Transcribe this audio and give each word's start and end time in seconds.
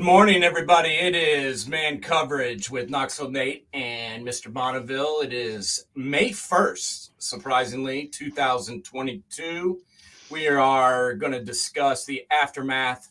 Good 0.00 0.06
morning, 0.06 0.42
everybody. 0.42 0.92
It 0.92 1.14
is 1.14 1.68
man 1.68 2.00
coverage 2.00 2.70
with 2.70 2.88
Knoxville 2.88 3.30
Nate 3.30 3.68
and 3.74 4.26
Mr. 4.26 4.50
Bonneville. 4.50 5.20
It 5.20 5.34
is 5.34 5.84
May 5.94 6.30
1st, 6.30 7.10
surprisingly, 7.18 8.06
2022. 8.06 9.78
We 10.30 10.48
are 10.48 11.12
going 11.12 11.32
to 11.32 11.44
discuss 11.44 12.06
the 12.06 12.24
aftermath 12.30 13.10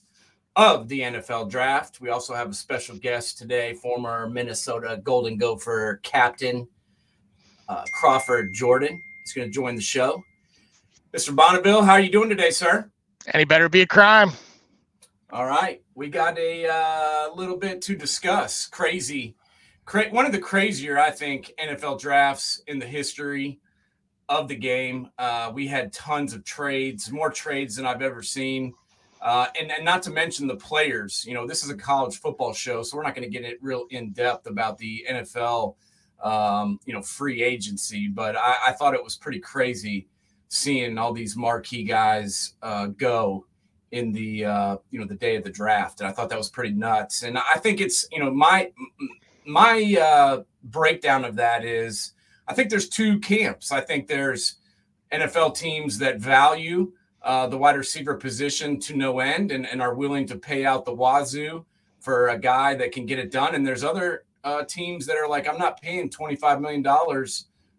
of 0.55 0.87
the 0.87 1.01
NFL 1.01 1.51
draft. 1.51 2.01
We 2.01 2.09
also 2.09 2.33
have 2.33 2.49
a 2.49 2.55
special 2.55 2.97
guest 2.97 3.37
today, 3.37 3.75
former 3.75 4.27
Minnesota 4.27 4.99
Golden 5.03 5.37
Gopher 5.37 5.99
captain 6.01 6.67
uh, 7.67 7.83
Crawford 7.93 8.51
Jordan. 8.51 8.99
He's 9.23 9.33
going 9.33 9.47
to 9.47 9.53
join 9.53 9.75
the 9.75 9.81
show. 9.83 10.23
Mr. 11.13 11.35
Bonneville, 11.35 11.83
how 11.83 11.93
are 11.93 11.99
you 11.99 12.11
doing 12.11 12.29
today, 12.29 12.49
sir? 12.49 12.89
Any 13.31 13.45
better 13.45 13.69
be 13.69 13.81
a 13.81 13.87
crime. 13.87 14.31
All 15.31 15.45
right, 15.45 15.83
we 15.94 16.09
got 16.09 16.39
a 16.39 16.66
uh, 16.66 17.35
little 17.35 17.58
bit 17.58 17.83
to 17.83 17.95
discuss. 17.95 18.66
Crazy, 18.66 19.36
cra- 19.86 20.09
one 20.09 20.25
of 20.25 20.31
the 20.31 20.39
crazier, 20.39 20.97
I 20.97 21.11
think, 21.11 21.53
NFL 21.63 21.99
drafts 21.99 22.63
in 22.66 22.80
the 22.80 22.88
history 22.88 23.59
of 24.27 24.47
the 24.47 24.55
game. 24.55 25.11
Uh, 25.19 25.52
we 25.53 25.67
had 25.67 25.94
tons 25.94 26.33
of 26.33 26.44
trades, 26.44 27.11
more 27.11 27.30
trades 27.30 27.75
than 27.75 27.86
I've 27.86 28.02
ever 28.02 28.23
seen, 28.23 28.73
uh, 29.21 29.45
and, 29.59 29.71
and 29.71 29.86
not 29.86 30.02
to 30.03 30.09
mention 30.09 30.47
the 30.47 30.55
players. 30.55 31.23
You 31.27 31.36
know, 31.36 31.45
this 31.45 31.64
is 31.64 31.69
a 31.69 31.77
college 31.77 32.19
football 32.19 32.52
show, 32.52 32.81
so 32.81 32.97
we're 32.97 33.03
not 33.03 33.14
going 33.14 33.30
to 33.30 33.31
get 33.31 33.47
it 33.47 33.59
real 33.61 33.86
in 33.91 34.11
depth 34.14 34.47
about 34.47 34.80
the 34.80 35.05
NFL, 35.08 35.75
um, 36.23 36.80
you 36.86 36.93
know, 36.93 37.03
free 37.03 37.43
agency. 37.43 38.08
But 38.08 38.36
I, 38.36 38.55
I, 38.69 38.71
thought 38.71 38.95
it 38.95 39.03
was 39.03 39.16
pretty 39.16 39.39
crazy 39.39 40.08
seeing 40.47 40.97
all 40.97 41.14
these 41.14 41.38
marquee 41.38 41.83
guys 41.83 42.55
uh, 42.64 42.88
go 42.88 43.45
in 43.91 44.11
the 44.11 44.45
uh, 44.45 44.77
you 44.91 44.99
know 44.99 45.05
the 45.05 45.15
day 45.15 45.35
of 45.35 45.43
the 45.43 45.49
draft, 45.49 45.99
and 45.99 46.07
I 46.07 46.11
thought 46.11 46.29
that 46.29 46.37
was 46.37 46.49
pretty 46.49 46.73
nuts. 46.73 47.23
And 47.23 47.37
I 47.37 47.57
think 47.57 47.81
it's 47.81 48.07
you 48.11 48.19
know 48.19 48.31
my 48.31 48.71
my 49.45 49.97
uh, 50.01 50.43
breakdown 50.63 51.25
of 51.25 51.35
that 51.35 51.63
is 51.63 52.13
I 52.47 52.53
think 52.53 52.69
there's 52.69 52.89
two 52.89 53.19
camps. 53.19 53.71
I 53.71 53.81
think 53.81 54.07
there's 54.07 54.55
NFL 55.11 55.55
teams 55.55 55.97
that 55.99 56.19
value 56.19 56.91
uh, 57.21 57.47
the 57.47 57.57
wide 57.57 57.75
receiver 57.75 58.15
position 58.15 58.80
to 58.80 58.95
no 58.95 59.19
end 59.19 59.52
and, 59.52 59.67
and 59.67 59.81
are 59.81 59.93
willing 59.93 60.25
to 60.27 60.37
pay 60.37 60.65
out 60.65 60.85
the 60.85 60.93
wazoo 60.93 61.65
for 61.99 62.30
a 62.30 62.37
guy 62.37 62.75
that 62.75 62.91
can 62.91 63.05
get 63.05 63.19
it 63.19 63.31
done. 63.31 63.55
And 63.55 63.65
there's 63.67 63.83
other 63.83 64.23
uh, 64.43 64.64
teams 64.64 65.05
that 65.05 65.17
are 65.17 65.27
like, 65.27 65.47
I'm 65.47 65.58
not 65.58 65.81
paying 65.81 66.09
$25 66.09 66.61
million 66.61 67.27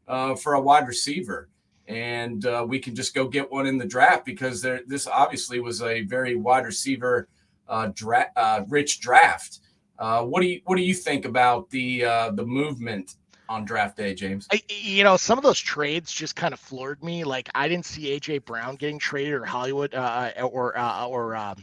uh, 0.09 0.37
for 0.37 0.55
a 0.55 0.61
wide 0.61 0.87
receiver 0.87 1.49
and 1.91 2.47
uh, 2.47 2.65
we 2.67 2.79
can 2.79 2.95
just 2.95 3.15
go 3.15 3.27
get 3.27 3.51
one 3.51 3.67
in 3.67 3.77
the 3.77 3.85
draft 3.85 4.25
because 4.25 4.63
there, 4.63 4.81
this 4.87 5.09
obviously 5.09 5.59
was 5.59 5.83
a 5.83 6.03
very 6.03 6.37
wide 6.37 6.65
receiver 6.65 7.29
uh, 7.69 7.91
dra- 7.95 8.31
uh, 8.37 8.63
rich 8.69 9.01
draft. 9.01 9.59
Uh, 9.99 10.23
what 10.23 10.41
do 10.41 10.47
you 10.47 10.61
what 10.65 10.77
do 10.77 10.83
you 10.83 10.95
think 10.95 11.25
about 11.25 11.69
the 11.71 12.05
uh, 12.05 12.31
the 12.31 12.47
movement 12.47 13.17
on 13.49 13.65
draft 13.65 13.97
day, 13.97 14.15
James? 14.15 14.47
I, 14.53 14.63
you 14.69 15.03
know, 15.03 15.17
some 15.17 15.37
of 15.37 15.43
those 15.43 15.59
trades 15.59 16.13
just 16.13 16.37
kind 16.37 16.55
of 16.55 16.61
floored 16.61 17.03
me. 17.03 17.25
Like 17.25 17.51
I 17.55 17.69
didn't 17.69 17.87
see 17.87 18.19
AJ 18.19 18.45
Brown 18.45 18.77
getting 18.77 18.99
traded 18.99 19.35
or 19.35 19.45
Hollywood 19.45 19.93
uh, 19.95 20.31
or 20.41 20.79
or 20.79 21.37
um, 21.37 21.63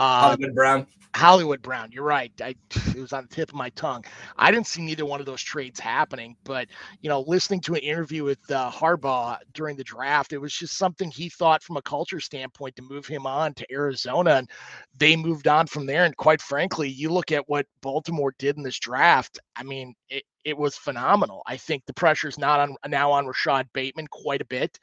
Hollywood 0.00 0.54
Brown. 0.54 0.86
Hollywood 1.14 1.60
Brown. 1.60 1.90
You're 1.92 2.04
right. 2.04 2.32
I, 2.40 2.54
it 2.70 2.96
was 2.96 3.12
on 3.12 3.26
the 3.28 3.34
tip 3.34 3.50
of 3.50 3.54
my 3.54 3.70
tongue. 3.70 4.04
I 4.36 4.50
didn't 4.50 4.66
see 4.66 4.82
neither 4.82 5.04
one 5.04 5.20
of 5.20 5.26
those 5.26 5.42
trades 5.42 5.80
happening, 5.80 6.36
but 6.44 6.68
you 7.00 7.08
know, 7.08 7.22
listening 7.26 7.60
to 7.62 7.74
an 7.74 7.80
interview 7.80 8.24
with 8.24 8.38
uh, 8.50 8.70
Harbaugh 8.70 9.38
during 9.52 9.76
the 9.76 9.84
draft, 9.84 10.32
it 10.32 10.38
was 10.38 10.54
just 10.54 10.76
something 10.76 11.10
he 11.10 11.28
thought 11.28 11.62
from 11.62 11.76
a 11.76 11.82
culture 11.82 12.20
standpoint 12.20 12.76
to 12.76 12.82
move 12.82 13.06
him 13.06 13.26
on 13.26 13.54
to 13.54 13.66
Arizona, 13.72 14.36
and 14.36 14.50
they 14.96 15.16
moved 15.16 15.48
on 15.48 15.66
from 15.66 15.86
there. 15.86 16.04
And 16.04 16.16
quite 16.16 16.40
frankly, 16.40 16.88
you 16.88 17.10
look 17.10 17.32
at 17.32 17.48
what 17.48 17.66
Baltimore 17.80 18.34
did 18.38 18.56
in 18.56 18.62
this 18.62 18.78
draft. 18.78 19.38
I 19.56 19.62
mean, 19.62 19.94
it, 20.08 20.24
it 20.44 20.56
was 20.56 20.76
phenomenal. 20.76 21.42
I 21.46 21.56
think 21.56 21.84
the 21.86 21.94
pressure 21.94 22.28
is 22.28 22.38
not 22.38 22.60
on 22.60 22.76
now 22.88 23.12
on 23.12 23.26
Rashad 23.26 23.66
Bateman 23.72 24.06
quite 24.06 24.40
a 24.40 24.46
bit 24.46 24.78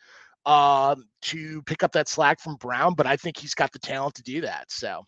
um, 0.47 1.03
to 1.24 1.62
pick 1.63 1.84
up 1.84 1.91
that 1.91 2.08
slack 2.08 2.40
from 2.40 2.56
Brown, 2.56 2.96
but 2.96 3.06
I 3.06 3.18
think 3.18 3.38
he's 3.38 3.53
got 3.53 3.72
the 3.74 3.80
talent 3.80 4.16
to 4.16 4.24
do 4.24 4.41
that. 4.41 4.72
So. 4.72 5.03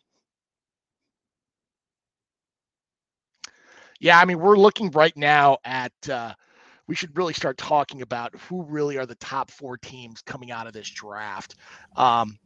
Yeah, 4.02 4.20
I 4.20 4.26
mean, 4.26 4.40
we're 4.40 4.58
looking 4.58 4.92
right 4.92 5.16
now 5.18 5.58
at. 5.66 5.92
Uh, 6.08 6.34
we 6.88 6.96
should 6.96 7.16
really 7.16 7.34
start 7.34 7.56
talking 7.58 8.02
about 8.02 8.34
who 8.36 8.64
really 8.64 8.98
are 8.98 9.06
the 9.06 9.14
top 9.16 9.52
four 9.52 9.78
teams 9.78 10.24
coming 10.24 10.50
out 10.50 10.66
of 10.66 10.74
this 10.74 10.90
draft. 10.90 11.56
Um, 11.96 12.40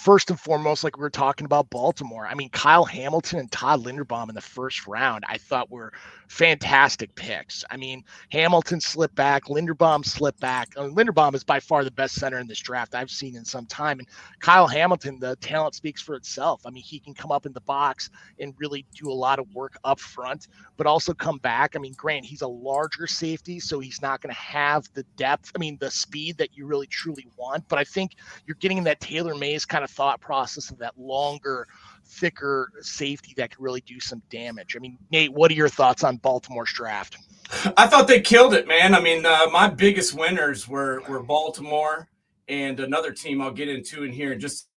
first 0.00 0.30
and 0.30 0.40
foremost, 0.40 0.82
like 0.82 0.96
we 0.96 1.02
were 1.02 1.10
talking 1.10 1.44
about 1.44 1.68
Baltimore, 1.68 2.26
I 2.26 2.34
mean, 2.34 2.48
Kyle 2.48 2.86
Hamilton 2.86 3.38
and 3.38 3.52
Todd 3.52 3.84
Linderbaum 3.84 4.30
in 4.30 4.34
the 4.34 4.40
first 4.40 4.86
round, 4.86 5.24
I 5.28 5.36
thought 5.36 5.70
were 5.70 5.92
fantastic 6.26 7.14
picks. 7.16 7.64
I 7.70 7.76
mean, 7.76 8.02
Hamilton 8.30 8.80
slipped 8.80 9.14
back, 9.14 9.44
Linderbaum 9.44 10.02
slipped 10.06 10.40
back. 10.40 10.70
I 10.78 10.86
mean, 10.86 10.94
Linderbaum 10.94 11.34
is 11.34 11.44
by 11.44 11.60
far 11.60 11.84
the 11.84 11.90
best 11.90 12.14
center 12.14 12.38
in 12.38 12.46
this 12.46 12.60
draft 12.60 12.94
I've 12.94 13.10
seen 13.10 13.36
in 13.36 13.44
some 13.44 13.66
time. 13.66 13.98
And 13.98 14.08
Kyle 14.38 14.66
Hamilton, 14.66 15.18
the 15.20 15.36
talent 15.36 15.74
speaks 15.74 16.00
for 16.00 16.14
itself. 16.14 16.62
I 16.64 16.70
mean, 16.70 16.82
he 16.82 16.98
can 16.98 17.12
come 17.12 17.30
up 17.30 17.44
in 17.44 17.52
the 17.52 17.60
box 17.60 18.08
and 18.38 18.54
really 18.56 18.86
do 18.94 19.10
a 19.10 19.12
lot 19.12 19.38
of 19.38 19.52
work 19.54 19.76
up 19.84 20.00
front, 20.00 20.48
but 20.78 20.86
also 20.86 21.12
come 21.12 21.38
back. 21.38 21.76
I 21.76 21.78
mean, 21.78 21.92
Grant, 21.92 22.24
he's 22.24 22.40
a 22.40 22.48
larger 22.48 23.06
safety, 23.06 23.60
so 23.60 23.80
he's 23.80 24.00
not 24.00 24.22
going 24.22 24.34
to 24.34 24.40
have 24.40 24.88
the 24.94 25.02
depth, 25.16 25.52
I 25.54 25.58
mean, 25.58 25.76
the 25.78 25.90
speed 25.90 26.38
that 26.38 26.56
you 26.56 26.64
really 26.64 26.86
truly 26.86 27.26
want. 27.36 27.68
But 27.68 27.78
I 27.78 27.84
think 27.84 28.12
you're 28.46 28.56
getting 28.60 28.82
that 28.84 29.00
Taylor 29.00 29.34
Mays 29.34 29.66
kind 29.66 29.84
of 29.84 29.89
thought 29.90 30.20
process 30.20 30.70
of 30.70 30.78
that 30.78 30.98
longer, 30.98 31.68
thicker 32.04 32.72
safety 32.80 33.34
that 33.36 33.50
could 33.50 33.60
really 33.60 33.80
do 33.82 34.00
some 34.00 34.22
damage. 34.30 34.76
I 34.76 34.80
mean, 34.80 34.98
Nate, 35.10 35.32
what 35.32 35.50
are 35.50 35.54
your 35.54 35.68
thoughts 35.68 36.04
on 36.04 36.16
Baltimore's 36.16 36.72
draft? 36.72 37.16
I 37.76 37.86
thought 37.86 38.06
they 38.06 38.20
killed 38.20 38.54
it, 38.54 38.68
man. 38.68 38.94
I 38.94 39.00
mean, 39.00 39.26
uh, 39.26 39.46
my 39.52 39.68
biggest 39.68 40.14
winners 40.14 40.68
were 40.68 41.02
were 41.08 41.22
Baltimore 41.22 42.08
and 42.48 42.80
another 42.80 43.12
team 43.12 43.40
I'll 43.40 43.52
get 43.52 43.68
into 43.68 44.04
in 44.04 44.12
here 44.12 44.32
in 44.32 44.40
just 44.40 44.68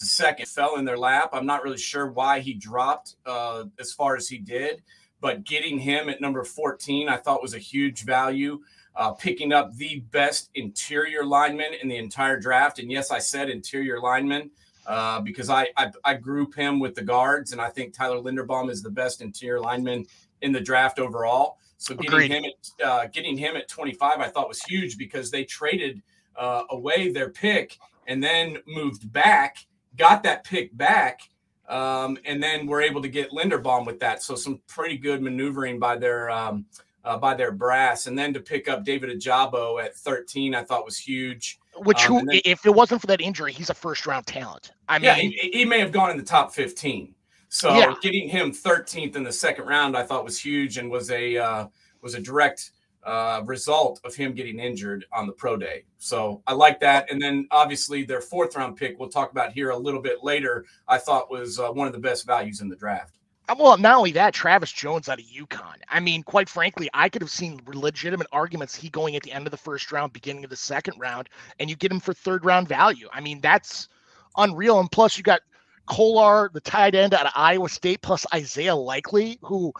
a 0.00 0.04
second. 0.04 0.48
Fell 0.48 0.76
in 0.76 0.84
their 0.84 0.98
lap. 0.98 1.30
I'm 1.32 1.46
not 1.46 1.62
really 1.62 1.78
sure 1.78 2.10
why 2.10 2.40
he 2.40 2.54
dropped 2.54 3.16
uh, 3.26 3.64
as 3.78 3.92
far 3.92 4.16
as 4.16 4.28
he 4.28 4.38
did, 4.38 4.82
but 5.20 5.44
getting 5.44 5.78
him 5.78 6.08
at 6.08 6.20
number 6.20 6.42
14, 6.44 7.08
I 7.08 7.16
thought 7.16 7.42
was 7.42 7.54
a 7.54 7.58
huge 7.58 8.04
value 8.04 8.60
uh, 8.96 9.12
picking 9.12 9.52
up 9.52 9.74
the 9.76 10.00
best 10.10 10.50
interior 10.54 11.24
lineman 11.24 11.72
in 11.80 11.88
the 11.88 11.96
entire 11.96 12.38
draft. 12.38 12.78
And 12.78 12.90
yes, 12.90 13.10
I 13.10 13.18
said 13.18 13.48
interior 13.48 14.00
lineman 14.00 14.50
uh, 14.86 15.20
because 15.20 15.48
I, 15.48 15.68
I, 15.76 15.90
I 16.04 16.14
group 16.14 16.54
him 16.54 16.78
with 16.78 16.94
the 16.94 17.02
guards, 17.02 17.52
and 17.52 17.60
I 17.60 17.70
think 17.70 17.94
Tyler 17.94 18.18
Linderbaum 18.18 18.70
is 18.70 18.82
the 18.82 18.90
best 18.90 19.22
interior 19.22 19.60
lineman 19.60 20.06
in 20.42 20.52
the 20.52 20.60
draft 20.60 20.98
overall. 20.98 21.58
So 21.78 21.94
getting 21.94 22.12
Agreed. 22.12 22.30
him 22.30 22.44
at 22.44 22.86
uh, 22.86 23.06
getting 23.06 23.36
him 23.36 23.56
at 23.56 23.68
25, 23.68 24.20
I 24.20 24.28
thought 24.28 24.48
was 24.48 24.62
huge 24.62 24.96
because 24.96 25.30
they 25.30 25.44
traded 25.44 26.02
uh, 26.36 26.62
away 26.70 27.10
their 27.10 27.30
pick 27.30 27.78
and 28.06 28.22
then 28.22 28.58
moved 28.66 29.12
back, 29.12 29.66
got 29.96 30.22
that 30.22 30.44
pick 30.44 30.76
back. 30.76 31.20
Um, 31.68 32.18
and 32.24 32.42
then 32.42 32.66
we're 32.66 32.82
able 32.82 33.02
to 33.02 33.08
get 33.08 33.30
Linderbaum 33.30 33.86
with 33.86 33.98
that. 34.00 34.22
So 34.22 34.34
some 34.34 34.60
pretty 34.66 34.98
good 34.98 35.22
maneuvering 35.22 35.78
by 35.78 35.96
their 35.96 36.30
um, 36.30 36.66
uh, 37.04 37.16
by 37.16 37.34
their 37.34 37.52
brass, 37.52 38.06
and 38.06 38.18
then 38.18 38.32
to 38.34 38.40
pick 38.40 38.68
up 38.68 38.84
David 38.84 39.10
Ojabo 39.10 39.82
at 39.82 39.96
13, 39.96 40.54
I 40.54 40.62
thought 40.62 40.84
was 40.84 40.98
huge. 40.98 41.58
Which, 41.76 42.04
um, 42.06 42.20
who, 42.20 42.26
then, 42.26 42.40
if 42.44 42.66
it 42.66 42.74
wasn't 42.74 43.00
for 43.00 43.06
that 43.08 43.20
injury, 43.20 43.52
he's 43.52 43.70
a 43.70 43.74
first 43.74 44.06
round 44.06 44.26
talent. 44.26 44.72
I 44.88 44.98
mean, 44.98 45.04
yeah, 45.04 45.14
he, 45.14 45.50
he, 45.52 45.64
may 45.64 45.80
have 45.80 45.90
gone 45.90 46.10
in 46.10 46.16
the 46.16 46.22
top 46.22 46.52
15. 46.52 47.14
So 47.48 47.76
yeah. 47.76 47.94
getting 48.00 48.28
him 48.28 48.52
13th 48.52 49.16
in 49.16 49.22
the 49.22 49.32
second 49.32 49.66
round, 49.66 49.96
I 49.96 50.04
thought 50.04 50.24
was 50.24 50.40
huge 50.40 50.78
and 50.78 50.90
was 50.90 51.10
a 51.10 51.36
uh, 51.36 51.66
was 52.00 52.14
a 52.14 52.20
direct 52.20 52.70
uh, 53.04 53.42
result 53.44 54.00
of 54.04 54.14
him 54.14 54.32
getting 54.32 54.58
injured 54.58 55.04
on 55.12 55.26
the 55.26 55.32
pro 55.32 55.56
day. 55.56 55.84
So 55.98 56.42
I 56.46 56.52
like 56.52 56.80
that. 56.80 57.10
And 57.10 57.20
then 57.20 57.48
obviously 57.50 58.04
their 58.04 58.20
fourth 58.20 58.56
round 58.56 58.76
pick, 58.76 58.98
we'll 58.98 59.08
talk 59.08 59.32
about 59.32 59.52
here 59.52 59.70
a 59.70 59.76
little 59.76 60.00
bit 60.00 60.22
later. 60.22 60.64
I 60.88 60.98
thought 60.98 61.30
was 61.30 61.58
uh, 61.58 61.70
one 61.70 61.86
of 61.86 61.92
the 61.92 61.98
best 61.98 62.26
values 62.26 62.60
in 62.60 62.68
the 62.68 62.76
draft. 62.76 63.18
Uh, 63.52 63.56
well, 63.58 63.76
not 63.76 63.98
only 63.98 64.12
that, 64.12 64.32
Travis 64.32 64.72
Jones 64.72 65.10
out 65.10 65.20
of 65.20 65.26
UConn. 65.26 65.76
I 65.90 66.00
mean, 66.00 66.22
quite 66.22 66.48
frankly, 66.48 66.88
I 66.94 67.10
could 67.10 67.20
have 67.20 67.30
seen 67.30 67.60
legitimate 67.66 68.26
arguments 68.32 68.74
he 68.74 68.88
going 68.88 69.14
at 69.14 69.22
the 69.22 69.32
end 69.32 69.46
of 69.46 69.50
the 69.50 69.58
first 69.58 69.92
round, 69.92 70.14
beginning 70.14 70.44
of 70.44 70.48
the 70.48 70.56
second 70.56 70.98
round, 70.98 71.28
and 71.60 71.68
you 71.68 71.76
get 71.76 71.92
him 71.92 72.00
for 72.00 72.14
third 72.14 72.46
round 72.46 72.66
value. 72.66 73.08
I 73.12 73.20
mean, 73.20 73.42
that's 73.42 73.88
unreal. 74.38 74.80
And 74.80 74.90
plus, 74.90 75.18
you 75.18 75.22
got 75.22 75.42
Kolar, 75.84 76.50
the 76.54 76.62
tight 76.62 76.94
end 76.94 77.12
out 77.12 77.26
of 77.26 77.32
Iowa 77.36 77.68
State, 77.68 78.00
plus 78.00 78.24
Isaiah 78.32 78.74
Likely, 78.74 79.38
who 79.42 79.70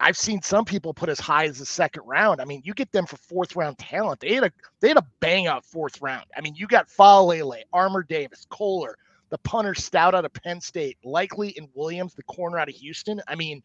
I've 0.00 0.18
seen 0.18 0.42
some 0.42 0.66
people 0.66 0.92
put 0.92 1.08
as 1.08 1.18
high 1.18 1.46
as 1.46 1.58
the 1.58 1.64
second 1.64 2.02
round. 2.04 2.42
I 2.42 2.44
mean, 2.44 2.60
you 2.62 2.74
get 2.74 2.92
them 2.92 3.06
for 3.06 3.16
fourth 3.16 3.56
round 3.56 3.78
talent. 3.78 4.20
They 4.20 4.34
had 4.34 4.44
a 4.44 4.52
they 4.80 4.88
had 4.88 4.98
a 4.98 5.06
bang 5.20 5.46
out 5.46 5.64
fourth 5.64 6.02
round. 6.02 6.26
I 6.36 6.42
mean, 6.42 6.56
you 6.56 6.66
got 6.66 6.88
Faalele, 6.88 7.62
Armour 7.72 8.02
Davis, 8.02 8.46
Kolar, 8.50 8.98
the 9.34 9.38
punter 9.38 9.74
Stout 9.74 10.14
out 10.14 10.24
of 10.24 10.32
Penn 10.32 10.60
State, 10.60 10.96
likely 11.02 11.48
in 11.58 11.68
Williams, 11.74 12.14
the 12.14 12.22
corner 12.22 12.56
out 12.56 12.68
of 12.68 12.74
Houston. 12.76 13.20
I 13.26 13.34
mean, 13.34 13.62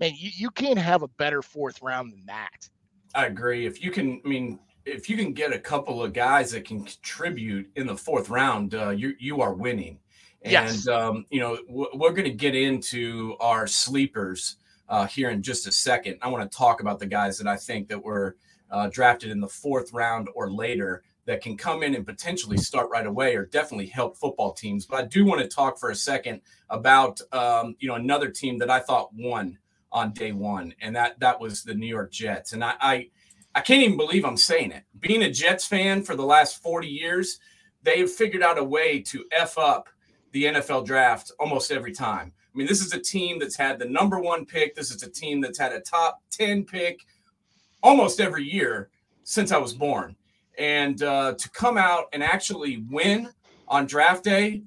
man, 0.00 0.10
you, 0.16 0.30
you 0.34 0.50
can't 0.50 0.76
have 0.76 1.02
a 1.02 1.08
better 1.08 1.40
fourth 1.40 1.80
round 1.82 2.12
than 2.12 2.26
that. 2.26 2.68
I 3.14 3.26
agree. 3.26 3.64
If 3.64 3.80
you 3.80 3.92
can, 3.92 4.20
I 4.24 4.28
mean, 4.28 4.58
if 4.84 5.08
you 5.08 5.16
can 5.16 5.32
get 5.32 5.52
a 5.52 5.58
couple 5.60 6.02
of 6.02 6.12
guys 6.12 6.50
that 6.50 6.64
can 6.64 6.84
contribute 6.84 7.70
in 7.76 7.86
the 7.86 7.96
fourth 7.96 8.28
round, 8.28 8.74
uh, 8.74 8.90
you 8.90 9.14
you 9.20 9.40
are 9.40 9.54
winning. 9.54 10.00
And, 10.42 10.52
yes. 10.52 10.88
um, 10.88 11.26
you 11.30 11.38
know, 11.38 11.58
w- 11.68 11.90
we're 11.94 12.10
going 12.10 12.24
to 12.24 12.34
get 12.34 12.56
into 12.56 13.36
our 13.38 13.68
sleepers 13.68 14.56
uh, 14.88 15.06
here 15.06 15.30
in 15.30 15.42
just 15.42 15.68
a 15.68 15.72
second. 15.72 16.18
I 16.22 16.28
want 16.28 16.50
to 16.50 16.58
talk 16.58 16.80
about 16.80 16.98
the 16.98 17.06
guys 17.06 17.38
that 17.38 17.46
I 17.46 17.56
think 17.56 17.88
that 17.88 18.02
were 18.02 18.36
uh, 18.68 18.88
drafted 18.88 19.30
in 19.30 19.40
the 19.40 19.48
fourth 19.48 19.92
round 19.92 20.28
or 20.34 20.50
later 20.50 21.04
that 21.26 21.40
can 21.40 21.56
come 21.56 21.82
in 21.82 21.94
and 21.94 22.06
potentially 22.06 22.56
start 22.56 22.90
right 22.90 23.06
away 23.06 23.34
or 23.34 23.46
definitely 23.46 23.86
help 23.86 24.16
football 24.16 24.52
teams. 24.52 24.86
But 24.86 25.00
I 25.00 25.06
do 25.06 25.24
want 25.24 25.40
to 25.40 25.48
talk 25.48 25.78
for 25.78 25.90
a 25.90 25.94
second 25.94 26.40
about 26.70 27.20
um, 27.32 27.76
you 27.78 27.88
know 27.88 27.94
another 27.94 28.28
team 28.28 28.58
that 28.58 28.70
I 28.70 28.80
thought 28.80 29.14
won 29.14 29.58
on 29.92 30.12
day 30.12 30.32
one, 30.32 30.74
and 30.80 30.94
that 30.96 31.18
that 31.20 31.40
was 31.40 31.62
the 31.62 31.74
New 31.74 31.86
York 31.86 32.12
Jets. 32.12 32.52
And 32.52 32.64
I 32.64 32.74
I, 32.80 33.08
I 33.54 33.60
can't 33.60 33.82
even 33.82 33.96
believe 33.96 34.24
I'm 34.24 34.36
saying 34.36 34.72
it. 34.72 34.84
Being 34.98 35.22
a 35.22 35.30
Jets 35.30 35.66
fan 35.66 36.02
for 36.02 36.16
the 36.16 36.24
last 36.24 36.62
40 36.62 36.88
years, 36.88 37.38
they've 37.82 38.10
figured 38.10 38.42
out 38.42 38.58
a 38.58 38.64
way 38.64 39.00
to 39.00 39.24
f 39.32 39.56
up 39.58 39.88
the 40.32 40.44
NFL 40.44 40.84
draft 40.84 41.30
almost 41.38 41.70
every 41.70 41.92
time. 41.92 42.32
I 42.54 42.58
mean, 42.58 42.66
this 42.66 42.84
is 42.84 42.92
a 42.92 43.00
team 43.00 43.38
that's 43.38 43.56
had 43.56 43.78
the 43.78 43.84
number 43.84 44.20
one 44.20 44.46
pick. 44.46 44.74
This 44.74 44.90
is 44.90 45.02
a 45.02 45.10
team 45.10 45.40
that's 45.40 45.58
had 45.58 45.72
a 45.72 45.80
top 45.80 46.22
10 46.30 46.64
pick 46.64 47.00
almost 47.82 48.20
every 48.20 48.44
year 48.44 48.90
since 49.24 49.52
I 49.52 49.58
was 49.58 49.72
born. 49.72 50.16
And 50.58 51.02
uh, 51.02 51.34
to 51.34 51.50
come 51.50 51.76
out 51.76 52.04
and 52.12 52.22
actually 52.22 52.84
win 52.88 53.30
on 53.66 53.86
draft 53.86 54.24
day 54.24 54.62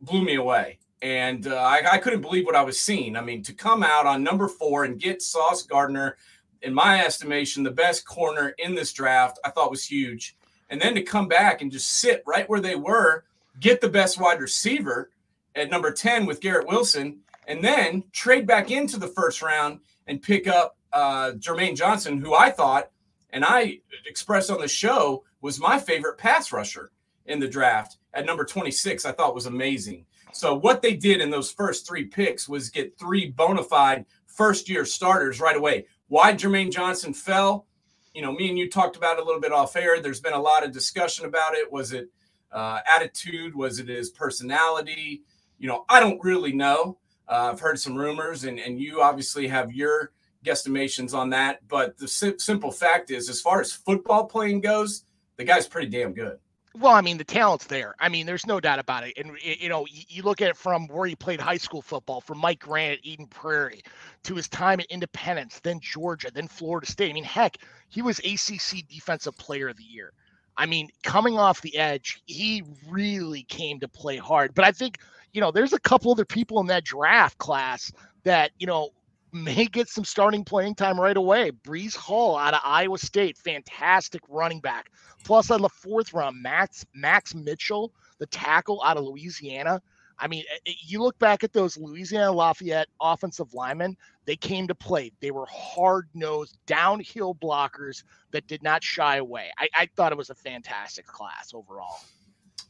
blew 0.00 0.22
me 0.22 0.36
away. 0.36 0.78
And 1.02 1.46
uh, 1.46 1.56
I, 1.56 1.82
I, 1.92 1.98
couldn't 1.98 2.20
believe 2.20 2.44
what 2.44 2.54
I 2.54 2.62
was 2.62 2.78
seeing. 2.78 3.16
I 3.16 3.22
mean, 3.22 3.42
to 3.44 3.54
come 3.54 3.82
out 3.82 4.06
on 4.06 4.22
number 4.22 4.48
four 4.48 4.84
and 4.84 5.00
get 5.00 5.22
Sauce 5.22 5.62
Gardner, 5.62 6.16
in 6.62 6.74
my 6.74 7.04
estimation, 7.04 7.62
the 7.62 7.70
best 7.70 8.06
corner 8.06 8.54
in 8.58 8.74
this 8.74 8.92
draft, 8.92 9.38
I 9.44 9.50
thought 9.50 9.70
was 9.70 9.84
huge. 9.84 10.36
And 10.68 10.80
then 10.80 10.94
to 10.94 11.02
come 11.02 11.26
back 11.26 11.62
and 11.62 11.72
just 11.72 11.88
sit 11.88 12.22
right 12.26 12.48
where 12.48 12.60
they 12.60 12.76
were, 12.76 13.24
get 13.58 13.80
the 13.80 13.88
best 13.88 14.20
wide 14.20 14.40
receiver 14.40 15.10
at 15.54 15.70
number 15.70 15.90
10 15.90 16.26
with 16.26 16.40
Garrett 16.40 16.68
Wilson, 16.68 17.20
and 17.46 17.64
then 17.64 18.04
trade 18.12 18.46
back 18.46 18.70
into 18.70 18.98
the 18.98 19.08
first 19.08 19.42
round 19.42 19.80
and 20.06 20.22
pick 20.22 20.46
up 20.46 20.76
uh, 20.92 21.32
Jermaine 21.32 21.76
Johnson, 21.76 22.18
who 22.18 22.34
I 22.34 22.50
thought 22.50 22.90
and 23.32 23.44
I 23.44 23.80
expressed 24.06 24.50
on 24.50 24.60
the 24.60 24.68
show 24.68 25.24
was 25.40 25.60
my 25.60 25.78
favorite 25.78 26.18
pass 26.18 26.52
rusher 26.52 26.90
in 27.26 27.38
the 27.38 27.48
draft 27.48 27.98
at 28.14 28.26
number 28.26 28.44
26. 28.44 29.04
I 29.04 29.12
thought 29.12 29.34
was 29.34 29.46
amazing. 29.46 30.04
So 30.32 30.54
what 30.54 30.82
they 30.82 30.94
did 30.94 31.20
in 31.20 31.30
those 31.30 31.50
first 31.50 31.86
three 31.86 32.04
picks 32.04 32.48
was 32.48 32.70
get 32.70 32.98
three 32.98 33.30
bona 33.30 33.62
fide 33.62 34.06
first 34.26 34.68
year 34.68 34.84
starters 34.84 35.40
right 35.40 35.56
away. 35.56 35.86
Why 36.08 36.32
Jermaine 36.32 36.72
Johnson 36.72 37.12
fell, 37.12 37.66
you 38.14 38.22
know, 38.22 38.32
me 38.32 38.48
and 38.48 38.58
you 38.58 38.68
talked 38.68 38.96
about 38.96 39.18
it 39.18 39.22
a 39.22 39.24
little 39.24 39.40
bit 39.40 39.52
off 39.52 39.76
air. 39.76 40.00
There's 40.00 40.20
been 40.20 40.32
a 40.32 40.40
lot 40.40 40.64
of 40.64 40.72
discussion 40.72 41.26
about 41.26 41.54
it. 41.54 41.70
Was 41.70 41.92
it 41.92 42.08
uh, 42.52 42.80
attitude? 42.92 43.54
Was 43.54 43.78
it 43.78 43.88
his 43.88 44.10
personality? 44.10 45.22
You 45.58 45.68
know, 45.68 45.84
I 45.88 46.00
don't 46.00 46.22
really 46.22 46.52
know. 46.52 46.98
Uh, 47.28 47.50
I've 47.52 47.60
heard 47.60 47.78
some 47.78 47.94
rumors, 47.94 48.44
and 48.44 48.58
and 48.58 48.80
you 48.80 49.02
obviously 49.02 49.46
have 49.46 49.72
your 49.72 50.10
guesstimations 50.44 51.14
on 51.14 51.30
that. 51.30 51.66
But 51.68 51.98
the 51.98 52.08
sim- 52.08 52.38
simple 52.38 52.70
fact 52.70 53.10
is, 53.10 53.28
as 53.28 53.40
far 53.40 53.60
as 53.60 53.72
football 53.72 54.26
playing 54.26 54.60
goes, 54.60 55.04
the 55.36 55.44
guy's 55.44 55.66
pretty 55.66 55.88
damn 55.88 56.12
good. 56.12 56.38
Well, 56.78 56.92
I 56.92 57.00
mean, 57.00 57.18
the 57.18 57.24
talent's 57.24 57.66
there. 57.66 57.96
I 57.98 58.08
mean, 58.08 58.26
there's 58.26 58.46
no 58.46 58.60
doubt 58.60 58.78
about 58.78 59.04
it. 59.04 59.14
And 59.16 59.36
you 59.42 59.68
know, 59.68 59.86
you 59.90 60.22
look 60.22 60.40
at 60.40 60.50
it 60.50 60.56
from 60.56 60.86
where 60.86 61.06
he 61.06 61.16
played 61.16 61.40
high 61.40 61.56
school 61.56 61.82
football, 61.82 62.20
from 62.20 62.38
Mike 62.38 62.60
Grant 62.60 62.98
at 62.98 63.04
Eden 63.04 63.26
Prairie, 63.26 63.82
to 64.22 64.36
his 64.36 64.48
time 64.48 64.78
at 64.78 64.86
Independence, 64.86 65.58
then 65.60 65.80
Georgia, 65.80 66.30
then 66.32 66.46
Florida 66.46 66.86
State. 66.86 67.10
I 67.10 67.12
mean, 67.12 67.24
heck, 67.24 67.56
he 67.88 68.02
was 68.02 68.20
ACC 68.20 68.86
Defensive 68.88 69.36
Player 69.36 69.68
of 69.68 69.76
the 69.76 69.82
Year. 69.82 70.12
I 70.56 70.66
mean, 70.66 70.90
coming 71.02 71.38
off 71.38 71.60
the 71.60 71.76
edge, 71.76 72.22
he 72.26 72.62
really 72.88 73.42
came 73.44 73.80
to 73.80 73.88
play 73.88 74.18
hard. 74.18 74.54
But 74.54 74.64
I 74.64 74.70
think, 74.70 74.98
you 75.32 75.40
know, 75.40 75.50
there's 75.50 75.72
a 75.72 75.80
couple 75.80 76.12
other 76.12 76.24
people 76.24 76.60
in 76.60 76.66
that 76.68 76.84
draft 76.84 77.38
class 77.38 77.90
that, 78.22 78.52
you 78.58 78.66
know, 78.66 78.90
may 79.32 79.66
get 79.66 79.88
some 79.88 80.04
starting 80.04 80.44
playing 80.44 80.74
time 80.74 81.00
right 81.00 81.16
away. 81.16 81.50
Breece 81.50 81.96
Hall 81.96 82.36
out 82.36 82.54
of 82.54 82.60
Iowa 82.64 82.98
State, 82.98 83.36
fantastic 83.38 84.22
running 84.28 84.60
back. 84.60 84.90
Plus, 85.24 85.50
on 85.50 85.62
the 85.62 85.68
fourth 85.68 86.12
round, 86.12 86.42
Max 86.42 86.84
Max 86.94 87.34
Mitchell, 87.34 87.92
the 88.18 88.26
tackle 88.26 88.82
out 88.84 88.96
of 88.96 89.04
Louisiana. 89.04 89.80
I 90.20 90.28
mean, 90.28 90.44
eh, 90.52 90.58
eh, 90.66 90.72
you 90.84 91.02
look 91.02 91.18
back 91.18 91.42
at 91.42 91.52
those 91.52 91.76
Louisiana 91.78 92.30
Lafayette 92.30 92.88
offensive 93.00 93.54
linemen, 93.54 93.96
they 94.26 94.36
came 94.36 94.68
to 94.68 94.74
play. 94.74 95.12
They 95.20 95.30
were 95.30 95.46
hard 95.50 96.08
nosed, 96.14 96.58
downhill 96.66 97.34
blockers 97.34 98.04
that 98.30 98.46
did 98.46 98.62
not 98.62 98.84
shy 98.84 99.16
away. 99.16 99.50
I, 99.58 99.68
I, 99.74 99.88
thought 99.96 100.12
it 100.12 100.18
was 100.18 100.30
a 100.30 100.34
fantastic 100.34 101.06
class 101.06 101.52
overall. 101.54 102.00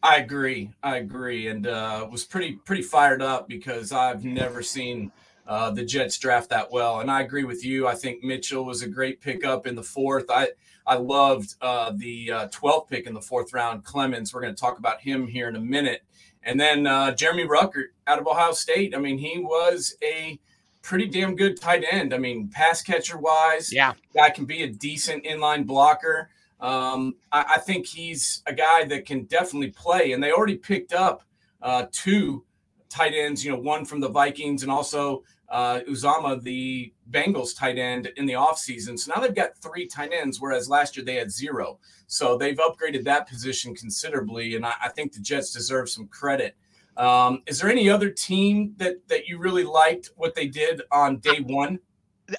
I 0.03 0.17
agree. 0.19 0.71
I 0.83 0.99
agree. 0.99 1.49
And 1.49 1.67
uh, 1.67 2.07
was 2.11 2.25
pretty, 2.25 2.53
pretty 2.53 2.83
fired 2.83 3.21
up 3.21 3.49
because 3.49 3.93
I've 3.93 4.25
never 4.25 4.63
seen 4.63 5.13
uh, 5.51 5.69
the 5.69 5.85
Jets 5.85 6.17
draft 6.17 6.49
that 6.51 6.71
well. 6.71 7.01
And 7.01 7.11
I 7.11 7.23
agree 7.23 7.43
with 7.43 7.65
you. 7.65 7.89
I 7.89 7.97
think 7.97 8.23
Mitchell 8.23 8.65
was 8.65 8.83
a 8.83 8.89
great 8.89 9.21
pickup 9.21 9.67
in 9.67 9.75
the 9.75 9.83
fourth. 9.83 10.27
I 10.31 10.51
I 10.87 10.95
loved 10.95 11.57
uh, 11.61 11.93
the 11.97 12.33
uh, 12.33 12.49
12th 12.49 12.89
pick 12.89 13.07
in 13.09 13.15
the 13.15 13.21
fourth 13.21 13.53
round, 13.53 13.85
Clemons. 13.85 14.33
We're 14.33 14.43
going 14.43 14.55
to 14.55 14.61
talk 14.61 14.79
about 14.79 15.01
him 15.01 15.27
here 15.27 15.49
in 15.49 15.57
a 15.57 15.61
minute. 15.61 16.03
And 16.45 16.59
then 16.59 16.87
uh, 16.87 17.17
Jeremy 17.17 17.49
Ruckert 17.49 17.87
out 18.07 18.21
of 18.21 18.29
Ohio 18.29 18.53
State. 18.53 18.95
I 18.95 19.01
mean, 19.01 19.19
he 19.19 19.41
was 19.41 19.97
a 20.05 20.39
pretty 20.83 21.09
damn 21.09 21.35
good 21.35 21.61
tight 21.61 21.85
end. 21.91 22.15
I 22.15 22.19
mean, 22.19 22.49
pass 22.49 22.81
catcher 22.81 23.19
wise, 23.19 23.73
yeah, 23.73 23.95
guy 24.15 24.31
can 24.31 24.45
be 24.45 24.63
a 24.63 24.69
decent 24.69 25.25
inline 25.25 25.67
blocker. 25.67 26.31
Um, 26.61 27.17
I, 27.33 27.55
I, 27.57 27.59
think 27.59 27.87
he's 27.87 28.43
a 28.47 28.53
guy 28.53 28.85
that 28.85 29.07
can 29.07 29.25
definitely 29.25 29.71
play. 29.71 30.13
And 30.13 30.23
they 30.23 30.31
already 30.31 30.57
picked 30.57 30.93
up 30.93 31.23
uh, 31.63 31.87
two 31.91 32.45
tight 32.91 33.15
ends, 33.15 33.45
you 33.45 33.53
know, 33.53 33.59
one 33.59 33.87
from 33.87 34.01
the 34.01 34.11
Vikings 34.11 34.63
and 34.63 34.71
also 34.71 35.23
uh, 35.51 35.81
Uzomah, 35.89 36.43
the 36.43 36.93
Bengals 37.11 37.57
tight 37.57 37.79
end 37.79 38.13
in 38.17 38.27
the 38.27 38.35
offseason. 38.35 38.99
So 38.99 39.13
now 39.15 39.21
they've 39.21 39.35
got 39.35 39.57
three 39.59 39.87
tight 39.87 40.13
ends, 40.13 40.41
whereas 40.41 40.69
last 40.69 40.97
year 40.97 41.05
they 41.05 41.17
had 41.17 41.31
zero. 41.31 41.79
So 42.07 42.37
they've 42.37 42.59
upgraded 42.59 43.05
that 43.05 43.29
position 43.29 43.75
considerably. 43.75 44.57
And 44.57 44.65
I, 44.65 44.75
I 44.85 44.89
think 44.91 45.13
the 45.13 45.21
Jets 45.21 45.53
deserve 45.53 45.89
some 45.89 46.07
credit. 46.09 46.57
Um, 46.97 47.43
is 47.47 47.61
there 47.61 47.71
any 47.71 47.89
other 47.89 48.11
team 48.11 48.75
that, 48.77 48.97
that 49.09 49.27
you 49.27 49.39
really 49.39 49.65
liked 49.65 50.11
what 50.17 50.35
they 50.35 50.47
did 50.47 50.83
on 50.93 51.19
day 51.19 51.41
one? 51.41 51.79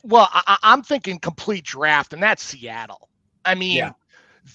Well, 0.04 0.30
I, 0.32 0.58
am 0.64 0.84
thinking 0.84 1.20
complete 1.20 1.66
draft, 1.66 2.14
and 2.14 2.24
that's 2.24 2.44
Seattle. 2.44 3.10
I 3.44 3.56
mean, 3.56 3.78
yeah 3.78 3.92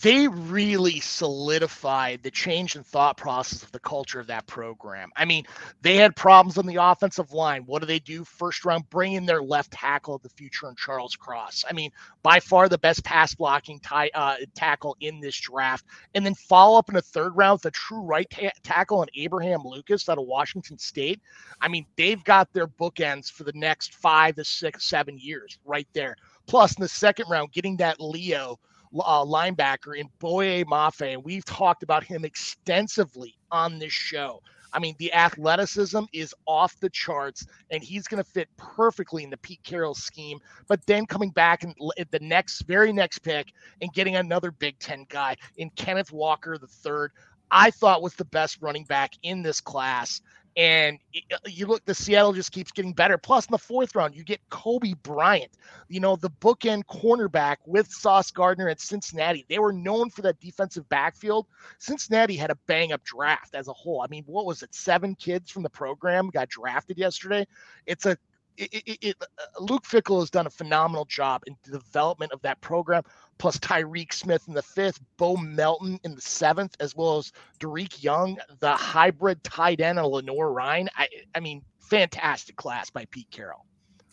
they 0.02 0.26
really 0.26 0.98
solidified 0.98 2.22
the 2.22 2.30
change 2.30 2.74
in 2.74 2.82
thought 2.82 3.16
process 3.16 3.62
of 3.62 3.70
the 3.70 3.78
culture 3.78 4.18
of 4.18 4.26
that 4.26 4.46
program. 4.46 5.10
I 5.14 5.24
mean, 5.24 5.44
they 5.80 5.96
had 5.96 6.16
problems 6.16 6.58
on 6.58 6.66
the 6.66 6.82
offensive 6.82 7.32
line. 7.32 7.62
What 7.66 7.80
do 7.80 7.86
they 7.86 8.00
do? 8.00 8.24
First 8.24 8.64
round, 8.64 8.90
bring 8.90 9.12
in 9.12 9.26
their 9.26 9.42
left 9.42 9.70
tackle 9.70 10.16
of 10.16 10.22
the 10.22 10.28
future 10.30 10.66
and 10.66 10.76
Charles 10.76 11.14
Cross. 11.14 11.64
I 11.70 11.72
mean, 11.72 11.92
by 12.22 12.40
far 12.40 12.68
the 12.68 12.78
best 12.78 13.04
pass 13.04 13.34
blocking 13.36 13.78
tie, 13.78 14.10
uh, 14.12 14.36
tackle 14.54 14.96
in 15.00 15.20
this 15.20 15.38
draft. 15.38 15.84
And 16.14 16.26
then 16.26 16.34
follow 16.34 16.78
up 16.78 16.88
in 16.88 16.96
the 16.96 17.02
third 17.02 17.36
round 17.36 17.60
with 17.62 17.66
a 17.66 17.70
true 17.70 18.02
right 18.02 18.28
ta- 18.28 18.50
tackle 18.64 19.02
and 19.02 19.10
Abraham 19.14 19.62
Lucas 19.64 20.08
out 20.08 20.18
of 20.18 20.26
Washington 20.26 20.78
State. 20.78 21.20
I 21.60 21.68
mean, 21.68 21.86
they've 21.96 22.22
got 22.24 22.52
their 22.52 22.66
bookends 22.66 23.30
for 23.30 23.44
the 23.44 23.52
next 23.54 23.94
five 23.94 24.34
to 24.34 24.44
six, 24.44 24.84
seven 24.84 25.16
years 25.16 25.58
right 25.64 25.88
there. 25.92 26.16
Plus, 26.46 26.76
in 26.76 26.82
the 26.82 26.88
second 26.88 27.26
round, 27.30 27.52
getting 27.52 27.76
that 27.76 28.00
Leo 28.00 28.58
uh, 28.94 29.24
linebacker 29.24 29.96
in 29.96 30.08
Boye 30.18 30.64
Mafe, 30.64 31.14
and 31.14 31.24
we've 31.24 31.44
talked 31.44 31.82
about 31.82 32.04
him 32.04 32.24
extensively 32.24 33.36
on 33.50 33.78
this 33.78 33.92
show. 33.92 34.42
I 34.72 34.78
mean, 34.78 34.94
the 34.98 35.12
athleticism 35.14 36.02
is 36.12 36.34
off 36.44 36.78
the 36.80 36.90
charts, 36.90 37.46
and 37.70 37.82
he's 37.82 38.06
going 38.06 38.22
to 38.22 38.28
fit 38.28 38.48
perfectly 38.58 39.24
in 39.24 39.30
the 39.30 39.38
Pete 39.38 39.62
Carroll 39.62 39.94
scheme. 39.94 40.38
But 40.68 40.84
then 40.86 41.06
coming 41.06 41.30
back 41.30 41.64
and 41.64 41.74
the 42.10 42.18
next, 42.20 42.62
very 42.62 42.92
next 42.92 43.20
pick, 43.20 43.52
and 43.80 43.92
getting 43.94 44.16
another 44.16 44.50
Big 44.50 44.78
Ten 44.78 45.06
guy 45.08 45.36
in 45.56 45.70
Kenneth 45.70 46.12
Walker 46.12 46.58
the 46.58 46.66
third, 46.66 47.12
I 47.50 47.70
thought 47.70 48.02
was 48.02 48.14
the 48.14 48.26
best 48.26 48.58
running 48.60 48.84
back 48.84 49.14
in 49.22 49.42
this 49.42 49.60
class. 49.60 50.20
And 50.56 50.98
you 51.46 51.66
look, 51.66 51.84
the 51.84 51.94
Seattle 51.94 52.32
just 52.32 52.50
keeps 52.50 52.72
getting 52.72 52.94
better. 52.94 53.18
Plus, 53.18 53.44
in 53.44 53.52
the 53.52 53.58
fourth 53.58 53.94
round, 53.94 54.16
you 54.16 54.24
get 54.24 54.40
Coby 54.50 54.96
Bryant, 55.02 55.52
you 55.88 56.00
know, 56.00 56.16
the 56.16 56.30
bookend 56.30 56.84
cornerback 56.86 57.56
with 57.66 57.90
Sauce 57.90 58.30
Gardner 58.30 58.68
at 58.70 58.80
Cincinnati. 58.80 59.44
They 59.50 59.58
were 59.58 59.72
known 59.72 60.08
for 60.08 60.22
that 60.22 60.40
defensive 60.40 60.88
backfield. 60.88 61.46
Cincinnati 61.78 62.36
had 62.36 62.50
a 62.50 62.56
bang 62.66 62.92
up 62.92 63.04
draft 63.04 63.54
as 63.54 63.68
a 63.68 63.72
whole. 63.74 64.00
I 64.00 64.06
mean, 64.08 64.24
what 64.26 64.46
was 64.46 64.62
it? 64.62 64.74
Seven 64.74 65.14
kids 65.14 65.50
from 65.50 65.62
the 65.62 65.68
program 65.68 66.30
got 66.30 66.48
drafted 66.48 66.96
yesterday. 66.96 67.46
It's 67.84 68.06
a 68.06 68.16
it, 68.58 68.98
it, 69.02 69.16
uh, 69.20 69.44
Luke 69.60 69.84
Fickell 69.84 70.20
has 70.20 70.30
done 70.30 70.46
a 70.46 70.50
phenomenal 70.50 71.04
job 71.04 71.42
in 71.46 71.56
the 71.64 71.72
development 71.72 72.32
of 72.32 72.40
that 72.42 72.60
program. 72.60 73.02
Plus 73.38 73.58
Tyreke 73.58 74.12
Smith 74.12 74.44
in 74.48 74.54
the 74.54 74.62
fifth, 74.62 75.00
Bo 75.18 75.36
Melton 75.36 76.00
in 76.04 76.14
the 76.14 76.20
seventh, 76.20 76.74
as 76.80 76.96
well 76.96 77.18
as 77.18 77.32
Dareke 77.60 78.02
Young, 78.02 78.38
the 78.60 78.72
hybrid 78.72 79.42
tight 79.44 79.80
end 79.80 79.98
of 79.98 80.10
Lenoir-Rhyne. 80.10 80.88
I, 80.96 81.08
I 81.34 81.40
mean, 81.40 81.62
fantastic 81.80 82.56
class 82.56 82.88
by 82.88 83.04
Pete 83.06 83.30
Carroll. 83.30 83.66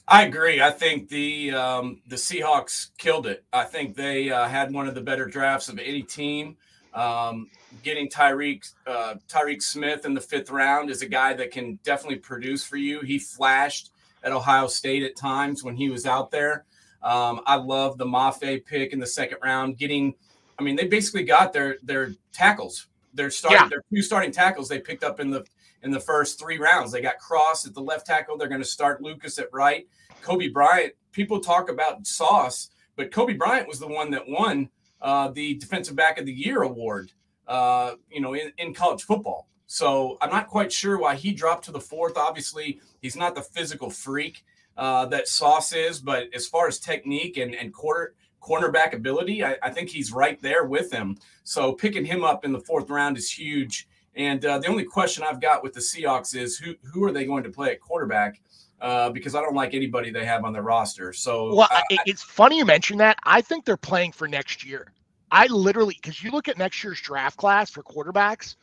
I 0.08 0.24
agree. 0.24 0.62
I 0.62 0.72
think 0.72 1.08
the 1.08 1.52
um, 1.52 2.02
the 2.08 2.18
Seahawks 2.18 2.90
killed 2.98 3.26
it. 3.26 3.46
I 3.54 3.64
think 3.64 3.96
they 3.96 4.30
uh, 4.30 4.48
had 4.48 4.74
one 4.74 4.88
of 4.88 4.96
the 4.96 5.02
better 5.02 5.26
drafts 5.26 5.70
of 5.70 5.80
any 5.80 6.04
team. 6.04 6.58
Um, 6.94 7.50
getting 7.82 8.10
Tyreek 8.10 8.70
uh, 8.86 9.16
Tyreke 9.30 9.64
Smith 9.64 10.06
in 10.06 10.14
the 10.14 10.22
fifth 10.22 10.52
round 10.52 10.90
is 10.90 11.02
a 11.02 11.08
guy 11.08 11.34
that 11.34 11.52
can 11.52 11.80
definitely 11.84 12.20
produce 12.20 12.66
for 12.66 12.76
you. 12.76 13.00
He 13.00 13.18
flashed 13.18 13.92
at 14.24 14.32
Ohio 14.32 14.68
State 14.68 15.04
at 15.04 15.16
times 15.16 15.64
when 15.64 15.76
he 15.76 15.90
was 15.90 16.06
out 16.06 16.32
there. 16.32 16.66
Um, 17.02 17.42
I 17.46 17.56
love 17.56 17.98
the 17.98 18.06
Mafe 18.06 18.66
pick 18.66 18.94
in 18.94 19.00
the 19.00 19.08
second 19.08 19.40
round. 19.44 19.78
Getting, 19.78 20.16
I 20.58 20.64
mean, 20.64 20.76
they 20.76 20.88
basically 20.88 21.24
got 21.24 21.54
their 21.54 21.78
their 21.84 22.14
tackles. 22.32 22.88
Their 23.14 23.30
starting, 23.30 23.60
yeah. 23.62 23.68
their 23.68 23.84
two 23.94 24.02
starting 24.02 24.32
tackles 24.32 24.68
they 24.68 24.80
picked 24.80 25.04
up 25.04 25.20
in 25.20 25.30
the 25.30 25.46
in 25.84 25.92
the 25.92 26.00
first 26.00 26.40
three 26.40 26.58
rounds. 26.58 26.92
They 26.92 27.02
got 27.02 27.20
Cross 27.20 27.68
at 27.68 27.74
the 27.74 27.82
left 27.82 28.08
tackle. 28.08 28.38
They're 28.38 28.48
going 28.48 28.62
to 28.62 28.68
start 28.68 29.02
Lucas 29.02 29.38
at 29.38 29.50
right. 29.52 29.88
Coby 30.24 30.52
Bryant. 30.52 30.94
People 31.12 31.40
talk 31.40 31.70
about 31.70 32.08
Sauce, 32.08 32.72
but 32.96 33.12
Coby 33.12 33.38
Bryant 33.38 33.68
was 33.68 33.80
the 33.80 33.88
one 33.88 34.10
that 34.12 34.28
won 34.28 34.70
uh, 35.02 35.28
the 35.28 35.56
Defensive 35.56 35.96
Back 35.96 36.18
of 36.18 36.26
the 36.26 36.34
Year 36.34 36.64
award. 36.64 37.12
Uh, 37.46 37.96
you 38.10 38.22
know, 38.22 38.34
in, 38.34 38.54
in 38.58 38.74
college 38.74 39.04
football. 39.04 39.48
So 39.66 40.18
I'm 40.22 40.30
not 40.30 40.48
quite 40.48 40.72
sure 40.72 41.00
why 41.00 41.16
he 41.16 41.32
dropped 41.32 41.66
to 41.66 41.72
the 41.72 41.80
fourth. 41.80 42.18
Obviously, 42.18 42.80
he's 43.02 43.16
not 43.16 43.36
the 43.36 43.42
physical 43.42 43.90
freak 43.90 44.44
uh, 44.78 45.06
that 45.08 45.28
Sauce 45.28 45.74
is, 45.74 46.00
but 46.00 46.28
as 46.34 46.48
far 46.48 46.68
as 46.68 46.80
technique 46.80 47.38
and, 47.38 47.56
and 47.56 47.74
quarter 47.74 48.16
cornerback 48.42 48.94
ability, 48.94 49.44
I, 49.44 49.56
I, 49.64 49.70
think 49.70 49.90
he's 49.90 50.12
right 50.12 50.40
there 50.42 50.66
with 50.66 50.92
him. 50.92 51.18
So 51.46 51.72
picking 51.72 52.04
him 52.04 52.26
up 52.26 52.44
in 52.44 52.52
the 52.52 52.60
fourth 52.60 52.90
round 52.90 53.18
is 53.18 53.32
huge. 53.32 53.88
And 54.16 54.44
uh, 54.46 54.60
the 54.60 54.68
only 54.68 54.84
question 54.84 55.24
I've 55.28 55.40
got 55.40 55.64
with 55.64 55.74
the 55.74 55.80
Seahawks 55.80 56.36
is 56.36 56.58
who 56.58 56.76
who 56.84 57.04
are 57.04 57.12
they 57.12 57.26
going 57.26 57.44
to 57.44 57.50
play 57.50 57.72
at 57.72 57.80
quarterback? 57.80 58.42
Uh, 58.80 59.10
because 59.10 59.34
I 59.34 59.42
don't 59.42 59.56
like 59.56 59.74
anybody 59.74 60.12
they 60.12 60.26
have 60.26 60.44
on 60.44 60.52
their 60.52 60.62
roster. 60.62 61.14
So 61.14 61.56
well, 61.56 61.70
I, 61.72 61.84
it's 62.06 62.22
funny 62.22 62.58
you 62.58 62.66
mention 62.66 62.98
that. 62.98 63.18
I 63.24 63.42
think 63.42 63.66
they're 63.66 63.78
playing 63.78 64.12
for 64.12 64.28
next 64.28 64.66
year. 64.66 64.92
I 65.32 65.48
literally 65.48 65.98
because 66.00 66.22
you 66.22 66.32
look 66.32 66.48
at 66.48 66.58
next 66.58 66.84
year's 66.84 67.02
draft 67.02 67.38
class 67.38 67.72
for 67.72 67.82
quarterbacks. 67.82 68.56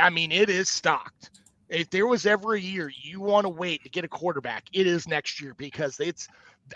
I 0.00 0.10
mean, 0.10 0.32
it 0.32 0.48
is 0.50 0.68
stocked 0.68 1.30
if 1.70 1.88
there 1.90 2.06
was 2.06 2.26
ever 2.26 2.54
a 2.54 2.60
year 2.60 2.90
you 3.00 3.20
want 3.20 3.44
to 3.44 3.48
wait 3.48 3.82
to 3.84 3.88
get 3.88 4.04
a 4.04 4.08
quarterback, 4.08 4.64
it 4.72 4.86
is 4.86 5.06
next 5.06 5.40
year 5.40 5.54
because 5.54 5.98
it's 6.00 6.28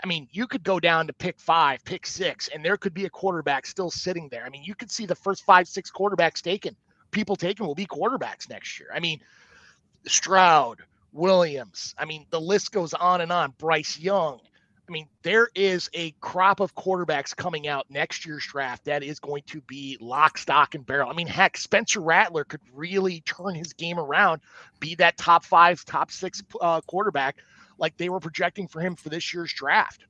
I 0.03 0.07
mean, 0.07 0.27
you 0.33 0.49
could 0.49 0.65
go 0.65 0.81
down 0.81 1.07
to 1.07 1.13
pick 1.13 1.39
five, 1.39 1.85
pick 1.85 2.05
six, 2.07 2.49
and 2.49 2.65
there 2.65 2.77
could 2.77 2.95
be 2.95 3.05
a 3.05 3.11
quarterback 3.11 3.65
still 3.65 3.91
sitting 3.91 4.29
there. 4.29 4.45
I 4.45 4.49
mean, 4.49 4.65
you 4.65 4.75
could 4.75 4.91
see 4.91 5.07
the 5.07 5.15
first 5.15 5.45
five, 5.45 5.69
six 5.69 5.91
quarterbacks 5.91 6.43
taken, 6.43 6.75
people 7.13 7.37
taken 7.37 7.65
will 7.65 7.77
be 7.77 7.87
quarterbacks 7.87 8.49
next 8.49 8.81
year. 8.81 8.89
I 8.93 8.99
mean, 8.99 9.21
Stroud, 10.05 10.81
Williams, 11.13 11.95
I 11.97 12.07
mean, 12.07 12.27
the 12.31 12.41
list 12.41 12.73
goes 12.73 12.93
on 12.93 13.21
and 13.21 13.31
on. 13.31 13.55
Bryce 13.59 13.97
Young, 13.97 14.41
I 14.89 14.93
mean, 14.93 15.09
there 15.23 15.49
is 15.55 15.89
a 15.95 16.11
crop 16.21 16.61
of 16.61 16.75
quarterbacks 16.75 17.35
coming 17.35 17.67
out 17.67 17.87
next 17.89 18.27
year's 18.27 18.45
draft 18.47 18.85
that 18.85 19.03
is 19.03 19.19
going 19.19 19.43
to 19.47 19.63
be 19.63 19.97
lock, 20.01 20.37
stock, 20.37 20.75
and 20.75 20.85
barrel. 20.85 21.11
I 21.11 21.15
mean, 21.15 21.27
heck, 21.27 21.57
Spencer 21.57 22.01
Rattler 22.01 22.45
could 22.45 22.61
really 22.73 23.21
turn 23.23 23.55
his 23.55 23.73
game 23.73 23.99
around, 23.99 24.43
be 24.81 24.95
that 24.97 25.17
top 25.17 25.45
five, 25.45 25.85
top 25.87 26.11
six 26.11 26.43
uh, 26.61 26.83
quarterback 26.83 27.37
like 27.79 27.97
they 27.97 28.09
were 28.09 28.21
projecting 28.21 28.69
for 28.69 28.81
him 28.81 28.95
for 28.95 29.09
this 29.09 29.33
year's 29.33 29.53
draft. 29.53 30.05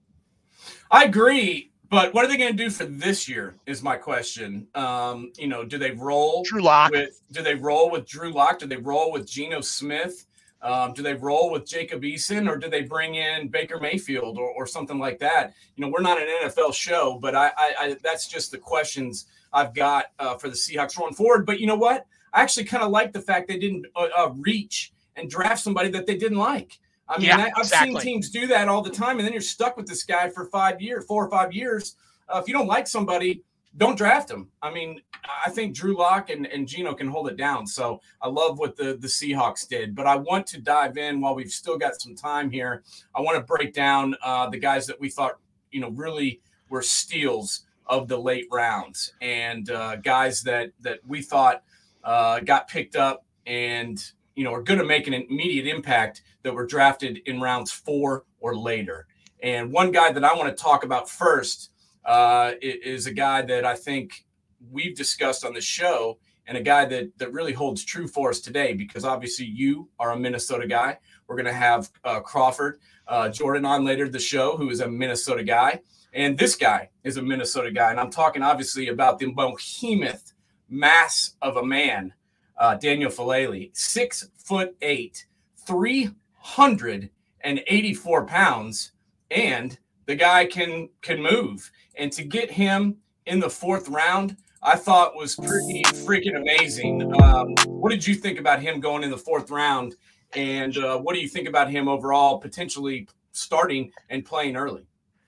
I 0.90 1.04
agree. 1.04 1.70
But 1.90 2.12
what 2.12 2.24
are 2.24 2.28
they 2.28 2.36
going 2.36 2.56
to 2.56 2.64
do 2.64 2.70
for 2.70 2.86
this 2.86 3.28
year? 3.28 3.54
Is 3.66 3.82
my 3.82 3.96
question. 3.96 4.66
Um, 4.74 5.32
you 5.38 5.46
know, 5.46 5.64
do 5.64 5.78
they 5.78 5.92
roll 5.92 6.42
Drew 6.42 6.62
Lock? 6.62 6.90
With, 6.90 7.20
do 7.30 7.42
they 7.42 7.54
roll 7.54 7.90
with 7.90 8.06
Drew 8.06 8.32
Lock? 8.32 8.58
Do 8.58 8.66
they 8.66 8.76
roll 8.76 9.12
with 9.12 9.28
Geno 9.28 9.60
Smith? 9.60 10.26
Um, 10.64 10.94
do 10.94 11.02
they 11.02 11.12
roll 11.12 11.50
with 11.50 11.66
Jacob 11.66 12.02
Eason 12.02 12.50
or 12.50 12.56
do 12.56 12.70
they 12.70 12.80
bring 12.82 13.16
in 13.16 13.48
Baker 13.48 13.78
Mayfield 13.78 14.38
or, 14.38 14.48
or 14.48 14.66
something 14.66 14.98
like 14.98 15.18
that? 15.18 15.52
You 15.76 15.84
know, 15.84 15.90
we're 15.90 16.00
not 16.00 16.20
an 16.20 16.26
NFL 16.42 16.72
show, 16.72 17.18
but 17.20 17.34
I, 17.34 17.48
I, 17.48 17.74
I 17.78 17.96
that's 18.02 18.26
just 18.26 18.50
the 18.50 18.56
questions 18.56 19.26
I've 19.52 19.74
got 19.74 20.06
uh, 20.18 20.36
for 20.36 20.48
the 20.48 20.54
Seahawks 20.54 20.96
going 20.96 21.12
forward. 21.12 21.44
But 21.44 21.60
you 21.60 21.66
know 21.66 21.76
what? 21.76 22.06
I 22.32 22.40
actually 22.40 22.64
kind 22.64 22.82
of 22.82 22.90
like 22.90 23.12
the 23.12 23.20
fact 23.20 23.46
they 23.46 23.58
didn't 23.58 23.86
uh, 23.94 24.08
uh, 24.16 24.32
reach 24.36 24.92
and 25.16 25.28
draft 25.28 25.62
somebody 25.62 25.90
that 25.90 26.06
they 26.06 26.16
didn't 26.16 26.38
like. 26.38 26.80
I 27.08 27.18
mean, 27.18 27.28
yeah, 27.28 27.36
I, 27.36 27.40
have 27.40 27.52
exactly. 27.58 28.00
seen 28.00 28.00
teams 28.00 28.30
do 28.30 28.46
that 28.46 28.66
all 28.66 28.80
the 28.80 28.90
time, 28.90 29.18
and 29.18 29.26
then 29.26 29.32
you're 29.32 29.42
stuck 29.42 29.76
with 29.76 29.86
this 29.86 30.02
guy 30.02 30.30
for 30.30 30.46
five 30.46 30.80
years, 30.80 31.04
four 31.04 31.26
or 31.26 31.30
five 31.30 31.52
years. 31.52 31.96
Uh, 32.28 32.40
if 32.42 32.48
you 32.48 32.54
don't 32.54 32.66
like 32.66 32.86
somebody, 32.86 33.42
don't 33.76 33.98
draft 33.98 34.30
him. 34.30 34.50
I 34.62 34.72
mean, 34.72 35.00
I 35.44 35.50
think 35.50 35.74
Drew 35.74 35.96
Lock 35.96 36.30
and, 36.30 36.46
and 36.46 36.66
Geno 36.66 36.94
can 36.94 37.08
hold 37.08 37.28
it 37.28 37.36
down. 37.36 37.66
So 37.66 38.00
I 38.22 38.28
love 38.28 38.58
what 38.58 38.76
the, 38.76 38.96
the 39.00 39.08
Seahawks 39.08 39.66
did. 39.66 39.94
But 39.94 40.06
I 40.06 40.16
want 40.16 40.46
to 40.48 40.60
dive 40.60 40.96
in 40.96 41.20
while 41.20 41.34
we've 41.34 41.50
still 41.50 41.76
got 41.76 42.00
some 42.00 42.14
time 42.14 42.50
here. 42.50 42.84
I 43.14 43.20
want 43.20 43.36
to 43.36 43.42
break 43.42 43.74
down 43.74 44.14
uh, 44.22 44.48
the 44.48 44.58
guys 44.58 44.86
that 44.86 45.00
we 45.00 45.08
thought, 45.08 45.38
you 45.70 45.80
know, 45.80 45.90
really 45.90 46.40
were 46.68 46.82
steals 46.82 47.66
of 47.86 48.08
the 48.08 48.16
late 48.16 48.46
rounds 48.50 49.12
and 49.20 49.70
uh, 49.70 49.96
guys 49.96 50.42
that 50.42 50.70
that 50.80 51.00
we 51.06 51.20
thought 51.20 51.62
uh, 52.02 52.40
got 52.40 52.68
picked 52.68 52.96
up 52.96 53.24
and 53.46 54.12
you 54.34 54.44
know 54.44 54.52
are 54.52 54.62
going 54.62 54.78
to 54.78 54.86
make 54.86 55.06
an 55.06 55.14
immediate 55.14 55.66
impact 55.66 56.22
that 56.42 56.54
were 56.54 56.66
drafted 56.66 57.18
in 57.26 57.40
rounds 57.40 57.70
four 57.70 58.24
or 58.40 58.56
later. 58.56 59.06
And 59.42 59.70
one 59.70 59.92
guy 59.92 60.12
that 60.12 60.24
I 60.24 60.34
want 60.34 60.56
to 60.56 60.62
talk 60.62 60.84
about 60.84 61.10
first 61.10 61.70
uh, 62.04 62.52
is 62.60 63.06
a 63.06 63.12
guy 63.12 63.42
that 63.42 63.64
I 63.64 63.74
think 63.74 64.24
we've 64.70 64.96
discussed 64.96 65.44
on 65.44 65.54
the 65.54 65.60
show 65.60 66.18
and 66.46 66.56
a 66.58 66.62
guy 66.62 66.84
that 66.84 67.16
that 67.18 67.32
really 67.32 67.52
holds 67.52 67.84
true 67.84 68.06
for 68.06 68.30
us 68.30 68.40
today 68.40 68.74
because 68.74 69.04
obviously 69.04 69.46
you 69.46 69.88
are 69.98 70.12
a 70.12 70.18
Minnesota 70.18 70.66
guy. 70.66 70.98
We're 71.26 71.36
going 71.36 71.46
to 71.46 71.52
have 71.52 71.90
uh, 72.04 72.20
Crawford 72.20 72.80
uh, 73.08 73.28
Jordan 73.30 73.64
on 73.64 73.84
later 73.84 74.08
the 74.08 74.18
show, 74.18 74.56
who 74.56 74.70
is 74.70 74.80
a 74.80 74.88
Minnesota 74.88 75.42
guy, 75.42 75.80
and 76.12 76.38
this 76.38 76.54
guy 76.56 76.90
is 77.02 77.16
a 77.16 77.22
Minnesota 77.22 77.70
guy, 77.70 77.90
and 77.90 78.00
I'm 78.00 78.10
talking 78.10 78.42
obviously 78.42 78.88
about 78.88 79.18
the 79.18 79.32
behemoth 79.32 80.32
mass 80.68 81.36
of 81.42 81.56
a 81.56 81.64
man, 81.64 82.12
uh, 82.58 82.74
Daniel 82.76 83.10
Faalele, 83.10 83.70
six 83.76 84.28
foot 84.36 84.76
eight, 84.82 85.26
three 85.66 86.10
hundred 86.36 87.10
and 87.40 87.62
eighty-four 87.66 88.26
pounds, 88.26 88.92
and 89.30 89.78
the 90.06 90.14
guy 90.14 90.46
can 90.46 90.88
can 91.02 91.22
move. 91.22 91.70
And 91.96 92.12
to 92.12 92.24
get 92.24 92.50
him 92.50 92.96
in 93.26 93.40
the 93.40 93.50
fourth 93.50 93.88
round, 93.88 94.36
I 94.62 94.76
thought 94.76 95.14
was 95.14 95.36
pretty 95.36 95.82
freaking 95.82 96.36
amazing. 96.36 97.14
Um, 97.22 97.54
what 97.66 97.90
did 97.90 98.06
you 98.06 98.14
think 98.14 98.38
about 98.38 98.60
him 98.62 98.80
going 98.80 99.02
in 99.02 99.10
the 99.10 99.18
fourth 99.18 99.50
round? 99.50 99.94
And 100.34 100.76
uh, 100.78 100.98
what 100.98 101.14
do 101.14 101.20
you 101.20 101.28
think 101.28 101.48
about 101.48 101.70
him 101.70 101.86
overall, 101.86 102.38
potentially 102.38 103.06
starting 103.32 103.92
and 104.08 104.24
playing 104.24 104.56
early? 104.56 104.86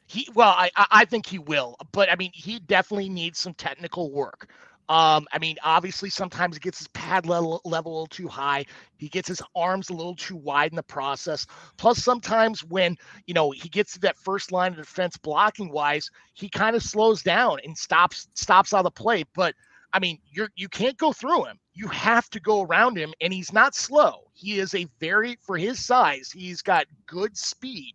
He 0.08 0.28
well, 0.34 0.54
I 0.56 0.70
I 0.76 1.04
think 1.04 1.26
he 1.26 1.38
will, 1.38 1.76
but 1.90 2.10
I 2.10 2.14
mean, 2.14 2.30
he 2.32 2.60
definitely 2.60 3.08
needs 3.08 3.40
some 3.40 3.54
technical 3.54 4.12
work. 4.12 4.50
Um, 4.88 5.26
I 5.32 5.38
mean, 5.40 5.56
obviously, 5.64 6.10
sometimes 6.10 6.56
he 6.56 6.60
gets 6.60 6.78
his 6.78 6.88
pad 6.88 7.26
level, 7.26 7.60
level 7.64 7.92
a 7.92 7.94
little 7.94 8.06
too 8.06 8.28
high. 8.28 8.64
He 8.98 9.08
gets 9.08 9.28
his 9.28 9.42
arms 9.56 9.90
a 9.90 9.94
little 9.94 10.14
too 10.14 10.36
wide 10.36 10.70
in 10.72 10.76
the 10.76 10.82
process. 10.82 11.46
Plus, 11.76 11.98
sometimes 12.04 12.62
when 12.64 12.96
you 13.26 13.34
know 13.34 13.50
he 13.50 13.68
gets 13.68 13.92
to 13.94 14.00
that 14.00 14.16
first 14.16 14.52
line 14.52 14.72
of 14.72 14.78
defense 14.78 15.16
blocking 15.16 15.70
wise, 15.70 16.08
he 16.34 16.48
kind 16.48 16.76
of 16.76 16.82
slows 16.82 17.22
down 17.22 17.58
and 17.64 17.76
stops 17.76 18.28
stops 18.34 18.72
out 18.72 18.78
of 18.80 18.84
the 18.84 18.90
play. 18.92 19.24
But 19.34 19.54
I 19.92 19.98
mean, 19.98 20.18
you're 20.30 20.50
you 20.56 20.68
can't 20.68 20.96
go 20.98 21.12
through 21.12 21.46
him. 21.46 21.58
You 21.74 21.88
have 21.88 22.30
to 22.30 22.40
go 22.40 22.62
around 22.62 22.96
him, 22.96 23.12
and 23.20 23.32
he's 23.32 23.52
not 23.52 23.74
slow. 23.74 24.30
He 24.34 24.58
is 24.60 24.74
a 24.74 24.86
very 25.00 25.36
for 25.42 25.56
his 25.56 25.84
size. 25.84 26.30
He's 26.30 26.62
got 26.62 26.86
good 27.06 27.36
speed 27.36 27.94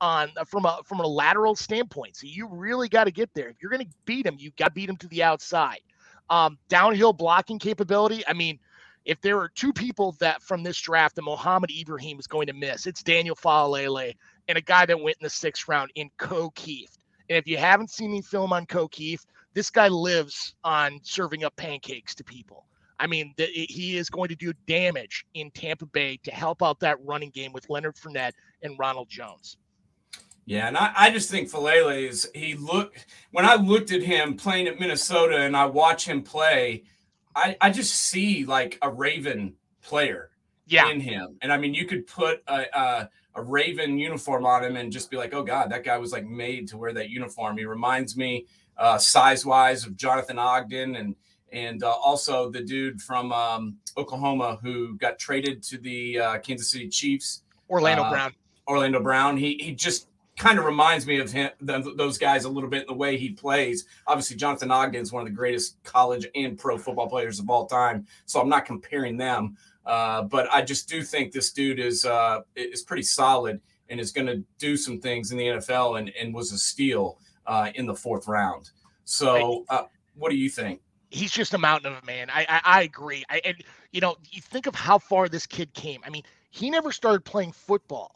on 0.00 0.30
from 0.46 0.64
a 0.64 0.80
from 0.84 1.00
a 1.00 1.06
lateral 1.06 1.54
standpoint. 1.54 2.16
So 2.16 2.26
you 2.26 2.48
really 2.48 2.88
got 2.88 3.04
to 3.04 3.10
get 3.10 3.30
there. 3.34 3.48
If 3.48 3.56
you're 3.60 3.70
going 3.70 3.86
to 3.86 3.92
beat 4.06 4.26
him, 4.26 4.36
you 4.38 4.50
got 4.56 4.68
to 4.68 4.72
beat 4.72 4.88
him 4.88 4.96
to 4.98 5.08
the 5.08 5.22
outside. 5.22 5.80
Um, 6.30 6.58
downhill 6.68 7.12
blocking 7.12 7.58
capability. 7.58 8.24
I 8.26 8.32
mean, 8.32 8.58
if 9.04 9.20
there 9.20 9.38
are 9.38 9.48
two 9.48 9.72
people 9.72 10.12
that 10.20 10.42
from 10.42 10.62
this 10.62 10.80
draft 10.80 11.16
that 11.16 11.22
Mohamed 11.22 11.70
Ibrahim 11.70 12.18
is 12.18 12.26
going 12.26 12.46
to 12.46 12.52
miss, 12.52 12.86
it's 12.86 13.02
Daniel 13.02 13.34
Faalele 13.34 14.14
and 14.48 14.56
a 14.56 14.60
guy 14.60 14.86
that 14.86 15.00
went 15.00 15.16
in 15.20 15.24
the 15.24 15.30
sixth 15.30 15.68
round 15.68 15.90
in 15.96 16.10
Kieft. 16.18 16.98
And 17.28 17.36
if 17.36 17.46
you 17.46 17.56
haven't 17.56 17.90
seen 17.90 18.12
me 18.12 18.22
film 18.22 18.52
on 18.52 18.66
Kieft, 18.66 19.26
this 19.54 19.70
guy 19.70 19.88
lives 19.88 20.54
on 20.62 21.00
serving 21.02 21.44
up 21.44 21.56
pancakes 21.56 22.14
to 22.14 22.24
people. 22.24 22.66
I 23.00 23.06
mean, 23.06 23.32
the, 23.36 23.46
he 23.46 23.96
is 23.96 24.10
going 24.10 24.28
to 24.28 24.36
do 24.36 24.52
damage 24.66 25.24
in 25.34 25.50
Tampa 25.52 25.86
Bay 25.86 26.18
to 26.22 26.30
help 26.30 26.62
out 26.62 26.78
that 26.80 27.02
running 27.04 27.30
game 27.30 27.52
with 27.52 27.70
Leonard 27.70 27.96
Fournette 27.96 28.34
and 28.62 28.78
Ronald 28.78 29.08
Jones. 29.08 29.56
Yeah, 30.46 30.68
and 30.68 30.76
I, 30.76 30.92
I 30.96 31.10
just 31.10 31.30
think 31.30 31.50
Faalele 31.50 32.08
is 32.08 32.28
he 32.34 32.54
look 32.54 32.96
when 33.30 33.44
I 33.44 33.54
looked 33.54 33.92
at 33.92 34.02
him 34.02 34.36
playing 34.36 34.66
at 34.66 34.80
Minnesota 34.80 35.38
and 35.42 35.56
I 35.56 35.66
watch 35.66 36.06
him 36.06 36.22
play, 36.22 36.84
I, 37.36 37.56
I 37.60 37.70
just 37.70 37.94
see 37.94 38.44
like 38.44 38.78
a 38.82 38.90
Raven 38.90 39.54
player 39.82 40.30
yeah. 40.66 40.90
in 40.90 41.00
him. 41.00 41.36
And 41.42 41.52
I 41.52 41.58
mean, 41.58 41.74
you 41.74 41.84
could 41.84 42.06
put 42.06 42.42
a, 42.48 42.64
a, 42.72 43.10
a 43.34 43.42
Raven 43.42 43.98
uniform 43.98 44.46
on 44.46 44.64
him 44.64 44.76
and 44.76 44.92
just 44.92 45.10
be 45.10 45.16
like, 45.16 45.34
oh 45.34 45.42
God, 45.42 45.70
that 45.70 45.84
guy 45.84 45.98
was 45.98 46.12
like 46.12 46.26
made 46.26 46.68
to 46.68 46.78
wear 46.78 46.92
that 46.92 47.10
uniform. 47.10 47.58
He 47.58 47.64
reminds 47.64 48.16
me 48.16 48.46
uh, 48.76 48.98
size 48.98 49.44
wise 49.44 49.84
of 49.84 49.96
Jonathan 49.96 50.38
Ogden 50.38 50.96
and 50.96 51.14
and 51.52 51.82
uh, 51.82 51.90
also 51.90 52.48
the 52.48 52.60
dude 52.60 53.02
from 53.02 53.32
um, 53.32 53.76
Oklahoma 53.96 54.58
who 54.62 54.96
got 54.98 55.18
traded 55.18 55.64
to 55.64 55.78
the 55.78 56.18
uh, 56.18 56.38
Kansas 56.38 56.70
City 56.70 56.88
Chiefs, 56.88 57.42
Orlando 57.68 58.04
uh, 58.04 58.10
Brown. 58.10 58.32
Orlando 58.68 59.02
Brown. 59.02 59.36
He 59.36 59.58
he 59.60 59.72
just 59.72 60.06
kind 60.40 60.58
of 60.58 60.64
reminds 60.64 61.06
me 61.06 61.18
of 61.18 61.30
him, 61.30 61.50
those 61.60 62.16
guys 62.16 62.44
a 62.46 62.48
little 62.48 62.70
bit 62.70 62.80
in 62.80 62.86
the 62.86 62.94
way 62.94 63.18
he 63.18 63.28
plays. 63.28 63.84
Obviously, 64.06 64.36
Jonathan 64.38 64.70
Ogden 64.70 65.02
is 65.02 65.12
one 65.12 65.20
of 65.20 65.28
the 65.28 65.34
greatest 65.34 65.76
college 65.84 66.26
and 66.34 66.58
pro 66.58 66.78
football 66.78 67.10
players 67.10 67.38
of 67.38 67.50
all 67.50 67.66
time, 67.66 68.06
so 68.24 68.40
I'm 68.40 68.48
not 68.48 68.64
comparing 68.64 69.18
them. 69.18 69.58
Uh, 69.84 70.22
but 70.22 70.50
I 70.50 70.62
just 70.62 70.88
do 70.88 71.02
think 71.02 71.32
this 71.32 71.52
dude 71.52 71.78
is 71.78 72.06
uh, 72.06 72.40
is 72.56 72.82
pretty 72.82 73.02
solid 73.02 73.60
and 73.90 74.00
is 74.00 74.12
going 74.12 74.26
to 74.28 74.42
do 74.58 74.78
some 74.78 74.98
things 74.98 75.30
in 75.30 75.36
the 75.36 75.44
NFL 75.44 75.98
and, 75.98 76.10
and 76.18 76.32
was 76.32 76.52
a 76.52 76.58
steal 76.58 77.18
uh, 77.46 77.70
in 77.74 77.84
the 77.84 77.94
fourth 77.94 78.26
round. 78.26 78.70
So, 79.04 79.66
uh, 79.68 79.84
what 80.14 80.30
do 80.30 80.36
you 80.36 80.48
think? 80.48 80.80
He's 81.10 81.32
just 81.32 81.52
a 81.52 81.58
mountain 81.58 81.92
of 81.92 82.02
a 82.02 82.06
man. 82.06 82.30
I 82.30 82.46
I, 82.48 82.60
I 82.64 82.82
agree. 82.82 83.24
I, 83.28 83.42
and 83.44 83.56
you 83.92 84.00
know, 84.00 84.16
you 84.30 84.40
think 84.40 84.66
of 84.66 84.74
how 84.74 84.98
far 84.98 85.28
this 85.28 85.46
kid 85.46 85.74
came. 85.74 86.00
I 86.06 86.08
mean, 86.08 86.22
he 86.50 86.70
never 86.70 86.92
started 86.92 87.26
playing 87.26 87.52
football 87.52 88.14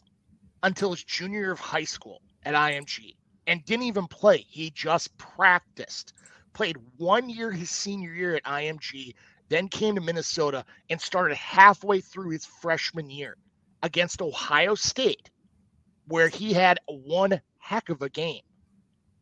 until 0.64 0.90
his 0.90 1.04
junior 1.04 1.40
year 1.40 1.52
of 1.52 1.61
high 1.61 1.85
school 1.85 2.23
at 2.44 2.54
IMG 2.54 3.14
and 3.47 3.64
didn't 3.64 3.85
even 3.85 4.06
play. 4.06 4.38
He 4.49 4.71
just 4.71 5.16
practiced. 5.18 6.14
Played 6.54 6.78
one 6.97 7.28
year 7.28 7.52
his 7.52 7.71
senior 7.71 8.12
year 8.12 8.35
at 8.35 8.44
IMG, 8.44 9.14
then 9.50 9.68
came 9.68 9.94
to 9.94 10.00
Minnesota 10.00 10.64
and 10.88 11.00
started 11.00 11.37
halfway 11.37 12.00
through 12.00 12.30
his 12.30 12.47
freshman 12.47 13.11
year 13.11 13.37
against 13.83 14.23
Ohio 14.23 14.75
State, 14.75 15.30
where 16.09 16.28
he 16.28 16.52
had 16.52 16.78
one 16.87 17.40
heck 17.59 17.90
of 17.90 18.00
a 18.00 18.09
game. 18.09 18.40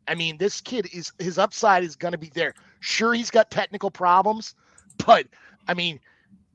I 0.07 0.15
mean, 0.15 0.37
this 0.37 0.61
kid 0.61 0.87
is 0.93 1.11
his 1.19 1.37
upside 1.37 1.83
is 1.83 1.95
going 1.95 2.13
to 2.13 2.17
be 2.17 2.31
there. 2.33 2.53
Sure, 2.79 3.13
he's 3.13 3.31
got 3.31 3.51
technical 3.51 3.91
problems, 3.91 4.55
but 5.05 5.27
I 5.67 5.73
mean, 5.73 5.99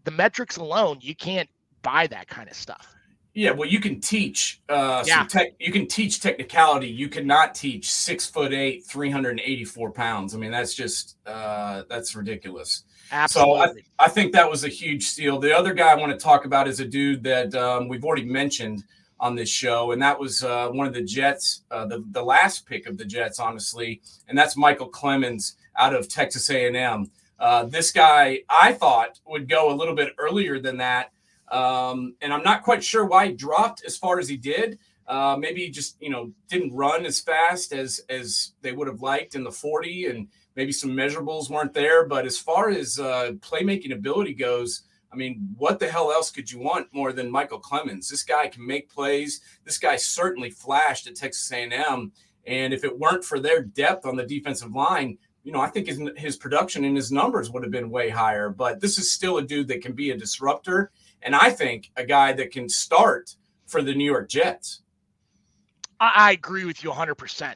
the 0.04 0.10
metrics 0.10 0.56
alone, 0.56 0.98
you 1.02 1.14
can't 1.14 1.48
buy 1.82 2.06
that 2.06 2.28
kind 2.28 2.48
of 2.48 2.56
stuff. 2.56 2.94
Yeah, 3.38 3.52
well, 3.52 3.68
you 3.68 3.78
can 3.78 4.00
teach. 4.00 4.60
Uh, 4.68 5.04
yeah. 5.06 5.24
Tech, 5.24 5.52
you 5.60 5.70
can 5.70 5.86
teach 5.86 6.18
technicality. 6.18 6.88
You 6.88 7.08
cannot 7.08 7.54
teach 7.54 7.88
six 7.88 8.26
foot 8.26 8.52
eight, 8.52 8.84
three 8.84 9.10
hundred 9.12 9.30
and 9.30 9.40
eighty 9.44 9.64
four 9.64 9.92
pounds. 9.92 10.34
I 10.34 10.38
mean, 10.38 10.50
that's 10.50 10.74
just 10.74 11.18
uh, 11.24 11.84
that's 11.88 12.16
ridiculous. 12.16 12.82
Absolutely. 13.12 13.82
So 13.84 13.84
I, 14.00 14.06
I 14.06 14.08
think 14.08 14.32
that 14.32 14.50
was 14.50 14.64
a 14.64 14.68
huge 14.68 15.06
steal. 15.06 15.38
The 15.38 15.56
other 15.56 15.72
guy 15.72 15.92
I 15.92 15.94
want 15.94 16.10
to 16.10 16.18
talk 16.18 16.46
about 16.46 16.66
is 16.66 16.80
a 16.80 16.84
dude 16.84 17.22
that 17.22 17.54
um, 17.54 17.86
we've 17.86 18.04
already 18.04 18.24
mentioned 18.24 18.82
on 19.20 19.36
this 19.36 19.48
show, 19.48 19.92
and 19.92 20.02
that 20.02 20.18
was 20.18 20.42
uh, 20.42 20.70
one 20.70 20.88
of 20.88 20.92
the 20.92 21.04
Jets, 21.04 21.62
uh, 21.70 21.86
the 21.86 22.02
the 22.10 22.24
last 22.24 22.66
pick 22.66 22.88
of 22.88 22.98
the 22.98 23.04
Jets, 23.04 23.38
honestly, 23.38 24.00
and 24.26 24.36
that's 24.36 24.56
Michael 24.56 24.90
Clemons 24.90 25.54
out 25.76 25.94
of 25.94 26.08
Texas 26.08 26.50
A 26.50 26.66
and 26.66 26.76
M. 26.76 27.08
Uh, 27.38 27.66
this 27.66 27.92
guy 27.92 28.40
I 28.50 28.72
thought 28.72 29.20
would 29.28 29.48
go 29.48 29.72
a 29.72 29.76
little 29.76 29.94
bit 29.94 30.12
earlier 30.18 30.58
than 30.58 30.78
that. 30.78 31.12
Um, 31.50 32.14
and 32.20 32.32
I'm 32.32 32.42
not 32.42 32.62
quite 32.62 32.84
sure 32.84 33.04
why 33.04 33.28
he 33.28 33.32
dropped 33.32 33.84
as 33.84 33.96
far 33.96 34.18
as 34.18 34.28
he 34.28 34.36
did. 34.36 34.78
Uh, 35.06 35.36
maybe 35.38 35.62
he 35.64 35.70
just 35.70 35.96
you 36.00 36.10
know 36.10 36.30
didn't 36.48 36.74
run 36.74 37.06
as 37.06 37.20
fast 37.20 37.72
as 37.72 38.00
as 38.10 38.52
they 38.60 38.72
would 38.72 38.86
have 38.86 39.00
liked 39.00 39.34
in 39.34 39.42
the 39.42 39.50
40, 39.50 40.06
and 40.06 40.28
maybe 40.54 40.72
some 40.72 40.90
measurables 40.90 41.50
weren't 41.50 41.72
there. 41.72 42.06
But 42.06 42.26
as 42.26 42.38
far 42.38 42.68
as 42.68 42.98
uh, 42.98 43.32
playmaking 43.40 43.92
ability 43.94 44.34
goes, 44.34 44.82
I 45.10 45.16
mean, 45.16 45.54
what 45.56 45.78
the 45.78 45.88
hell 45.88 46.12
else 46.12 46.30
could 46.30 46.52
you 46.52 46.58
want 46.58 46.92
more 46.92 47.12
than 47.12 47.30
Michael 47.30 47.60
Clemons? 47.60 48.08
This 48.08 48.22
guy 48.22 48.48
can 48.48 48.66
make 48.66 48.90
plays. 48.90 49.40
This 49.64 49.78
guy 49.78 49.96
certainly 49.96 50.50
flashed 50.50 51.06
at 51.06 51.16
Texas 51.16 51.50
A&M, 51.50 52.12
and 52.46 52.74
if 52.74 52.84
it 52.84 52.98
weren't 52.98 53.24
for 53.24 53.40
their 53.40 53.62
depth 53.62 54.04
on 54.04 54.16
the 54.16 54.26
defensive 54.26 54.74
line, 54.74 55.16
you 55.42 55.52
know, 55.52 55.60
I 55.60 55.68
think 55.68 55.86
his, 55.86 55.98
his 56.16 56.36
production 56.36 56.84
and 56.84 56.94
his 56.94 57.10
numbers 57.10 57.50
would 57.50 57.62
have 57.62 57.72
been 57.72 57.88
way 57.88 58.10
higher. 58.10 58.50
But 58.50 58.80
this 58.80 58.98
is 58.98 59.10
still 59.10 59.38
a 59.38 59.42
dude 59.42 59.68
that 59.68 59.80
can 59.80 59.92
be 59.94 60.10
a 60.10 60.16
disruptor 60.16 60.90
and 61.22 61.34
I 61.34 61.50
think 61.50 61.90
a 61.96 62.04
guy 62.04 62.32
that 62.34 62.52
can 62.52 62.68
start 62.68 63.34
for 63.66 63.82
the 63.82 63.94
New 63.94 64.04
York 64.04 64.28
Jets. 64.28 64.82
I, 66.00 66.32
agree 66.32 66.64
with 66.64 66.84
you 66.84 66.90
100%. 66.90 67.54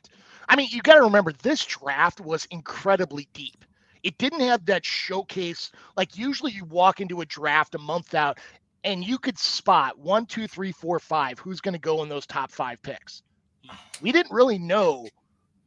I 0.48 0.56
mean, 0.56 0.68
you 0.70 0.82
got 0.82 0.94
to 0.94 1.02
remember 1.02 1.32
this 1.32 1.64
draft 1.64 2.20
was 2.20 2.44
incredibly 2.46 3.28
deep. 3.32 3.64
It 4.02 4.18
didn't 4.18 4.40
have 4.40 4.66
that 4.66 4.84
showcase. 4.84 5.70
Like, 5.96 6.18
usually 6.18 6.50
you 6.50 6.64
walk 6.64 7.00
into 7.00 7.20
a 7.20 7.26
draft 7.26 7.76
a 7.76 7.78
month 7.78 8.14
out 8.14 8.38
and 8.82 9.04
you 9.04 9.16
could 9.18 9.38
spot 9.38 9.96
one, 9.96 10.26
two, 10.26 10.48
three, 10.48 10.72
four, 10.72 10.98
five 10.98 11.38
who's 11.38 11.60
going 11.60 11.74
to 11.74 11.80
go 11.80 12.02
in 12.02 12.08
those 12.08 12.26
top 12.26 12.50
five 12.50 12.82
picks. 12.82 13.22
We 14.00 14.10
didn't 14.10 14.32
really 14.32 14.58
know 14.58 15.06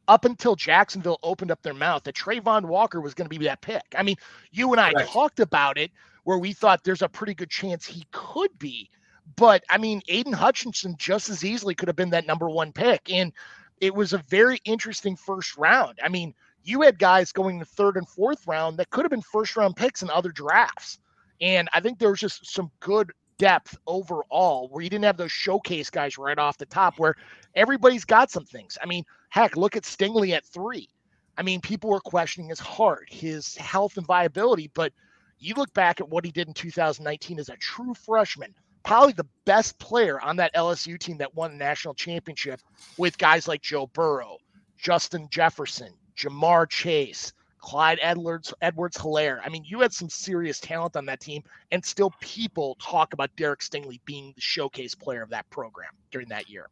up 0.06 0.24
until 0.24 0.54
Jacksonville 0.54 1.18
opened 1.22 1.50
up 1.50 1.62
their 1.62 1.74
mouth 1.74 2.04
that 2.04 2.14
Travon 2.14 2.66
Walker 2.66 3.00
was 3.00 3.14
going 3.14 3.28
to 3.28 3.38
be 3.38 3.44
that 3.46 3.62
pick. 3.62 3.82
I 3.96 4.02
mean, 4.02 4.16
you 4.52 4.70
and 4.72 4.80
I 4.80 4.92
right. 4.92 5.06
talked 5.06 5.40
about 5.40 5.78
it 5.78 5.90
where 6.26 6.38
we 6.38 6.52
thought 6.52 6.82
there's 6.82 7.02
a 7.02 7.08
pretty 7.08 7.34
good 7.34 7.48
chance 7.48 7.86
he 7.86 8.04
could 8.10 8.50
be. 8.58 8.90
But 9.36 9.62
I 9.70 9.78
mean, 9.78 10.02
Aidan 10.08 10.32
Hutchinson 10.32 10.96
just 10.98 11.28
as 11.28 11.44
easily 11.44 11.72
could 11.72 11.86
have 11.88 11.94
been 11.94 12.10
that 12.10 12.26
number 12.26 12.50
one 12.50 12.72
pick. 12.72 13.12
And 13.12 13.32
it 13.80 13.94
was 13.94 14.12
a 14.12 14.18
very 14.18 14.58
interesting 14.64 15.14
first 15.14 15.56
round. 15.56 16.00
I 16.02 16.08
mean, 16.08 16.34
you 16.64 16.82
had 16.82 16.98
guys 16.98 17.30
going 17.30 17.60
the 17.60 17.64
third 17.64 17.96
and 17.96 18.08
fourth 18.08 18.44
round 18.44 18.76
that 18.78 18.90
could 18.90 19.04
have 19.04 19.10
been 19.10 19.22
first 19.22 19.56
round 19.56 19.76
picks 19.76 20.02
in 20.02 20.10
other 20.10 20.32
drafts. 20.32 20.98
And 21.40 21.68
I 21.72 21.78
think 21.78 22.00
there 22.00 22.10
was 22.10 22.18
just 22.18 22.44
some 22.44 22.72
good 22.80 23.12
depth 23.38 23.78
overall 23.86 24.66
where 24.72 24.82
you 24.82 24.90
didn't 24.90 25.04
have 25.04 25.18
those 25.18 25.30
showcase 25.30 25.90
guys 25.90 26.18
right 26.18 26.40
off 26.40 26.58
the 26.58 26.66
top 26.66 26.98
where 26.98 27.14
everybody's 27.54 28.04
got 28.04 28.32
some 28.32 28.46
things. 28.46 28.76
I 28.82 28.86
mean, 28.86 29.04
heck, 29.28 29.56
look 29.56 29.76
at 29.76 29.84
Stingley 29.84 30.32
at 30.32 30.44
three. 30.44 30.88
I 31.38 31.42
mean, 31.42 31.60
people 31.60 31.90
were 31.90 32.00
questioning 32.00 32.48
his 32.48 32.58
heart, 32.58 33.06
his 33.08 33.54
health 33.54 33.96
and 33.96 34.06
viability, 34.08 34.72
but– 34.74 34.92
you 35.38 35.54
look 35.54 35.72
back 35.74 36.00
at 36.00 36.08
what 36.08 36.24
he 36.24 36.30
did 36.30 36.48
in 36.48 36.54
2019 36.54 37.38
as 37.38 37.48
a 37.48 37.56
true 37.56 37.94
freshman, 37.94 38.54
probably 38.84 39.12
the 39.12 39.26
best 39.44 39.78
player 39.78 40.20
on 40.20 40.36
that 40.36 40.54
LSU 40.54 40.98
team 40.98 41.18
that 41.18 41.34
won 41.34 41.52
the 41.52 41.58
national 41.58 41.94
championship 41.94 42.60
with 42.96 43.18
guys 43.18 43.48
like 43.48 43.62
Joe 43.62 43.86
Burrow, 43.88 44.38
Justin 44.78 45.28
Jefferson, 45.30 45.92
Ja'Marr 46.16 46.68
Chase, 46.68 47.32
Clyde 47.58 47.98
Edwards, 48.00 48.54
Edwards 48.60 48.96
Helaire. 48.96 49.40
I 49.44 49.48
mean, 49.48 49.64
you 49.64 49.80
had 49.80 49.92
some 49.92 50.08
serious 50.08 50.60
talent 50.60 50.96
on 50.96 51.06
that 51.06 51.20
team, 51.20 51.42
and 51.72 51.84
still 51.84 52.12
people 52.20 52.76
talk 52.80 53.12
about 53.12 53.34
Derek 53.36 53.60
Stingley 53.60 54.00
being 54.04 54.32
the 54.36 54.40
showcase 54.40 54.94
player 54.94 55.22
of 55.22 55.30
that 55.30 55.50
program 55.50 55.90
during 56.12 56.28
that 56.28 56.48
year. 56.48 56.68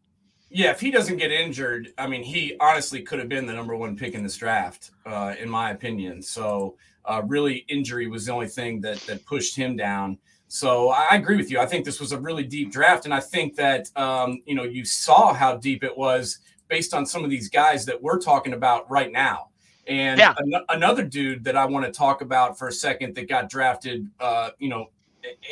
Yeah, 0.50 0.70
if 0.70 0.80
he 0.80 0.90
doesn't 0.90 1.16
get 1.16 1.32
injured, 1.32 1.92
I 1.98 2.06
mean, 2.06 2.22
he 2.22 2.56
honestly 2.60 3.02
could 3.02 3.18
have 3.18 3.28
been 3.28 3.46
the 3.46 3.52
number 3.52 3.74
one 3.76 3.96
pick 3.96 4.14
in 4.14 4.22
this 4.22 4.36
draft, 4.36 4.92
uh, 5.04 5.34
in 5.40 5.48
my 5.48 5.70
opinion. 5.70 6.22
So 6.22 6.76
uh, 7.04 7.22
really, 7.26 7.64
injury 7.68 8.06
was 8.06 8.26
the 8.26 8.32
only 8.32 8.48
thing 8.48 8.80
that 8.82 8.98
that 9.00 9.24
pushed 9.26 9.56
him 9.56 9.76
down. 9.76 10.18
So 10.48 10.90
I 10.90 11.16
agree 11.16 11.36
with 11.36 11.50
you. 11.50 11.58
I 11.58 11.66
think 11.66 11.84
this 11.84 11.98
was 11.98 12.12
a 12.12 12.18
really 12.18 12.44
deep 12.44 12.70
draft, 12.70 13.04
and 13.04 13.14
I 13.14 13.20
think 13.20 13.56
that 13.56 13.90
um, 13.96 14.42
you 14.46 14.54
know 14.54 14.62
you 14.62 14.84
saw 14.84 15.34
how 15.34 15.56
deep 15.56 15.82
it 15.82 15.96
was 15.96 16.38
based 16.68 16.94
on 16.94 17.04
some 17.04 17.24
of 17.24 17.30
these 17.30 17.48
guys 17.48 17.84
that 17.86 18.00
we're 18.00 18.18
talking 18.18 18.52
about 18.52 18.88
right 18.90 19.10
now. 19.10 19.48
And 19.86 20.18
yeah. 20.18 20.34
an- 20.38 20.64
another 20.70 21.02
dude 21.02 21.44
that 21.44 21.56
I 21.56 21.66
want 21.66 21.84
to 21.84 21.92
talk 21.92 22.22
about 22.22 22.58
for 22.58 22.68
a 22.68 22.72
second 22.72 23.14
that 23.16 23.28
got 23.28 23.50
drafted, 23.50 24.08
uh, 24.18 24.50
you 24.58 24.68
know, 24.68 24.90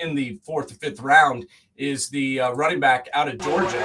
in 0.00 0.14
the 0.14 0.38
fourth 0.44 0.72
or 0.72 0.74
fifth 0.76 1.00
round 1.00 1.46
is 1.76 2.08
the 2.08 2.40
uh, 2.40 2.52
running 2.52 2.80
back 2.80 3.08
out 3.12 3.28
of 3.28 3.38
Georgia, 3.38 3.84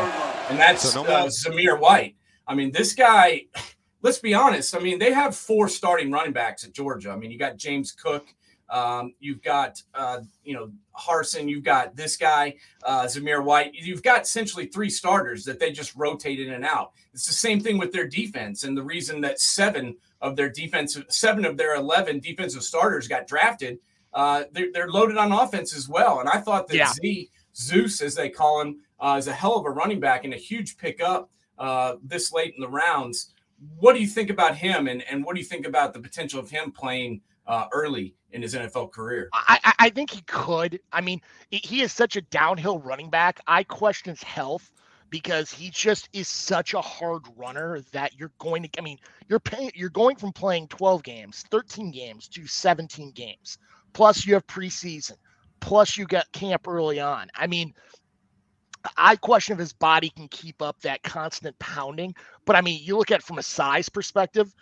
and 0.50 0.60
that's 0.60 0.95
uh, 0.95 1.04
Zamir 1.28 1.80
White. 1.80 2.15
I 2.47 2.56
mean, 2.56 2.71
this 2.71 2.93
guy 2.93 3.45
let's 4.02 4.19
be 4.19 4.34
honest. 4.34 4.76
I 4.76 4.80
mean, 4.80 5.00
they 5.00 5.12
have 5.12 5.36
four 5.36 5.67
starting 5.67 6.12
running 6.12 6.32
backs 6.32 6.63
at 6.63 6.71
Georgia. 6.71 7.10
I 7.10 7.15
mean, 7.15 7.32
you 7.32 7.39
got 7.39 7.58
James 7.58 7.91
Cook, 7.91 8.28
um, 8.69 9.13
you've 9.19 9.41
got 9.41 9.82
uh, 9.93 10.19
you 10.43 10.54
know 10.54 10.71
Harson, 10.91 11.47
you've 11.47 11.63
got 11.63 11.95
this 11.95 12.17
guy 12.17 12.56
uh, 12.84 13.04
Zamir 13.04 13.43
White. 13.43 13.73
You've 13.73 14.04
got 14.04 14.23
essentially 14.23 14.65
three 14.65 14.89
starters 14.89 15.45
that 15.45 15.60
they 15.60 15.71
just 15.71 15.95
rotate 15.95 16.39
in 16.39 16.54
and 16.54 16.65
out. 16.65 16.91
It's 17.13 17.26
the 17.26 17.34
same 17.34 17.62
thing 17.62 17.78
with 17.78 17.93
their 17.93 18.08
defense, 18.08 18.63
and 18.63 18.78
the 18.78 18.84
reason 18.84 19.21
that 19.21 19.39
seven 19.39 19.95
of 20.21 20.36
their 20.36 20.50
defensive, 20.50 21.06
seven 21.10 21.45
of 21.45 21.56
their 21.56 21.76
eleven 21.76 22.19
defensive 22.19 22.63
starters 22.63 23.08
got 23.08 23.28
drafted, 23.28 23.80
uh, 24.13 24.43
they're, 24.52 24.72
they're, 24.74 24.89
loaded 24.89 25.17
on 25.17 25.32
offense 25.32 25.76
as 25.76 25.88
well. 25.88 26.20
And 26.20 26.30
I 26.30 26.39
thought 26.39 26.67
that 26.67 26.76
yeah. 26.76 26.91
Z 26.91 27.30
Zeus, 27.56 28.02
as 28.02 28.15
they 28.15 28.30
call 28.30 28.62
him, 28.62 28.78
uh, 29.00 29.15
is 29.17 29.28
a 29.28 29.34
hell 29.34 29.56
of 29.56 29.65
a 29.65 29.70
running 29.70 30.00
back 30.00 30.24
and 30.24 30.34
a 30.34 30.38
huge 30.38 30.78
pickup 30.78 31.30
uh, 31.58 31.96
this 32.04 32.32
late 32.32 32.54
in 32.56 32.62
the 32.62 32.70
rounds 32.70 33.34
what 33.80 33.93
do 33.93 34.02
you 34.02 34.08
think 34.08 34.30
about 34.30 34.56
him, 34.56 34.88
and 34.88 35.04
and 35.04 35.24
what 35.24 35.36
do 35.36 35.41
you 35.41 35.46
think 35.46 35.65
about 35.65 35.93
the 35.93 36.00
potential 36.00 36.39
of 36.39 36.50
him 36.50 36.72
playing 36.72 37.22
uh, 37.48 37.65
early 37.72 38.15
in 38.32 38.41
his 38.41 38.54
NFL 38.54 38.91
career? 38.91 39.30
I, 39.34 39.74
I 39.80 39.89
think 39.89 40.12
he 40.12 40.22
could. 40.22 40.80
I 40.91 41.02
mean, 41.02 41.22
he 41.50 41.82
is 41.82 41.93
such 41.93 42.15
a 42.15 42.22
downhill 42.22 42.80
running 42.80 43.10
back. 43.10 43.39
I 43.48 43.63
question 43.63 44.12
his 44.12 44.24
health 44.24 44.72
because 45.10 45.52
he 45.52 45.70
just 45.70 46.10
is 46.12 46.28
such 46.28 46.74
a 46.74 46.82
hard 46.82 47.24
runner 47.36 47.82
that 47.93 48.20
you're 48.20 48.34
going 48.38 48.63
to. 48.63 48.70
I 48.78 48.82
mean, 48.82 49.00
you're 49.28 49.39
paying. 49.39 49.72
You're 49.74 49.89
going 49.89 50.17
from 50.17 50.34
playing 50.34 50.67
12 50.67 51.04
games, 51.04 51.46
13 51.50 51.91
games 51.91 52.28
to 52.30 52.46
17 52.46 53.12
games. 53.12 53.58
Plus, 53.98 54.28
you 54.28 54.36
have 54.36 54.46
preseason. 54.46 55.16
Plus, 55.60 55.98
you 55.98 56.06
got 56.06 56.32
camp 56.32 56.68
early 56.68 57.00
on. 57.00 57.30
I 57.34 57.48
mean, 57.48 57.74
I 58.96 59.16
question 59.16 59.54
if 59.54 59.60
his 59.60 59.74
body 59.74 60.12
can 60.12 60.28
keep 60.28 60.62
up 60.62 60.80
that 60.82 61.02
constant 61.02 61.58
pounding. 61.58 62.14
But 62.46 62.56
I 62.56 62.62
mean, 62.62 62.80
you 62.84 62.96
look 62.96 63.10
at 63.10 63.24
from 63.24 63.40
a 63.40 63.42
size 63.42 63.90
perspective, 63.90 64.54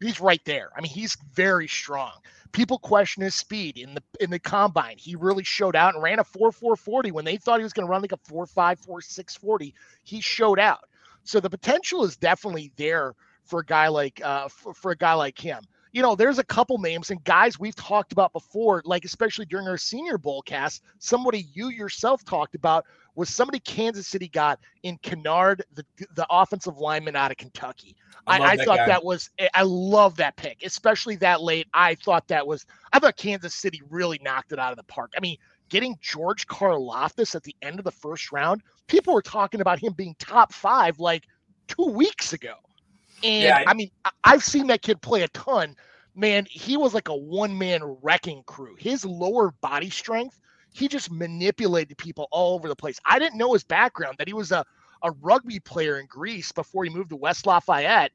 he's 0.00 0.20
right 0.20 0.40
there. 0.44 0.70
I 0.76 0.80
mean, 0.80 0.92
he's 0.92 1.16
very 1.34 1.66
strong. 1.66 2.12
People 2.52 2.78
question 2.78 3.24
his 3.24 3.34
speed 3.34 3.78
in 3.78 3.94
the 3.94 4.02
in 4.20 4.30
the 4.30 4.38
combine. 4.38 4.94
He 4.96 5.16
really 5.16 5.42
showed 5.42 5.74
out 5.74 5.94
and 5.94 6.02
ran 6.04 6.20
a 6.20 6.24
4 6.24 6.52
4 6.52 6.76
40 6.76 7.10
when 7.10 7.24
they 7.24 7.38
thought 7.38 7.58
he 7.58 7.64
was 7.64 7.72
going 7.72 7.88
to 7.88 7.90
run 7.90 8.00
like 8.00 8.12
a 8.12 8.28
4 8.28 8.46
5 8.46 8.78
4 8.78 9.00
6 9.00 9.34
40. 9.34 9.74
He 10.04 10.20
showed 10.20 10.60
out. 10.60 10.84
So 11.24 11.40
the 11.40 11.50
potential 11.50 12.04
is 12.04 12.16
definitely 12.16 12.70
there 12.76 13.14
for 13.42 13.58
a 13.58 13.64
guy 13.64 13.88
like 13.88 14.20
uh, 14.24 14.46
for, 14.46 14.72
for 14.72 14.92
a 14.92 14.96
guy 14.96 15.14
like 15.14 15.36
him. 15.36 15.64
You 15.96 16.02
know, 16.02 16.14
there's 16.14 16.38
a 16.38 16.44
couple 16.44 16.76
names 16.76 17.10
and 17.10 17.24
guys 17.24 17.58
we've 17.58 17.74
talked 17.74 18.12
about 18.12 18.30
before, 18.34 18.82
like 18.84 19.06
especially 19.06 19.46
during 19.46 19.66
our 19.66 19.78
Senior 19.78 20.18
Bowl 20.18 20.42
cast. 20.42 20.82
Somebody 20.98 21.46
you 21.54 21.70
yourself 21.70 22.22
talked 22.22 22.54
about 22.54 22.84
was 23.14 23.30
somebody 23.30 23.60
Kansas 23.60 24.06
City 24.06 24.28
got 24.28 24.60
in 24.82 24.98
Kinnard, 24.98 25.62
the 25.72 25.86
the 26.14 26.26
offensive 26.28 26.76
lineman 26.76 27.16
out 27.16 27.30
of 27.30 27.38
Kentucky. 27.38 27.96
I, 28.26 28.36
I, 28.36 28.46
I 28.50 28.56
thought 28.58 28.76
guy. 28.76 28.86
that 28.88 29.02
was 29.06 29.30
eh, 29.38 29.48
I 29.54 29.62
love 29.62 30.18
that 30.18 30.36
pick, 30.36 30.62
especially 30.62 31.16
that 31.16 31.40
late. 31.40 31.66
I 31.72 31.94
thought 31.94 32.28
that 32.28 32.46
was 32.46 32.66
I 32.92 32.98
thought 32.98 33.16
Kansas 33.16 33.54
City 33.54 33.80
really 33.88 34.20
knocked 34.22 34.52
it 34.52 34.58
out 34.58 34.72
of 34.72 34.76
the 34.76 34.84
park. 34.84 35.12
I 35.16 35.20
mean, 35.20 35.38
getting 35.70 35.96
George 36.02 36.46
Karlaftis 36.46 37.34
at 37.34 37.42
the 37.42 37.56
end 37.62 37.78
of 37.78 37.86
the 37.86 37.90
first 37.90 38.32
round, 38.32 38.60
people 38.86 39.14
were 39.14 39.22
talking 39.22 39.62
about 39.62 39.78
him 39.78 39.94
being 39.94 40.14
top 40.18 40.52
five 40.52 40.98
like 40.98 41.24
two 41.68 41.86
weeks 41.86 42.34
ago. 42.34 42.56
And 43.26 43.42
yeah, 43.42 43.62
I, 43.66 43.70
I 43.70 43.74
mean, 43.74 43.90
I've 44.24 44.44
seen 44.44 44.68
that 44.68 44.82
kid 44.82 45.02
play 45.02 45.22
a 45.22 45.28
ton. 45.28 45.74
Man, 46.14 46.46
he 46.48 46.76
was 46.76 46.94
like 46.94 47.08
a 47.08 47.16
one 47.16 47.58
man 47.58 47.82
wrecking 48.02 48.42
crew. 48.46 48.76
His 48.78 49.04
lower 49.04 49.50
body 49.60 49.90
strength, 49.90 50.40
he 50.72 50.88
just 50.88 51.10
manipulated 51.10 51.98
people 51.98 52.28
all 52.30 52.54
over 52.54 52.68
the 52.68 52.76
place. 52.76 53.00
I 53.04 53.18
didn't 53.18 53.38
know 53.38 53.52
his 53.52 53.64
background 53.64 54.16
that 54.18 54.28
he 54.28 54.32
was 54.34 54.52
a, 54.52 54.64
a 55.02 55.10
rugby 55.10 55.58
player 55.58 55.98
in 55.98 56.06
Greece 56.06 56.52
before 56.52 56.84
he 56.84 56.90
moved 56.90 57.10
to 57.10 57.16
West 57.16 57.46
Lafayette. 57.46 58.12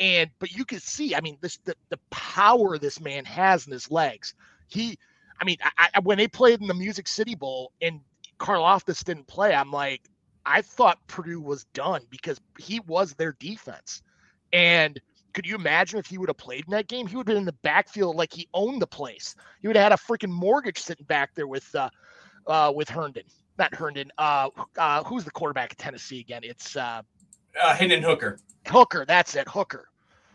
And 0.00 0.30
but 0.38 0.52
you 0.52 0.64
could 0.64 0.82
see, 0.82 1.14
I 1.14 1.20
mean, 1.20 1.36
this 1.40 1.58
the, 1.64 1.74
the 1.90 1.98
power 2.10 2.78
this 2.78 3.00
man 3.00 3.24
has 3.24 3.66
in 3.66 3.72
his 3.72 3.90
legs. 3.90 4.34
He 4.68 4.96
I 5.40 5.44
mean, 5.44 5.56
I, 5.76 5.88
I, 5.94 6.00
when 6.00 6.18
they 6.18 6.28
played 6.28 6.60
in 6.60 6.68
the 6.68 6.74
Music 6.74 7.08
City 7.08 7.34
Bowl 7.34 7.72
and 7.82 8.00
Karlaftis 8.38 9.04
didn't 9.04 9.26
play, 9.26 9.52
I'm 9.52 9.72
like, 9.72 10.02
I 10.46 10.62
thought 10.62 11.04
Purdue 11.08 11.40
was 11.40 11.64
done 11.74 12.02
because 12.10 12.40
he 12.58 12.80
was 12.80 13.14
their 13.14 13.36
defense. 13.40 14.02
And 14.52 15.00
could 15.32 15.46
you 15.46 15.54
imagine 15.54 15.98
if 15.98 16.06
he 16.06 16.18
would 16.18 16.28
have 16.28 16.36
played 16.36 16.64
in 16.66 16.72
that 16.72 16.88
game? 16.88 17.06
He 17.06 17.16
would 17.16 17.26
have 17.26 17.34
been 17.34 17.38
in 17.38 17.44
the 17.44 17.56
backfield 17.62 18.16
like 18.16 18.32
he 18.32 18.48
owned 18.54 18.82
the 18.82 18.86
place. 18.86 19.34
He 19.60 19.66
would 19.66 19.76
have 19.76 19.84
had 19.84 19.92
a 19.92 19.96
freaking 19.96 20.30
mortgage 20.30 20.78
sitting 20.78 21.06
back 21.06 21.34
there 21.34 21.46
with 21.46 21.74
uh, 21.74 21.88
uh, 22.46 22.72
with 22.74 22.88
Herndon, 22.88 23.24
not 23.58 23.74
Herndon. 23.74 24.10
Uh, 24.18 24.50
uh, 24.76 25.02
who's 25.04 25.24
the 25.24 25.30
quarterback 25.30 25.72
of 25.72 25.78
Tennessee 25.78 26.20
again? 26.20 26.42
It's 26.44 26.76
uh, 26.76 27.02
uh, 27.62 27.74
Hendon 27.74 28.02
Hooker. 28.02 28.38
Hooker, 28.66 29.04
that's 29.06 29.34
it, 29.34 29.48
Hooker. 29.48 29.88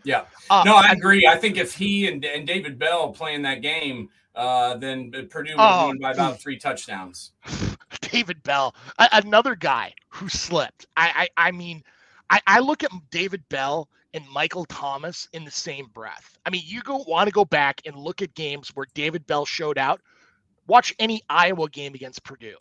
Yeah. 0.04 0.26
Uh, 0.50 0.64
no, 0.66 0.76
I 0.76 0.92
agree. 0.92 1.28
I 1.28 1.36
think 1.36 1.58
if 1.58 1.74
he 1.74 2.08
and, 2.08 2.24
and 2.24 2.48
David 2.48 2.80
Bell 2.80 3.12
playing 3.12 3.42
that 3.44 3.62
game, 3.62 4.10
uh, 4.36 4.78
then 4.78 5.12
Purdue 5.30 5.52
would 5.52 5.60
oh, 5.60 5.88
won 5.88 5.98
by 6.00 6.12
about 6.12 6.40
three 6.40 6.58
touchdowns. 6.58 7.34
David 8.02 8.42
Bell, 8.44 8.74
a- 9.00 9.10
another 9.14 9.56
guy 9.56 9.94
who 10.10 10.30
slipped. 10.30 10.86
I, 10.96 11.28
I, 11.38 11.48
I 11.48 11.52
mean, 11.52 11.84
I, 12.30 12.42
I 12.48 12.60
look 12.60 12.84
at 12.84 12.92
David 13.12 13.44
Bell 13.50 13.90
and 14.18 14.28
Michael 14.30 14.66
Thomas 14.66 15.30
in 15.32 15.46
the 15.46 15.52
same 15.52 15.86
breath. 15.94 16.38
I 16.44 16.50
mean, 16.50 16.64
you 16.66 16.82
go 16.82 17.06
want 17.08 17.28
to 17.28 17.32
go 17.32 17.46
back 17.46 17.82
and 17.86 17.96
look 17.96 18.24
at 18.24 18.34
games 18.34 18.70
where 18.70 18.88
David 18.96 19.28
Bell 19.28 19.46
showed 19.46 19.78
out. 19.78 20.02
Watch 20.66 20.94
any 20.98 21.22
Iowa 21.30 21.70
game 21.70 21.94
against 21.94 22.24
Purdue. 22.24 22.58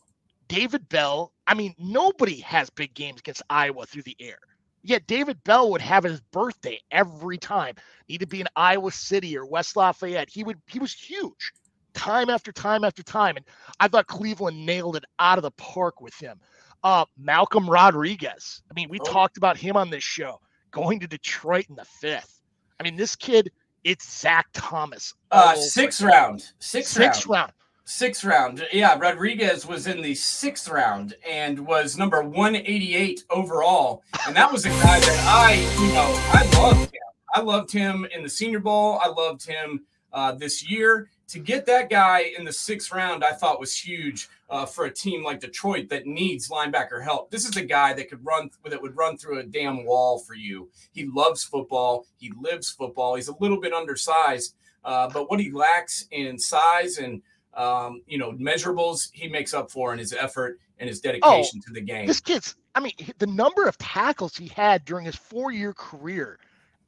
David 0.48 0.86
Bell, 0.90 1.32
I 1.46 1.54
mean, 1.54 1.74
nobody 1.78 2.40
has 2.40 2.68
big 2.68 2.92
games 2.94 3.20
against 3.20 3.42
Iowa 3.48 3.86
through 3.86 4.02
the 4.02 4.16
air. 4.20 4.38
Yet 4.82 5.06
David 5.06 5.42
Bell 5.44 5.70
would 5.70 5.80
have 5.80 6.04
his 6.04 6.20
birthday 6.20 6.78
every 6.90 7.38
time. 7.38 7.74
Need 8.08 8.20
to 8.20 8.26
be 8.26 8.42
in 8.42 8.46
Iowa 8.54 8.92
City 8.92 9.36
or 9.36 9.46
West 9.46 9.76
Lafayette. 9.76 10.28
He 10.30 10.44
would 10.44 10.58
he 10.68 10.78
was 10.78 10.92
huge 10.92 11.52
time 11.94 12.28
after 12.28 12.52
time 12.52 12.84
after 12.84 13.02
time. 13.02 13.36
And 13.36 13.46
I 13.80 13.88
thought 13.88 14.06
Cleveland 14.06 14.64
nailed 14.64 14.96
it 14.96 15.04
out 15.18 15.38
of 15.38 15.42
the 15.42 15.50
park 15.52 16.02
with 16.02 16.14
him. 16.14 16.38
Uh, 16.84 17.06
Malcolm 17.18 17.68
Rodriguez. 17.68 18.62
I 18.70 18.74
mean, 18.74 18.88
we 18.90 19.00
oh. 19.00 19.04
talked 19.04 19.38
about 19.38 19.56
him 19.56 19.76
on 19.76 19.90
this 19.90 20.04
show 20.04 20.38
going 20.76 21.00
to 21.00 21.06
Detroit 21.06 21.64
in 21.70 21.74
the 21.74 21.86
fifth. 21.86 22.42
I 22.78 22.82
mean, 22.82 22.96
this 22.96 23.16
kid, 23.16 23.50
it's 23.82 24.20
Zach 24.20 24.46
Thomas. 24.52 25.14
Uh, 25.30 25.56
sixth 25.56 26.02
round. 26.02 26.52
Sixth, 26.58 26.92
sixth 26.92 27.26
round. 27.26 27.34
round. 27.34 27.52
Sixth 27.86 28.24
round. 28.24 28.66
Yeah, 28.74 28.98
Rodriguez 28.98 29.64
was 29.64 29.86
in 29.86 30.02
the 30.02 30.14
sixth 30.14 30.68
round 30.68 31.14
and 31.26 31.58
was 31.66 31.96
number 31.96 32.22
188 32.22 33.24
overall. 33.30 34.02
And 34.26 34.36
that 34.36 34.52
was 34.52 34.66
a 34.66 34.68
guy 34.68 35.00
that 35.00 35.24
I, 35.26 35.54
you 35.82 35.92
know, 35.94 36.12
I 36.34 36.60
loved 36.60 36.92
him. 36.92 37.02
I 37.34 37.40
loved 37.40 37.72
him 37.72 38.06
in 38.14 38.22
the 38.22 38.28
Senior 38.28 38.60
Bowl. 38.60 39.00
I 39.02 39.08
loved 39.08 39.46
him 39.46 39.86
uh, 40.12 40.32
this 40.32 40.68
year 40.68 41.08
to 41.28 41.38
get 41.38 41.66
that 41.66 41.90
guy 41.90 42.32
in 42.38 42.44
the 42.44 42.52
sixth 42.52 42.92
round, 42.92 43.24
I 43.24 43.32
thought 43.32 43.58
was 43.58 43.76
huge 43.76 44.28
uh, 44.48 44.64
for 44.64 44.84
a 44.84 44.92
team 44.92 45.24
like 45.24 45.40
Detroit 45.40 45.88
that 45.88 46.06
needs 46.06 46.48
linebacker 46.48 47.02
help. 47.02 47.30
This 47.30 47.48
is 47.48 47.56
a 47.56 47.64
guy 47.64 47.92
that 47.94 48.08
could 48.08 48.24
run 48.24 48.50
that 48.64 48.80
would 48.80 48.96
run 48.96 49.16
through 49.16 49.40
a 49.40 49.42
damn 49.42 49.84
wall 49.84 50.20
for 50.20 50.34
you. 50.34 50.70
He 50.92 51.06
loves 51.06 51.42
football. 51.42 52.06
He 52.18 52.32
lives 52.40 52.70
football. 52.70 53.16
He's 53.16 53.28
a 53.28 53.34
little 53.40 53.60
bit 53.60 53.72
undersized, 53.72 54.54
uh, 54.84 55.10
but 55.10 55.28
what 55.28 55.40
he 55.40 55.50
lacks 55.50 56.06
in 56.12 56.38
size 56.38 56.98
and 56.98 57.22
um, 57.54 58.02
you 58.06 58.18
know 58.18 58.32
measurables, 58.32 59.08
he 59.12 59.28
makes 59.28 59.52
up 59.52 59.70
for 59.70 59.92
in 59.92 59.98
his 59.98 60.12
effort 60.12 60.60
and 60.78 60.88
his 60.88 61.00
dedication 61.00 61.60
oh, 61.62 61.66
to 61.66 61.72
the 61.72 61.80
game. 61.80 62.06
This 62.06 62.20
kid's, 62.20 62.54
I 62.74 62.80
mean, 62.80 62.92
the 63.18 63.26
number 63.26 63.66
of 63.66 63.78
tackles 63.78 64.36
he 64.36 64.48
had 64.48 64.84
during 64.84 65.06
his 65.06 65.16
four-year 65.16 65.72
career 65.72 66.38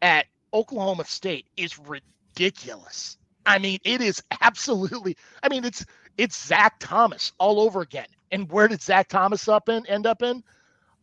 at 0.03 0.27
Oklahoma 0.53 1.05
State 1.07 1.46
is 1.57 1.79
ridiculous. 1.79 3.17
I 3.49 3.59
mean, 3.59 3.79
it 3.85 4.01
is 4.01 4.23
absolutely. 4.43 5.17
I 5.43 5.49
mean, 5.49 5.65
it's 5.65 5.85
it's 6.19 6.47
Zach 6.47 6.77
Thomas 6.79 7.33
all 7.39 7.61
over 7.61 7.81
again. 7.81 8.07
And 8.31 8.51
where 8.51 8.69
did 8.69 8.83
Zach 8.83 9.09
Thomas 9.09 9.49
up 9.49 9.69
in 9.69 9.87
end 9.87 10.07
up 10.07 10.23
in? 10.23 10.45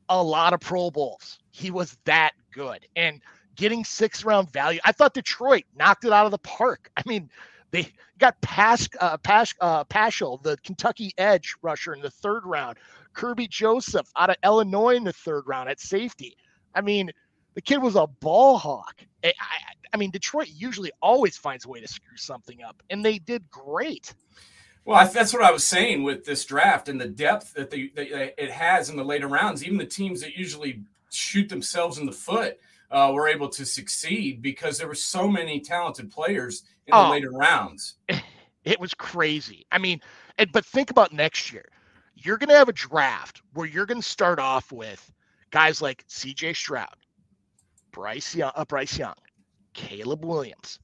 A 0.10 0.22
lot 0.22 0.54
of 0.54 0.60
Pro 0.60 0.92
Bowls. 0.92 1.40
He 1.52 1.72
was 1.72 1.98
that 2.06 2.34
good. 2.54 2.86
And 2.96 3.22
getting 3.56 3.84
six 3.84 4.24
round 4.24 4.52
value. 4.52 4.80
I 4.86 4.92
thought 4.92 5.14
Detroit 5.16 5.64
knocked 5.76 6.06
it 6.06 6.14
out 6.14 6.26
of 6.26 6.32
the 6.32 6.38
park. 6.40 6.92
I 6.98 7.02
mean, 7.08 7.30
they 7.72 7.92
got 8.20 8.40
Pas, 8.42 8.88
uh, 9.00 9.18
uh, 9.60 9.84
Paschal, 9.86 10.38
the 10.44 10.58
Kentucky 10.64 11.14
edge 11.18 11.56
rusher 11.62 11.94
in 11.94 12.02
the 12.02 12.12
third 12.12 12.46
round. 12.46 12.78
Kerby 13.16 13.50
Joseph 13.50 14.08
out 14.18 14.30
of 14.30 14.36
Illinois 14.44 14.96
in 14.96 15.04
the 15.04 15.14
third 15.14 15.44
round 15.48 15.70
at 15.70 15.80
safety. 15.80 16.38
I 16.76 16.82
mean, 16.82 17.12
the 17.56 17.62
kid 17.62 17.78
was 17.78 17.96
a 17.96 18.08
ball 18.08 18.58
hawk. 18.58 19.04
I, 19.24 19.30
I, 19.30 19.74
I 19.94 19.98
mean, 19.98 20.12
Detroit 20.12 20.50
usually 20.54 20.91
always 21.02 21.38
finds 21.38 21.65
a 21.65 21.70
way 21.70 21.80
to 21.82 21.88
screw 21.88 22.18
something 22.18 22.62
up, 22.63 22.84
and 22.89 23.04
they 23.04 23.18
did 23.18 23.50
great. 23.50 24.13
Well, 24.86 24.98
I, 24.98 25.08
that's 25.08 25.34
what 25.34 25.44
I 25.44 25.52
was 25.52 25.63
saying 25.63 26.04
with 26.04 26.26
this 26.26 26.46
draft 26.46 26.89
and 26.89 27.02
the 27.02 27.08
depth 27.08 27.54
that, 27.56 27.72
they, 27.72 27.89
that 27.96 28.41
it 28.41 28.52
has 28.52 28.89
in 28.89 28.98
the 28.98 29.04
later 29.04 29.28
rounds. 29.28 29.63
Even 29.63 29.78
the 29.78 29.86
teams 29.86 30.22
that 30.22 30.38
usually 30.38 30.84
shoot 31.10 31.50
themselves 31.50 31.98
in 31.98 32.06
the 32.06 32.12
foot 32.12 32.60
uh, 32.91 33.12
were 33.13 33.28
able 33.28 33.50
to 33.50 33.65
succeed 33.65 34.41
because 34.41 34.78
there 34.78 34.88
were 34.88 34.94
so 34.94 35.28
many 35.28 35.60
talented 35.60 36.12
players 36.12 36.63
in 36.86 36.94
oh, 36.94 37.06
the 37.06 37.10
later 37.10 37.32
rounds. 37.32 37.96
It 38.65 38.80
was 38.80 38.96
crazy. 38.96 39.68
I 39.72 39.78
mean, 39.78 40.02
and, 40.39 40.52
but 40.52 40.65
think 40.65 40.89
about 40.89 41.13
next 41.13 41.54
year. 41.54 41.65
You're 42.15 42.38
going 42.38 42.50
to 42.50 42.56
have 42.56 42.68
a 42.68 42.74
draft 42.74 43.44
where 43.54 43.68
you're 43.68 43.86
going 43.86 44.02
to 44.02 44.08
start 44.08 44.39
off 44.39 44.72
with 44.72 45.12
guys 45.52 45.84
like 45.84 46.04
C.J. 46.08 46.54
Stroud, 46.54 46.96
Bryce 47.96 48.36
Young, 48.36 48.52
uh, 48.56 48.66
Bryce 48.66 49.00
Young, 49.00 49.16
Caleb 49.74 50.26
Williams, 50.26 50.80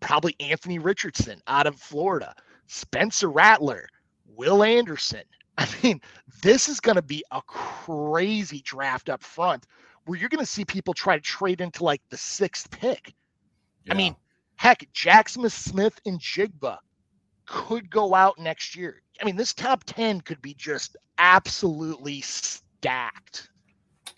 probably 0.00 0.36
Anthony 0.38 0.78
Richardson 0.78 1.40
out 1.46 1.66
of 1.66 1.80
Florida, 1.80 2.34
Spencer 2.66 3.30
Rattler, 3.30 3.88
Will 4.26 4.62
Anderson. 4.62 5.22
I 5.58 5.66
mean, 5.82 6.00
this 6.42 6.68
is 6.68 6.78
going 6.78 6.96
to 6.96 7.02
be 7.02 7.24
a 7.30 7.40
crazy 7.46 8.60
draft 8.60 9.08
up 9.08 9.22
front 9.22 9.66
where 10.04 10.18
you're 10.18 10.28
going 10.28 10.44
to 10.44 10.50
see 10.50 10.64
people 10.66 10.92
try 10.92 11.16
to 11.16 11.22
trade 11.22 11.62
into 11.62 11.84
like 11.84 12.02
the 12.10 12.18
sixth 12.18 12.70
pick. 12.70 13.14
Yeah. 13.86 13.94
I 13.94 13.96
mean, 13.96 14.14
heck, 14.56 14.86
Jaxon 14.92 15.50
Smith-Njigba 15.50 16.76
could 17.46 17.90
go 17.90 18.14
out 18.14 18.38
next 18.38 18.76
year. 18.76 19.02
I 19.22 19.24
mean, 19.24 19.36
this 19.36 19.54
top 19.54 19.84
10 19.84 20.20
could 20.20 20.42
be 20.42 20.52
just 20.52 20.98
absolutely 21.16 22.20
stacked. 22.20 23.49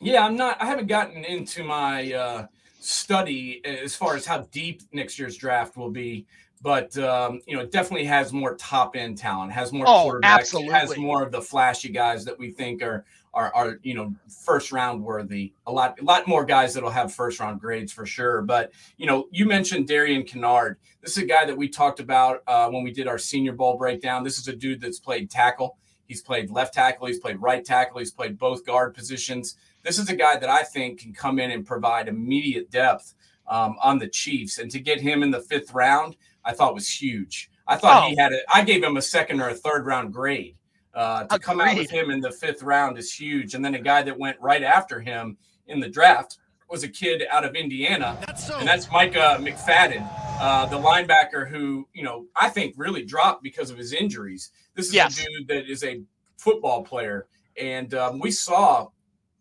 Yeah, 0.02 0.24
I'm 0.24 0.36
not, 0.36 0.60
I 0.60 0.66
haven't 0.66 0.88
gotten 0.88 1.24
into 1.24 1.64
my, 1.64 2.12
uh, 2.12 2.46
study 2.82 3.62
as 3.64 3.94
far 3.94 4.16
as 4.16 4.26
how 4.26 4.38
deep 4.50 4.82
next 4.92 5.18
year's 5.18 5.36
draft 5.36 5.76
will 5.76 5.90
be. 5.90 6.26
But 6.60 6.96
um, 6.98 7.40
you 7.46 7.56
know, 7.56 7.62
it 7.62 7.72
definitely 7.72 8.06
has 8.06 8.32
more 8.32 8.54
top 8.54 8.94
end 8.94 9.18
talent, 9.18 9.50
has 9.52 9.72
more 9.72 9.84
oh, 9.88 10.06
quarterbacks, 10.06 10.22
absolutely. 10.22 10.72
has 10.72 10.96
more 10.96 11.22
of 11.22 11.32
the 11.32 11.40
flashy 11.40 11.88
guys 11.88 12.24
that 12.24 12.38
we 12.38 12.50
think 12.52 12.82
are 12.82 13.04
are 13.34 13.52
are 13.54 13.78
you 13.82 13.94
know 13.94 14.14
first 14.44 14.70
round 14.70 15.02
worthy. 15.02 15.52
A 15.66 15.72
lot 15.72 16.00
a 16.00 16.04
lot 16.04 16.28
more 16.28 16.44
guys 16.44 16.74
that'll 16.74 16.90
have 16.90 17.12
first 17.12 17.40
round 17.40 17.60
grades 17.60 17.92
for 17.92 18.06
sure. 18.06 18.42
But 18.42 18.70
you 18.96 19.06
know, 19.06 19.26
you 19.32 19.44
mentioned 19.44 19.88
Darian 19.88 20.22
Kinnard. 20.22 20.76
This 21.00 21.16
is 21.16 21.24
a 21.24 21.26
guy 21.26 21.44
that 21.46 21.56
we 21.56 21.68
talked 21.68 21.98
about 21.98 22.44
uh, 22.46 22.68
when 22.70 22.84
we 22.84 22.92
did 22.92 23.08
our 23.08 23.18
Senior 23.18 23.54
Bowl 23.54 23.76
breakdown. 23.76 24.22
This 24.22 24.38
is 24.38 24.46
a 24.46 24.54
dude 24.54 24.80
that's 24.80 25.00
played 25.00 25.30
tackle. 25.30 25.78
He's 26.06 26.22
played 26.22 26.48
left 26.48 26.74
tackle. 26.74 27.08
He's 27.08 27.18
played 27.18 27.40
right 27.40 27.64
tackle. 27.64 27.98
He's 27.98 28.12
played 28.12 28.38
both 28.38 28.64
guard 28.64 28.94
positions. 28.94 29.56
This 29.82 29.98
is 29.98 30.08
a 30.08 30.16
guy 30.16 30.36
that 30.36 30.48
I 30.48 30.62
think 30.62 31.00
can 31.00 31.12
come 31.12 31.38
in 31.38 31.50
and 31.50 31.66
provide 31.66 32.08
immediate 32.08 32.70
depth 32.70 33.14
um, 33.48 33.76
on 33.82 33.98
the 33.98 34.08
Chiefs. 34.08 34.58
And 34.58 34.70
to 34.70 34.80
get 34.80 35.00
him 35.00 35.22
in 35.22 35.30
the 35.30 35.40
fifth 35.40 35.72
round, 35.74 36.16
I 36.44 36.52
thought 36.52 36.74
was 36.74 36.88
huge. 36.88 37.50
I 37.66 37.76
thought 37.76 38.04
oh. 38.04 38.08
he 38.08 38.16
had 38.16 38.32
it. 38.32 38.44
I 38.52 38.62
gave 38.62 38.82
him 38.82 38.96
a 38.96 39.02
second 39.02 39.40
or 39.40 39.48
a 39.48 39.54
third 39.54 39.86
round 39.86 40.12
grade. 40.12 40.56
Uh, 40.94 41.20
to 41.20 41.36
Agreed. 41.36 41.42
come 41.42 41.60
out 41.60 41.76
with 41.76 41.90
him 41.90 42.10
in 42.10 42.20
the 42.20 42.30
fifth 42.30 42.62
round 42.62 42.98
is 42.98 43.14
huge. 43.14 43.54
And 43.54 43.64
then 43.64 43.74
a 43.74 43.80
guy 43.80 44.02
that 44.02 44.18
went 44.18 44.38
right 44.40 44.62
after 44.62 45.00
him 45.00 45.38
in 45.66 45.80
the 45.80 45.88
draft 45.88 46.38
was 46.72 46.82
a 46.82 46.88
kid 46.88 47.22
out 47.30 47.44
of 47.44 47.54
Indiana, 47.54 48.18
that's 48.26 48.46
so. 48.46 48.58
and 48.58 48.66
that's 48.66 48.90
Micah 48.90 49.36
McFadden, 49.38 50.08
uh, 50.40 50.66
the 50.66 50.78
linebacker 50.78 51.48
who 51.48 51.86
you 51.92 52.02
know 52.02 52.24
I 52.34 52.48
think 52.48 52.74
really 52.78 53.04
dropped 53.04 53.42
because 53.42 53.70
of 53.70 53.76
his 53.76 53.92
injuries. 53.92 54.50
This 54.74 54.88
is 54.88 54.94
yes. 54.94 55.20
a 55.20 55.26
dude 55.26 55.48
that 55.48 55.70
is 55.70 55.84
a 55.84 56.02
football 56.38 56.82
player, 56.82 57.28
and 57.60 57.92
um, 57.94 58.18
we 58.18 58.30
saw 58.30 58.88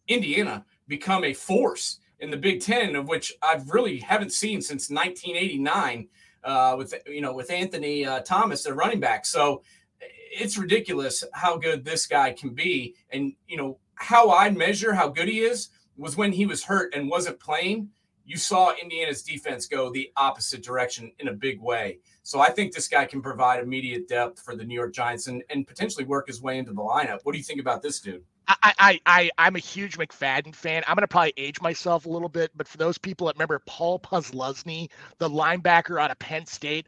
Indiana 0.08 0.66
become 0.88 1.24
a 1.24 1.34
force 1.34 2.00
in 2.20 2.30
the 2.30 2.38
Big 2.38 2.62
Ten, 2.62 2.96
of 2.96 3.08
which 3.08 3.34
I've 3.42 3.70
really 3.70 4.00
haven't 4.00 4.32
seen 4.32 4.62
since 4.62 4.90
1989 4.90 6.08
uh, 6.44 6.76
with 6.78 6.94
you 7.08 7.22
know 7.22 7.34
with 7.34 7.52
Anthony 7.52 8.06
uh, 8.06 8.22
Thomas, 8.22 8.64
the 8.64 8.74
running 8.74 9.00
back. 9.00 9.26
So 9.26 9.64
it's 10.00 10.58
ridiculous 10.58 11.24
how 11.34 11.58
good 11.58 11.84
this 11.84 12.08
guy 12.08 12.32
can 12.32 12.54
be, 12.54 12.96
and 13.12 13.34
you 13.48 13.58
know 13.58 13.80
how 13.96 14.32
I 14.32 14.50
measure 14.50 14.94
how 14.94 15.10
good 15.10 15.28
he 15.28 15.40
is 15.40 15.70
was 15.98 16.18
when 16.18 16.32
he 16.32 16.46
was 16.46 16.64
hurt 16.64 16.94
and 16.96 17.10
wasn't 17.10 17.40
playing. 17.40 17.90
You 18.26 18.38
saw 18.38 18.74
Indiana's 18.82 19.24
defense 19.24 19.66
go 19.66 19.92
the 19.92 20.12
opposite 20.16 20.64
direction 20.64 21.12
in 21.20 21.28
a 21.28 21.34
big 21.34 21.60
way. 21.60 22.00
So 22.24 22.40
I 22.40 22.50
think 22.50 22.74
this 22.74 22.88
guy 22.88 23.06
can 23.06 23.22
provide 23.22 23.62
immediate 23.62 24.08
depth 24.08 24.42
for 24.42 24.56
the 24.56 24.64
New 24.64 24.76
York 24.76 24.94
Giants 24.94 25.28
and, 25.28 25.44
and 25.50 25.68
potentially 25.68 26.06
work 26.06 26.28
his 26.28 26.42
way 26.42 26.58
into 26.60 26.72
the 26.72 26.82
lineup. 26.82 27.20
What 27.24 27.34
do 27.34 27.40
you 27.40 27.44
think 27.44 27.60
about 27.60 27.82
this 27.82 28.00
dude? 28.00 28.24
I, 28.64 28.74
I, 28.80 29.00
I, 29.06 29.32
I'm 29.38 29.56
a 29.56 29.60
huge 29.60 29.98
McFadden 29.98 30.56
fan. 30.56 30.84
I'm 30.88 30.96
going 30.96 31.04
to 31.04 31.08
probably 31.08 31.34
age 31.38 31.62
myself 31.62 32.06
a 32.06 32.10
little 32.10 32.30
bit, 32.30 32.52
but 32.56 32.68
for 32.68 32.78
those 32.78 32.98
people 32.98 33.28
that 33.28 33.36
remember 33.36 33.62
Paul 33.66 34.00
Posluszny, 34.00 34.90
the 35.20 35.30
linebacker 35.30 36.02
out 36.02 36.12
of 36.12 36.20
Penn 36.20 36.46
State, 36.46 36.88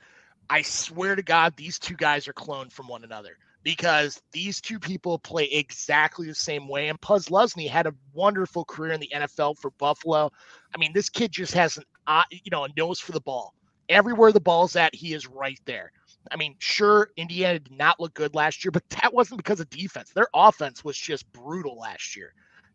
I 0.50 0.62
swear 0.62 1.16
to 1.16 1.24
God, 1.24 1.56
these 1.56 1.80
two 1.80 1.96
guys 1.96 2.28
are 2.28 2.34
cloned 2.34 2.72
from 2.72 2.88
one 2.88 3.04
another 3.04 3.38
because 3.64 4.22
these 4.32 4.60
two 4.62 4.80
people 4.80 5.18
play 5.18 5.46
exactly 5.46 6.28
the 6.28 6.36
same 6.36 6.68
way. 6.68 6.90
And 6.90 7.00
Posluszny 7.00 7.70
had 7.70 7.88
a 7.88 7.96
wonderful 8.14 8.66
career 8.66 8.92
in 8.92 9.00
the 9.00 9.12
NFL 9.16 9.58
for 9.58 9.72
Buffalo. 9.72 10.32
I 10.74 10.78
mean, 10.78 10.92
this 10.94 11.10
kid 11.10 11.32
just 11.32 11.54
has 11.54 11.78
an, 11.78 11.84
you 12.32 12.52
know, 12.52 12.66
a 12.66 12.70
nose 12.76 13.00
for 13.00 13.14
the 13.14 13.22
ball. 13.22 13.54
Everywhere 13.90 14.32
the 14.32 14.40
ball's 14.40 14.76
at, 14.76 14.96
he 14.96 15.14
is 15.14 15.28
right 15.28 15.60
there. 15.66 15.92
I 16.32 16.36
mean, 16.38 16.56
sure, 16.60 17.10
Indiana 17.18 17.60
did 17.60 17.78
not 17.78 18.00
look 18.00 18.14
good 18.14 18.36
last 18.36 18.64
year, 18.64 18.72
but 18.72 18.88
that 19.02 19.14
wasn't 19.14 19.38
because 19.38 19.60
of 19.60 19.70
defense. 19.70 20.12
Their 20.12 20.28
offense 20.34 20.84
was 20.84 20.98
just 20.98 21.32
brutal 21.34 21.78
last 21.78 22.16
year. 22.16 22.34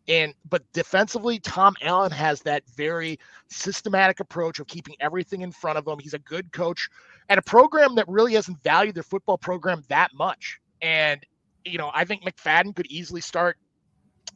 And 0.09 0.33
but 0.49 0.63
defensively, 0.73 1.39
Tom 1.39 1.75
Allen 1.83 2.11
has 2.13 2.41
that 2.43 2.63
very 2.75 3.19
systematic 3.49 4.21
approach 4.21 4.59
of 4.59 4.67
keeping 4.67 4.97
everything 5.01 5.43
in 5.43 5.53
front 5.53 5.77
of 5.77 5.87
him. 5.87 5.99
He's 5.99 6.15
a 6.15 6.19
good 6.21 6.51
coach 6.51 6.89
and 7.29 7.39
a 7.39 7.43
program 7.43 7.95
that 7.97 8.09
really 8.09 8.35
hasn't 8.35 8.63
valued 8.63 8.95
their 8.95 9.03
football 9.03 9.37
program 9.37 9.83
that 9.89 10.15
much. 10.15 10.61
And 10.81 11.25
you 11.65 11.77
know, 11.77 11.91
I 11.93 12.05
think 12.05 12.23
McFadden 12.23 12.75
could 12.75 12.87
easily 12.87 13.21
start 13.21 13.59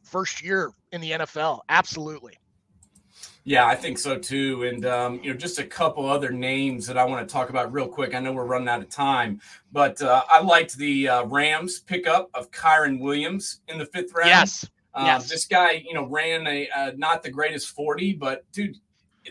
first 0.03 0.43
year 0.43 0.71
in 0.91 1.01
the 1.01 1.11
NFL. 1.11 1.61
Absolutely. 1.69 2.37
Yeah, 3.45 3.65
I 3.65 3.75
think 3.75 3.97
so 3.97 4.17
too. 4.17 4.63
And 4.63 4.85
um, 4.85 5.19
you 5.21 5.31
know, 5.31 5.37
just 5.37 5.59
a 5.59 5.65
couple 5.65 6.07
other 6.07 6.31
names 6.31 6.87
that 6.87 6.97
I 6.97 7.03
want 7.03 7.27
to 7.27 7.31
talk 7.31 7.49
about 7.49 7.73
real 7.73 7.87
quick. 7.87 8.15
I 8.15 8.19
know 8.19 8.31
we're 8.31 8.45
running 8.45 8.69
out 8.69 8.81
of 8.81 8.89
time, 8.89 9.41
but 9.71 10.01
uh, 10.01 10.23
I 10.29 10.41
liked 10.41 10.77
the 10.77 11.09
uh, 11.09 11.25
Rams 11.25 11.79
pickup 11.79 12.29
of 12.33 12.51
Kyren 12.51 12.99
Williams 12.99 13.61
in 13.67 13.77
the 13.77 13.85
fifth 13.85 14.13
round. 14.13 14.29
Yes. 14.29 14.69
Uh, 14.93 15.03
yes. 15.05 15.29
This 15.29 15.45
guy, 15.45 15.83
you 15.85 15.93
know, 15.93 16.05
ran 16.05 16.47
a 16.47 16.69
uh, 16.69 16.91
not 16.95 17.21
the 17.21 17.31
greatest 17.31 17.71
forty, 17.71 18.13
but 18.13 18.49
dude, 18.53 18.77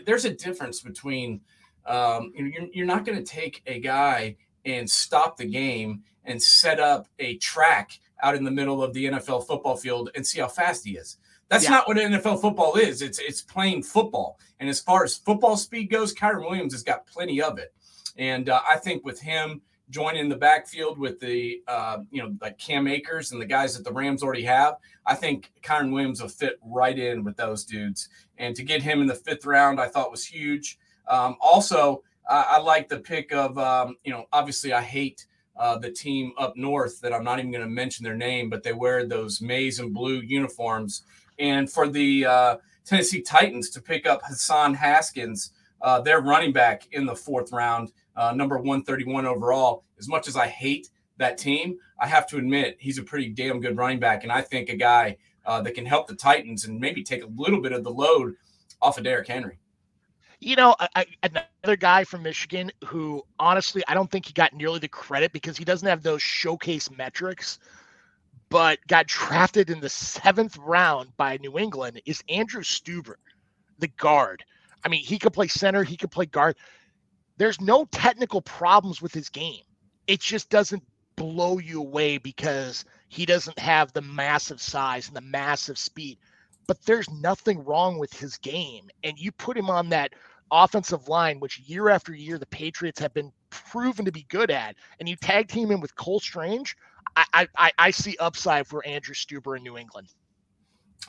there's 0.05 0.25
a 0.25 0.33
difference 0.33 0.81
between 0.81 1.41
um, 1.85 2.31
you 2.35 2.43
know, 2.43 2.51
you're, 2.53 2.67
you're 2.71 2.85
not 2.85 3.05
going 3.05 3.17
to 3.17 3.23
take 3.23 3.61
a 3.65 3.79
guy 3.79 4.35
and 4.65 4.89
stop 4.89 5.37
the 5.37 5.45
game 5.45 6.03
and 6.25 6.41
set 6.41 6.79
up 6.79 7.07
a 7.19 7.37
track 7.37 7.99
out 8.21 8.35
in 8.35 8.43
the 8.43 8.51
middle 8.51 8.81
of 8.81 8.93
the 8.93 9.05
NFL 9.05 9.45
football 9.45 9.75
field 9.75 10.09
and 10.15 10.25
see 10.25 10.39
how 10.39 10.47
fast 10.47 10.85
he 10.85 10.91
is. 10.91 11.17
That's 11.49 11.65
yeah. 11.65 11.71
not 11.71 11.87
what 11.87 11.97
NFL 11.97 12.41
football 12.41 12.75
is. 12.75 13.01
It's 13.01 13.19
it's 13.19 13.41
playing 13.41 13.83
football. 13.83 14.39
And 14.59 14.69
as 14.69 14.79
far 14.79 15.03
as 15.03 15.15
football 15.15 15.57
speed 15.57 15.91
goes, 15.91 16.13
Kyren 16.13 16.41
Williams 16.41 16.73
has 16.73 16.83
got 16.83 17.05
plenty 17.05 17.41
of 17.41 17.57
it. 17.59 17.73
And 18.17 18.49
uh, 18.49 18.61
I 18.67 18.77
think 18.77 19.05
with 19.05 19.19
him 19.19 19.61
joining 19.89 20.29
the 20.29 20.35
backfield 20.35 20.97
with 20.97 21.19
the 21.19 21.61
uh, 21.67 21.99
you 22.11 22.21
know 22.21 22.35
like 22.41 22.57
Cam 22.57 22.87
Akers 22.87 23.31
and 23.31 23.41
the 23.41 23.45
guys 23.45 23.75
that 23.75 23.83
the 23.83 23.91
Rams 23.91 24.23
already 24.23 24.43
have, 24.43 24.77
I 25.05 25.15
think 25.15 25.51
Kyren 25.61 25.91
Williams 25.91 26.21
will 26.21 26.29
fit 26.29 26.59
right 26.63 26.97
in 26.97 27.23
with 27.23 27.37
those 27.37 27.63
dudes. 27.63 28.09
And 28.37 28.55
to 28.55 28.63
get 28.63 28.81
him 28.81 29.01
in 29.01 29.07
the 29.07 29.15
fifth 29.15 29.45
round, 29.45 29.79
I 29.79 29.87
thought 29.87 30.11
was 30.11 30.25
huge. 30.25 30.79
Um, 31.07 31.35
also, 31.39 32.03
I, 32.27 32.45
I 32.51 32.59
like 32.59 32.89
the 32.89 32.99
pick 32.99 33.31
of 33.33 33.57
um, 33.57 33.97
you 34.03 34.11
know 34.11 34.25
obviously 34.31 34.73
I 34.73 34.81
hate 34.81 35.25
uh, 35.55 35.77
the 35.77 35.91
team 35.91 36.33
up 36.37 36.57
north 36.57 36.99
that 37.01 37.13
I'm 37.13 37.23
not 37.23 37.39
even 37.39 37.51
going 37.51 37.63
to 37.63 37.69
mention 37.69 38.03
their 38.03 38.17
name, 38.17 38.49
but 38.49 38.63
they 38.63 38.73
wear 38.73 39.05
those 39.05 39.41
maize 39.41 39.79
and 39.79 39.93
blue 39.93 40.21
uniforms 40.21 41.03
and 41.39 41.71
for 41.71 41.87
the 41.87 42.25
uh, 42.25 42.57
Tennessee 42.85 43.21
Titans 43.21 43.69
to 43.71 43.81
pick 43.81 44.05
up 44.05 44.21
Hassan 44.25 44.73
Haskins, 44.73 45.51
uh, 45.81 46.01
their 46.01 46.21
running 46.21 46.53
back 46.53 46.87
in 46.91 47.05
the 47.05 47.15
fourth 47.15 47.51
round, 47.51 47.91
uh, 48.15 48.33
number 48.33 48.57
131 48.57 49.25
overall. 49.25 49.83
As 49.99 50.07
much 50.07 50.27
as 50.27 50.35
I 50.35 50.47
hate 50.47 50.89
that 51.17 51.37
team, 51.37 51.77
I 51.99 52.07
have 52.07 52.27
to 52.27 52.37
admit 52.37 52.77
he's 52.79 52.97
a 52.97 53.03
pretty 53.03 53.29
damn 53.29 53.59
good 53.59 53.77
running 53.77 53.99
back, 53.99 54.23
and 54.23 54.31
I 54.31 54.41
think 54.41 54.69
a 54.69 54.75
guy 54.75 55.17
uh, 55.45 55.61
that 55.61 55.75
can 55.75 55.85
help 55.85 56.07
the 56.07 56.15
Titans 56.15 56.65
and 56.65 56.79
maybe 56.79 57.03
take 57.03 57.23
a 57.23 57.29
little 57.35 57.61
bit 57.61 57.71
of 57.71 57.83
the 57.83 57.91
load 57.91 58.35
off 58.81 58.97
of 58.97 59.03
Derrick 59.03 59.27
Henry. 59.27 59.59
You 60.39 60.57
know, 60.57 60.75
I, 60.79 61.05
another 61.23 61.77
guy 61.77 62.03
from 62.03 62.23
Michigan 62.23 62.69
who 62.83 63.23
honestly 63.39 63.81
I 63.87 63.93
don't 63.93 64.11
think 64.11 64.25
he 64.25 64.33
got 64.33 64.53
nearly 64.53 64.79
the 64.79 64.89
credit 64.89 65.31
because 65.31 65.55
he 65.55 65.63
doesn't 65.63 65.87
have 65.87 66.03
those 66.03 66.21
showcase 66.21 66.91
metrics 66.91 67.59
but 68.53 68.77
got 68.85 69.07
drafted 69.07 69.71
in 69.71 69.79
the 69.79 69.89
seventh 69.89 70.55
round 70.59 71.17
by 71.17 71.37
New 71.37 71.57
England 71.57 71.99
is 72.05 72.23
Andrew 72.29 72.61
Stueber, 72.61 73.15
the 73.79 73.87
guard. 73.87 74.43
I 74.85 74.89
mean, 74.89 75.03
he 75.03 75.17
could 75.17 75.33
play 75.33 75.47
center, 75.47 75.81
he 75.81 75.97
could 75.97 76.11
play 76.11 76.27
guard. 76.27 76.55
There's 77.37 77.59
no 77.59 77.85
technical 77.85 78.41
problems 78.41 79.01
with 79.01 79.11
his 79.11 79.29
game. 79.29 79.63
It 80.05 80.19
just 80.19 80.51
doesn't 80.51 80.83
blow 81.15 81.57
you 81.57 81.79
away 81.79 82.19
because 82.19 82.85
he 83.07 83.25
doesn't 83.25 83.57
have 83.57 83.91
the 83.91 84.03
massive 84.03 84.61
size 84.61 85.07
and 85.07 85.17
the 85.17 85.21
massive 85.21 85.79
speed. 85.79 86.19
But 86.67 86.79
there's 86.85 87.09
nothing 87.09 87.65
wrong 87.65 87.97
with 87.97 88.13
his 88.13 88.37
game. 88.37 88.91
And 89.03 89.17
you 89.17 89.31
put 89.31 89.57
him 89.57 89.71
on 89.71 89.89
that 89.89 90.13
offensive 90.51 91.07
line, 91.07 91.39
which 91.39 91.57
year 91.57 91.89
after 91.89 92.13
year 92.13 92.37
the 92.37 92.45
Patriots 92.45 92.99
have 92.99 93.15
been 93.15 93.31
proven 93.49 94.05
to 94.05 94.11
be 94.11 94.27
good 94.29 94.51
at, 94.51 94.75
and 94.99 95.09
you 95.09 95.15
tag 95.15 95.47
team 95.47 95.71
him 95.71 95.81
with 95.81 95.95
Cole 95.95 96.19
Strange. 96.19 96.75
I, 97.15 97.47
I, 97.55 97.71
I 97.77 97.91
see 97.91 98.15
upside 98.19 98.67
for 98.67 98.85
Andrew 98.85 99.13
Stueber 99.13 99.57
in 99.57 99.63
New 99.63 99.77
England. 99.77 100.09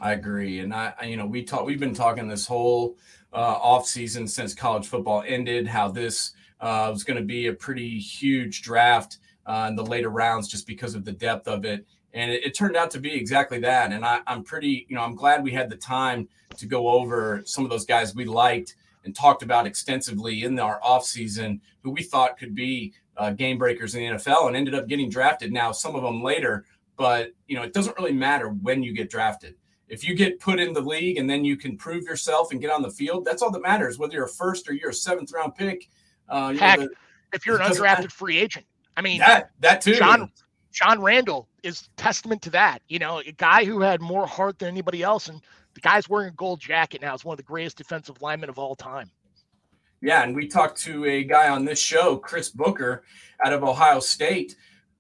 I 0.01 0.12
agree, 0.12 0.59
and 0.59 0.75
I, 0.75 0.93
you 1.05 1.17
know, 1.17 1.27
we 1.27 1.45
talk. 1.45 1.64
We've 1.64 1.79
been 1.79 1.95
talking 1.95 2.27
this 2.27 2.47
whole 2.47 2.97
uh, 3.33 3.37
off 3.37 3.87
season 3.87 4.27
since 4.27 4.53
college 4.53 4.88
football 4.88 5.23
ended. 5.27 5.69
How 5.69 5.88
this 5.88 6.33
uh, 6.61 6.88
was 6.93 7.05
going 7.05 7.19
to 7.19 7.25
be 7.25 7.47
a 7.47 7.53
pretty 7.53 7.99
huge 7.99 8.62
draft 8.62 9.19
uh, 9.47 9.67
in 9.69 9.77
the 9.77 9.85
later 9.85 10.11
rounds, 10.11 10.49
just 10.49 10.67
because 10.67 10.97
of 10.97 11.05
the 11.05 11.12
depth 11.12 11.47
of 11.47 11.64
it, 11.64 11.87
and 12.12 12.31
it, 12.31 12.45
it 12.45 12.55
turned 12.55 12.77
out 12.77 12.90
to 12.90 12.99
be 12.99 13.14
exactly 13.14 13.61
that. 13.61 13.93
And 13.93 14.05
I, 14.05 14.21
I'm 14.27 14.43
pretty, 14.43 14.85
you 14.88 14.97
know, 14.97 15.03
I'm 15.03 15.14
glad 15.14 15.45
we 15.45 15.53
had 15.53 15.71
the 15.71 15.77
time 15.77 16.29
to 16.57 16.67
go 16.67 16.88
over 16.88 17.43
some 17.45 17.62
of 17.62 17.71
those 17.71 17.85
guys 17.85 18.17
we 18.17 18.25
liked 18.25 18.75
and 19.05 19.14
talked 19.14 19.43
about 19.43 19.67
extensively 19.67 20.43
in 20.43 20.59
our 20.59 20.81
off 20.83 21.05
season, 21.05 21.61
who 21.83 21.90
we 21.90 22.03
thought 22.03 22.38
could 22.38 22.55
be 22.55 22.95
uh, 23.16 23.31
game 23.31 23.59
breakers 23.59 23.94
in 23.94 24.00
the 24.00 24.18
NFL 24.18 24.48
and 24.48 24.57
ended 24.57 24.74
up 24.74 24.88
getting 24.88 25.09
drafted. 25.09 25.53
Now, 25.53 25.72
some 25.72 25.94
of 25.94 26.03
them 26.03 26.22
later, 26.22 26.64
but 26.96 27.33
you 27.46 27.57
know, 27.57 27.62
it 27.62 27.72
doesn't 27.72 27.96
really 27.98 28.12
matter 28.12 28.48
when 28.48 28.83
you 28.83 28.92
get 28.92 29.11
drafted. 29.11 29.55
If 29.88 30.07
you 30.07 30.14
get 30.14 30.40
put 30.40 30.59
in 30.59 30.72
the 30.72 30.81
league 30.81 31.18
and 31.18 31.29
then 31.29 31.44
you 31.44 31.57
can 31.57 31.77
prove 31.77 32.05
yourself 32.05 32.53
and 32.53 32.61
get 32.61 32.70
on 32.70 32.83
the 32.83 32.90
field, 32.90 33.24
that's 33.24 33.42
all 33.42 33.50
that 33.50 33.62
matters. 33.62 33.98
Whether 33.98 34.14
you're 34.14 34.24
a 34.24 34.29
first 34.29 34.68
or 34.68 34.72
you're 34.72 34.90
a 34.90 34.94
seventh 34.94 35.33
round 35.33 35.55
pick. 35.55 35.88
Uh, 36.29 36.55
Heck, 36.55 36.79
the, 36.79 36.88
if 37.33 37.46
you're 37.46 37.61
an 37.61 37.70
undrafted 37.70 38.11
free 38.11 38.38
agent, 38.38 38.64
I 38.96 39.03
mean 39.03 39.18
that 39.18 39.50
that 39.61 39.81
too. 39.83 39.94
John 39.94 40.31
John 40.72 41.00
Randle 41.00 41.48
is 41.62 41.88
testament 41.96 42.42
to 42.42 42.50
that. 42.50 42.81
You 42.88 42.98
know, 42.98 43.20
a 43.20 43.33
guy 43.33 43.64
who 43.64 43.81
had 43.81 44.00
more 44.00 44.27
heart 44.27 44.59
than 44.59 44.68
anybody 44.68 45.03
else, 45.03 45.29
and 45.29 45.40
the 45.74 45.81
guy's 45.81 46.09
wearing 46.09 46.29
a 46.29 46.33
gold 46.33 46.61
jacket 46.61 47.03
now. 47.03 47.14
Is 47.14 47.24
one 47.24 47.35
of 47.35 47.38
the 47.38 47.44
greatest 47.44 47.77
defensive 47.77 48.22
linemen 48.22 48.48
of 48.48 48.59
all 48.59 48.74
time. 48.74 49.11
Yeah, 50.05 50.23
and 50.23 50.37
we 50.37 50.47
talked 50.47 50.77
to 50.83 51.07
a 51.07 51.25
guy 51.25 51.49
on 51.49 51.64
this 51.64 51.81
show, 51.81 52.19
Chris 52.19 52.51
Booker, 52.51 53.05
out 53.43 53.55
of 53.55 53.64
Ohio 53.64 54.01
State, 54.01 54.55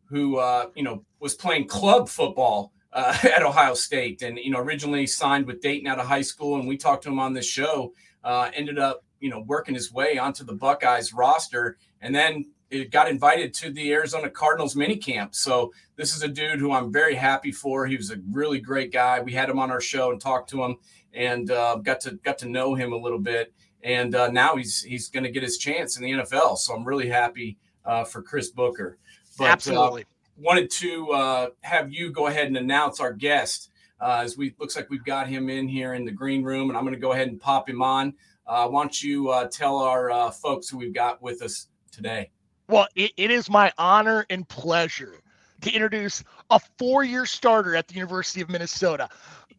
who 0.06 0.38
uh, 0.38 0.70
you 0.74 0.82
know 0.82 1.04
was 1.20 1.34
playing 1.34 1.68
club 1.68 2.08
football 2.08 2.72
uh, 2.90 3.14
at 3.22 3.42
Ohio 3.42 3.74
State, 3.74 4.22
and 4.22 4.38
you 4.38 4.50
know 4.50 4.60
originally 4.60 5.06
signed 5.06 5.46
with 5.46 5.60
Dayton 5.60 5.86
out 5.86 5.98
of 5.98 6.06
high 6.06 6.22
school. 6.22 6.58
And 6.58 6.66
we 6.66 6.78
talked 6.78 7.02
to 7.02 7.10
him 7.10 7.18
on 7.18 7.34
this 7.34 7.44
show. 7.46 7.92
Uh, 8.24 8.50
ended 8.54 8.78
up 8.78 9.04
you 9.20 9.28
know 9.28 9.40
working 9.40 9.74
his 9.74 9.92
way 9.92 10.16
onto 10.16 10.42
the 10.42 10.54
Buckeyes 10.54 11.12
roster, 11.12 11.76
and 12.00 12.14
then 12.14 12.46
it 12.70 12.90
got 12.90 13.06
invited 13.06 13.52
to 13.52 13.70
the 13.72 13.92
Arizona 13.92 14.30
Cardinals 14.30 14.74
minicamp. 14.74 15.34
So 15.34 15.70
this 15.96 16.16
is 16.16 16.22
a 16.22 16.28
dude 16.28 16.60
who 16.60 16.72
I'm 16.72 16.90
very 16.90 17.14
happy 17.14 17.52
for. 17.52 17.86
He 17.86 17.98
was 17.98 18.10
a 18.10 18.16
really 18.32 18.58
great 18.58 18.90
guy. 18.90 19.20
We 19.20 19.32
had 19.32 19.50
him 19.50 19.58
on 19.58 19.70
our 19.70 19.82
show 19.82 20.12
and 20.12 20.20
talked 20.20 20.48
to 20.50 20.64
him, 20.64 20.76
and 21.12 21.50
uh, 21.50 21.76
got 21.76 22.00
to 22.00 22.12
got 22.24 22.38
to 22.38 22.48
know 22.48 22.74
him 22.74 22.94
a 22.94 22.98
little 22.98 23.18
bit 23.18 23.52
and 23.84 24.14
uh, 24.14 24.28
now 24.28 24.56
he's 24.56 24.82
he's 24.82 25.08
going 25.08 25.24
to 25.24 25.30
get 25.30 25.42
his 25.42 25.58
chance 25.58 25.96
in 25.96 26.02
the 26.02 26.10
NFL. 26.10 26.58
So 26.58 26.74
I'm 26.74 26.84
really 26.84 27.08
happy 27.08 27.58
uh, 27.84 28.04
for 28.04 28.22
Chris 28.22 28.50
Booker. 28.50 28.98
But, 29.38 29.44
uh, 29.44 29.48
Absolutely. 29.48 30.04
wanted 30.38 30.70
to 30.70 31.10
uh, 31.12 31.46
have 31.60 31.92
you 31.92 32.10
go 32.10 32.26
ahead 32.26 32.48
and 32.48 32.56
announce 32.56 32.98
our 32.98 33.12
guest 33.12 33.70
Uh, 34.00 34.22
as 34.24 34.36
we 34.36 34.54
looks 34.58 34.74
like 34.74 34.90
we've 34.90 35.04
got 35.04 35.28
him 35.28 35.48
in 35.48 35.68
here 35.68 35.94
in 35.94 36.04
the 36.04 36.10
green 36.10 36.42
room, 36.42 36.70
and 36.70 36.76
I'm 36.76 36.84
going 36.84 36.94
to 36.94 37.00
go 37.00 37.12
ahead 37.12 37.28
and 37.28 37.40
pop 37.40 37.68
him 37.68 37.82
on. 37.82 38.14
Uh, 38.46 38.68
why 38.68 38.82
don't 38.82 39.02
you 39.02 39.30
uh, 39.30 39.46
tell 39.46 39.78
our 39.78 40.10
uh, 40.10 40.30
folks 40.30 40.68
who 40.68 40.78
we've 40.78 40.92
got 40.92 41.22
with 41.22 41.40
us 41.42 41.68
today? 41.90 42.30
Well, 42.68 42.88
it, 42.94 43.12
it 43.16 43.30
is 43.30 43.48
my 43.48 43.72
honor 43.78 44.26
and 44.30 44.48
pleasure 44.48 45.20
to 45.62 45.70
introduce 45.70 46.24
a 46.50 46.60
four-year 46.78 47.24
starter 47.26 47.74
at 47.76 47.88
the 47.88 47.94
University 47.94 48.40
of 48.42 48.50
Minnesota, 48.50 49.08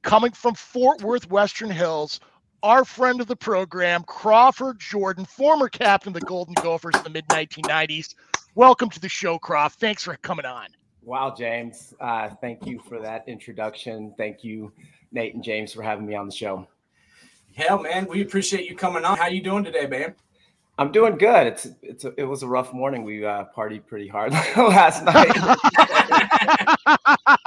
coming 0.04 0.32
from 0.32 0.54
Fort 0.54 1.02
Worth, 1.02 1.30
Western 1.30 1.72
Hills. 1.72 2.20
Our 2.64 2.84
friend 2.84 3.22
of 3.22 3.28
the 3.28 3.36
program, 3.36 4.04
Crawford 4.04 4.80
Jordan, 4.80 5.26
former 5.26 5.70
captain 5.70 6.16
of 6.16 6.20
the 6.20 6.26
Golden 6.26 6.56
Gophers 6.56 6.96
in 6.96 7.04
the 7.04 7.10
mid 7.10 7.28
1990s. 7.28 8.16
Welcome 8.56 8.90
to 8.90 9.00
the 9.00 9.10
show, 9.10 9.38
Croft. 9.38 9.80
Thanks 9.80 10.04
for 10.04 10.16
coming 10.18 10.46
on. 10.46 10.68
Wow, 11.04 11.36
James. 11.38 11.94
Uh, 12.00 12.30
thank 12.42 12.66
you 12.66 12.80
for 12.88 13.00
that 13.02 13.24
introduction. 13.28 14.14
Thank 14.18 14.44
you, 14.44 14.72
Nate 15.12 15.36
and 15.36 15.44
James, 15.44 15.74
for 15.74 15.84
having 15.84 16.08
me 16.08 16.16
on 16.16 16.26
the 16.26 16.32
show. 16.32 16.68
Hell, 17.56 17.80
man, 17.80 18.08
we 18.08 18.22
appreciate 18.22 18.68
you 18.68 18.76
coming 18.76 19.06
on. 19.06 19.18
How 19.18 19.28
you 19.28 19.42
doing 19.42 19.64
today, 19.64 19.86
man? 19.86 20.16
I'm 20.78 20.92
doing 20.92 21.18
good. 21.18 21.48
It's 21.48 21.68
it's 21.82 22.06
a, 22.06 22.14
it 22.18 22.24
was 22.24 22.44
a 22.44 22.48
rough 22.48 22.74
morning. 22.74 23.04
We 23.04 23.26
uh, 23.26 23.46
partied 23.56 23.86
pretty 23.86 24.08
hard 24.08 24.32
last 24.58 25.04
night. 25.06 25.38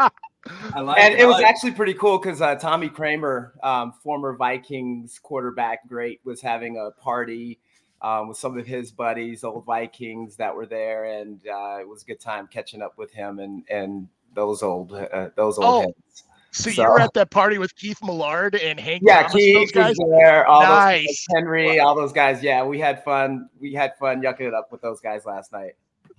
I 0.75 0.81
like 0.81 1.01
and 1.01 1.15
it, 1.15 1.21
it 1.21 1.27
was 1.27 1.43
actually 1.43 1.73
pretty 1.73 1.95
cool 1.95 2.19
because 2.19 2.41
uh, 2.41 2.55
Tommy 2.57 2.89
Kramer, 2.89 3.55
um, 3.63 3.93
former 4.03 4.37
Vikings 4.37 5.19
quarterback, 5.23 5.87
great, 5.89 6.21
was 6.25 6.41
having 6.41 6.77
a 6.77 6.91
party 7.01 7.59
um, 8.03 8.29
with 8.29 8.39
some 8.39 8.59
of 8.59 8.67
his 8.67 8.93
buddies, 8.93 9.45
old 9.45 9.65
Vikings 9.65 10.37
that 10.37 10.55
were 10.55 10.67
there, 10.67 11.05
and 11.05 11.41
uh, 11.47 11.79
it 11.81 11.89
was 11.89 12.03
a 12.03 12.07
good 12.07 12.21
time 12.21 12.47
catching 12.47 12.83
up 12.83 12.97
with 12.97 13.13
him 13.13 13.39
and 13.39 13.65
and 13.69 14.09
those 14.35 14.63
old 14.63 14.93
uh, 14.93 15.31
those 15.37 15.59
old 15.59 15.67
oh. 15.67 15.81
heads. 15.81 16.25
So, 16.51 16.71
so, 16.71 16.83
you 16.83 16.89
were 16.89 17.01
at 17.01 17.13
that 17.13 17.31
party 17.31 17.59
with 17.59 17.77
Keith 17.77 18.03
Millard 18.03 18.55
and 18.55 18.81
Hank. 18.81 19.03
Yeah, 19.05 19.25
Thomas, 19.29 19.35
Keith 19.35 19.77
was 19.77 19.97
there. 20.11 20.47
All 20.47 20.63
nice. 20.63 21.07
those 21.07 21.27
Henry, 21.35 21.79
all 21.79 21.95
those 21.95 22.13
guys. 22.13 22.43
Yeah, 22.43 22.65
we 22.65 22.81
had 22.81 23.05
fun. 23.05 23.51
We 23.61 23.75
had 23.75 23.97
fun 23.99 24.23
yucking 24.23 24.49
it 24.49 24.55
up 24.55 24.73
with 24.73 24.81
those 24.81 25.01
guys 25.01 25.27
last 25.27 25.53
night. 25.53 25.73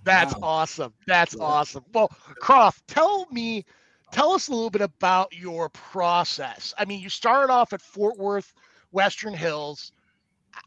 That's 0.04 0.34
wow. 0.36 0.48
awesome. 0.48 0.94
That's 1.08 1.36
yeah. 1.36 1.44
awesome. 1.44 1.84
Well, 1.94 2.10
Croft, 2.40 2.88
tell 2.88 3.28
me, 3.32 3.66
tell 4.12 4.32
us 4.32 4.48
a 4.48 4.52
little 4.52 4.70
bit 4.70 4.82
about 4.82 5.34
your 5.34 5.70
process. 5.70 6.74
I 6.78 6.86
mean, 6.86 7.00
you 7.00 7.10
started 7.10 7.52
off 7.52 7.74
at 7.74 7.82
Fort 7.82 8.18
Worth, 8.18 8.54
Western 8.92 9.34
Hills 9.34 9.92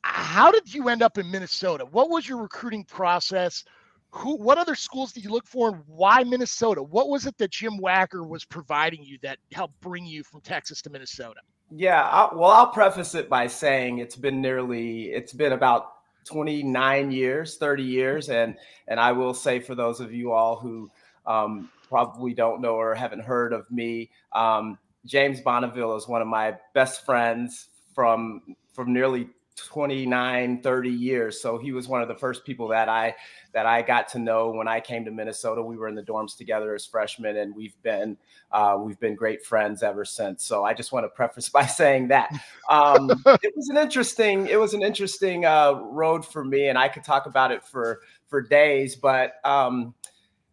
how 0.02 0.50
did 0.50 0.72
you 0.72 0.88
end 0.88 1.02
up 1.02 1.18
in 1.18 1.30
Minnesota? 1.30 1.84
What 1.84 2.10
was 2.10 2.28
your 2.28 2.38
recruiting 2.38 2.84
process? 2.84 3.64
Who, 4.10 4.36
what 4.36 4.58
other 4.58 4.74
schools 4.74 5.12
did 5.12 5.24
you 5.24 5.30
look 5.30 5.46
for, 5.46 5.68
and 5.68 5.82
why 5.86 6.22
Minnesota? 6.22 6.82
What 6.82 7.08
was 7.08 7.26
it 7.26 7.36
that 7.38 7.50
Jim 7.50 7.78
Wacker 7.78 8.26
was 8.26 8.44
providing 8.44 9.02
you 9.02 9.18
that 9.22 9.38
helped 9.52 9.80
bring 9.80 10.04
you 10.04 10.22
from 10.22 10.40
Texas 10.42 10.82
to 10.82 10.90
Minnesota? 10.90 11.40
Yeah, 11.70 12.02
I'll, 12.02 12.38
well, 12.38 12.50
I'll 12.50 12.68
preface 12.68 13.14
it 13.14 13.30
by 13.30 13.46
saying 13.46 13.98
it's 13.98 14.16
been 14.16 14.42
nearly, 14.42 15.04
it's 15.12 15.32
been 15.32 15.52
about 15.52 15.92
29 16.26 17.10
years, 17.10 17.56
30 17.56 17.82
years, 17.82 18.28
and 18.28 18.56
and 18.86 19.00
I 19.00 19.12
will 19.12 19.32
say 19.32 19.60
for 19.60 19.74
those 19.74 20.00
of 20.00 20.12
you 20.12 20.32
all 20.32 20.56
who 20.56 20.90
um, 21.26 21.70
probably 21.92 22.32
don't 22.32 22.62
know 22.62 22.74
or 22.74 22.94
haven't 22.94 23.20
heard 23.20 23.52
of 23.52 23.70
me, 23.70 24.10
um, 24.34 24.78
James 25.04 25.42
Bonneville 25.42 25.94
is 25.94 26.08
one 26.08 26.22
of 26.22 26.28
my 26.28 26.56
best 26.72 27.04
friends 27.04 27.68
from 27.94 28.56
from 28.72 28.94
nearly 28.94 29.28
29 29.56 30.62
30 30.62 30.88
years. 30.88 31.42
So 31.42 31.58
he 31.58 31.72
was 31.72 31.86
one 31.86 32.00
of 32.00 32.08
the 32.08 32.14
first 32.14 32.46
people 32.46 32.68
that 32.68 32.88
i 32.88 33.14
that 33.52 33.66
i 33.66 33.82
got 33.82 34.08
to 34.08 34.18
know 34.18 34.50
when 34.50 34.66
i 34.66 34.80
came 34.80 35.04
to 35.04 35.10
minnesota. 35.10 35.62
We 35.62 35.76
were 35.76 35.88
in 35.88 35.94
the 35.94 36.02
dorms 36.02 36.34
together 36.34 36.74
as 36.74 36.86
freshmen 36.86 37.36
and 37.36 37.54
we've 37.54 37.76
been 37.82 38.16
uh, 38.50 38.78
we've 38.80 38.98
been 38.98 39.14
great 39.14 39.44
friends 39.44 39.82
ever 39.82 40.06
since. 40.06 40.44
So 40.44 40.64
i 40.64 40.72
just 40.72 40.92
want 40.92 41.04
to 41.04 41.10
preface 41.10 41.48
by 41.58 41.66
saying 41.66 42.08
that 42.08 42.30
um, 42.70 43.10
it 43.26 43.52
was 43.54 43.68
an 43.68 43.76
interesting 43.76 44.46
it 44.46 44.58
was 44.58 44.72
an 44.72 44.82
interesting 44.82 45.44
uh, 45.44 45.74
road 45.74 46.24
for 46.24 46.42
me 46.42 46.68
and 46.68 46.78
i 46.78 46.88
could 46.88 47.04
talk 47.04 47.26
about 47.26 47.52
it 47.52 47.62
for 47.62 48.00
for 48.28 48.40
days 48.40 48.96
but 48.96 49.34
um, 49.44 49.94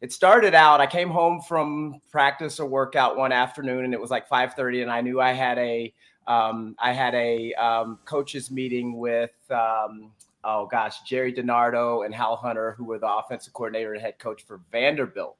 it 0.01 0.12
started 0.13 0.53
out 0.53 0.79
i 0.81 0.88
came 0.88 1.09
home 1.09 1.41
from 1.41 1.99
practice 2.12 2.59
or 2.59 2.65
workout 2.65 3.17
one 3.17 3.31
afternoon 3.31 3.85
and 3.85 3.93
it 3.93 3.99
was 3.99 4.12
like 4.12 4.29
5.30 4.29 4.81
and 4.81 4.91
i 4.91 5.01
knew 5.01 5.19
i 5.19 5.31
had 5.31 5.57
a 5.57 5.93
um, 6.29 6.75
I 6.77 6.93
had 6.93 7.15
a 7.15 7.53
um, 7.55 7.97
coaches 8.05 8.51
meeting 8.51 8.97
with, 8.97 9.33
um, 9.49 10.12
oh 10.43 10.67
gosh, 10.67 11.01
Gerry 11.01 11.33
DiNardo 11.33 12.05
and 12.05 12.13
Hal 12.13 12.35
Hunter, 12.35 12.75
who 12.77 12.85
were 12.85 12.99
the 12.99 13.12
offensive 13.12 13.51
coordinator 13.51 13.93
and 13.93 14.01
head 14.01 14.19
coach 14.19 14.45
for 14.45 14.62
Vanderbilt. 14.71 15.35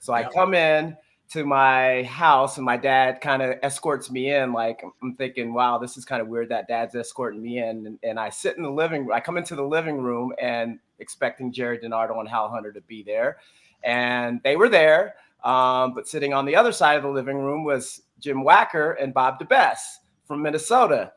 So 0.00 0.12
I 0.12 0.24
come 0.24 0.52
in 0.52 0.96
to 1.30 1.46
my 1.46 2.02
house 2.02 2.56
and 2.56 2.66
my 2.66 2.76
dad 2.76 3.20
kind 3.20 3.42
of 3.42 3.54
escorts 3.62 4.10
me 4.10 4.34
in. 4.34 4.52
Like 4.52 4.84
I'm 5.02 5.14
thinking, 5.14 5.54
wow, 5.54 5.78
this 5.78 5.96
is 5.96 6.04
kind 6.04 6.20
of 6.20 6.26
weird 6.26 6.48
that 6.48 6.66
dad's 6.66 6.96
escorting 6.96 7.40
me 7.40 7.60
in. 7.60 7.86
And, 7.86 7.98
and 8.02 8.18
I 8.18 8.28
sit 8.28 8.56
in 8.56 8.64
the 8.64 8.70
living 8.70 9.06
room. 9.06 9.12
I 9.14 9.20
come 9.20 9.38
into 9.38 9.54
the 9.54 9.62
living 9.62 9.98
room 9.98 10.32
and 10.42 10.80
expecting 10.98 11.52
Gerry 11.52 11.78
DiNardo 11.78 12.18
and 12.18 12.28
Hal 12.28 12.50
Hunter 12.50 12.72
to 12.72 12.80
be 12.82 13.04
there. 13.04 13.38
And 13.84 14.40
they 14.42 14.56
were 14.56 14.68
there. 14.68 15.14
Um, 15.44 15.92
but 15.94 16.08
sitting 16.08 16.32
on 16.32 16.46
the 16.46 16.56
other 16.56 16.72
side 16.72 16.96
of 16.96 17.02
the 17.02 17.10
living 17.10 17.38
room 17.38 17.64
was 17.64 18.02
Jim 18.18 18.44
Wacker 18.44 18.94
and 19.00 19.12
Bob 19.12 19.38
DeBesse 19.38 19.98
from 20.26 20.42
Minnesota. 20.42 21.12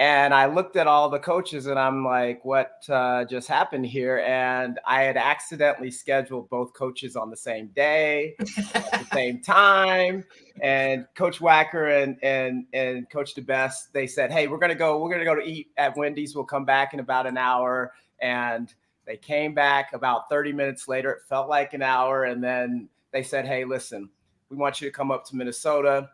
And 0.00 0.32
I 0.32 0.46
looked 0.46 0.76
at 0.76 0.86
all 0.86 1.10
the 1.10 1.18
coaches 1.18 1.66
and 1.66 1.78
I'm 1.78 2.06
like, 2.06 2.42
what 2.42 2.82
uh, 2.88 3.26
just 3.26 3.46
happened 3.46 3.84
here? 3.84 4.20
And 4.20 4.80
I 4.86 5.02
had 5.02 5.18
accidentally 5.18 5.90
scheduled 5.90 6.48
both 6.48 6.72
coaches 6.72 7.16
on 7.16 7.28
the 7.28 7.36
same 7.36 7.66
day 7.76 8.34
at 8.72 8.92
the 8.92 9.06
same 9.12 9.40
time. 9.42 10.24
And 10.62 11.06
Coach 11.14 11.40
Wacker 11.40 12.02
and 12.02 12.16
and 12.22 12.64
and 12.72 13.10
Coach 13.10 13.34
DeBesse, 13.34 13.92
they 13.92 14.06
said, 14.06 14.32
Hey, 14.32 14.46
we're 14.46 14.56
gonna 14.56 14.74
go, 14.74 14.98
we're 15.02 15.12
gonna 15.12 15.22
go 15.22 15.34
to 15.34 15.44
eat 15.44 15.68
at 15.76 15.94
Wendy's. 15.98 16.34
We'll 16.34 16.44
come 16.44 16.64
back 16.64 16.94
in 16.94 17.00
about 17.00 17.26
an 17.26 17.36
hour. 17.36 17.92
And 18.22 18.72
they 19.06 19.16
came 19.16 19.54
back 19.54 19.92
about 19.92 20.28
30 20.28 20.52
minutes 20.52 20.88
later. 20.88 21.12
It 21.12 21.22
felt 21.28 21.48
like 21.48 21.74
an 21.74 21.82
hour. 21.82 22.24
And 22.24 22.42
then 22.42 22.88
they 23.12 23.22
said, 23.22 23.46
Hey, 23.46 23.64
listen, 23.64 24.08
we 24.50 24.56
want 24.56 24.80
you 24.80 24.88
to 24.88 24.92
come 24.92 25.10
up 25.10 25.24
to 25.26 25.36
Minnesota 25.36 26.10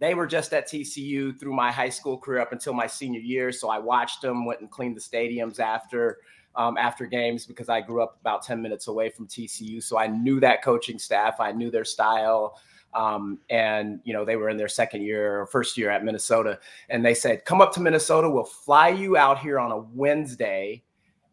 they 0.00 0.14
were 0.14 0.26
just 0.26 0.52
at 0.54 0.66
TCU 0.66 1.38
through 1.38 1.52
my 1.52 1.70
high 1.70 1.90
school 1.90 2.18
career 2.18 2.40
up 2.40 2.52
until 2.52 2.72
my 2.72 2.86
senior 2.86 3.20
year. 3.20 3.52
So 3.52 3.68
I 3.68 3.78
watched 3.78 4.22
them, 4.22 4.46
went 4.46 4.60
and 4.60 4.70
cleaned 4.70 4.96
the 4.96 5.00
stadiums 5.00 5.60
after 5.60 6.18
um, 6.56 6.76
after 6.76 7.06
games 7.06 7.46
because 7.46 7.68
I 7.68 7.80
grew 7.80 8.02
up 8.02 8.16
about 8.20 8.42
10 8.42 8.60
minutes 8.60 8.88
away 8.88 9.10
from 9.10 9.28
TCU. 9.28 9.80
So 9.80 9.98
I 9.98 10.08
knew 10.08 10.40
that 10.40 10.64
coaching 10.64 10.98
staff, 10.98 11.38
I 11.38 11.52
knew 11.52 11.70
their 11.70 11.84
style. 11.84 12.58
Um, 12.92 13.38
and 13.50 14.00
you 14.02 14.12
know 14.12 14.24
they 14.24 14.34
were 14.34 14.48
in 14.48 14.56
their 14.56 14.66
second 14.66 15.02
year 15.02 15.42
or 15.42 15.46
first 15.46 15.78
year 15.78 15.90
at 15.90 16.02
Minnesota, 16.04 16.58
and 16.88 17.04
they 17.04 17.14
said, 17.14 17.44
"Come 17.44 17.60
up 17.60 17.72
to 17.74 17.80
Minnesota. 17.80 18.28
We'll 18.28 18.42
fly 18.42 18.88
you 18.88 19.16
out 19.16 19.38
here 19.38 19.60
on 19.60 19.70
a 19.70 19.78
Wednesday, 19.78 20.82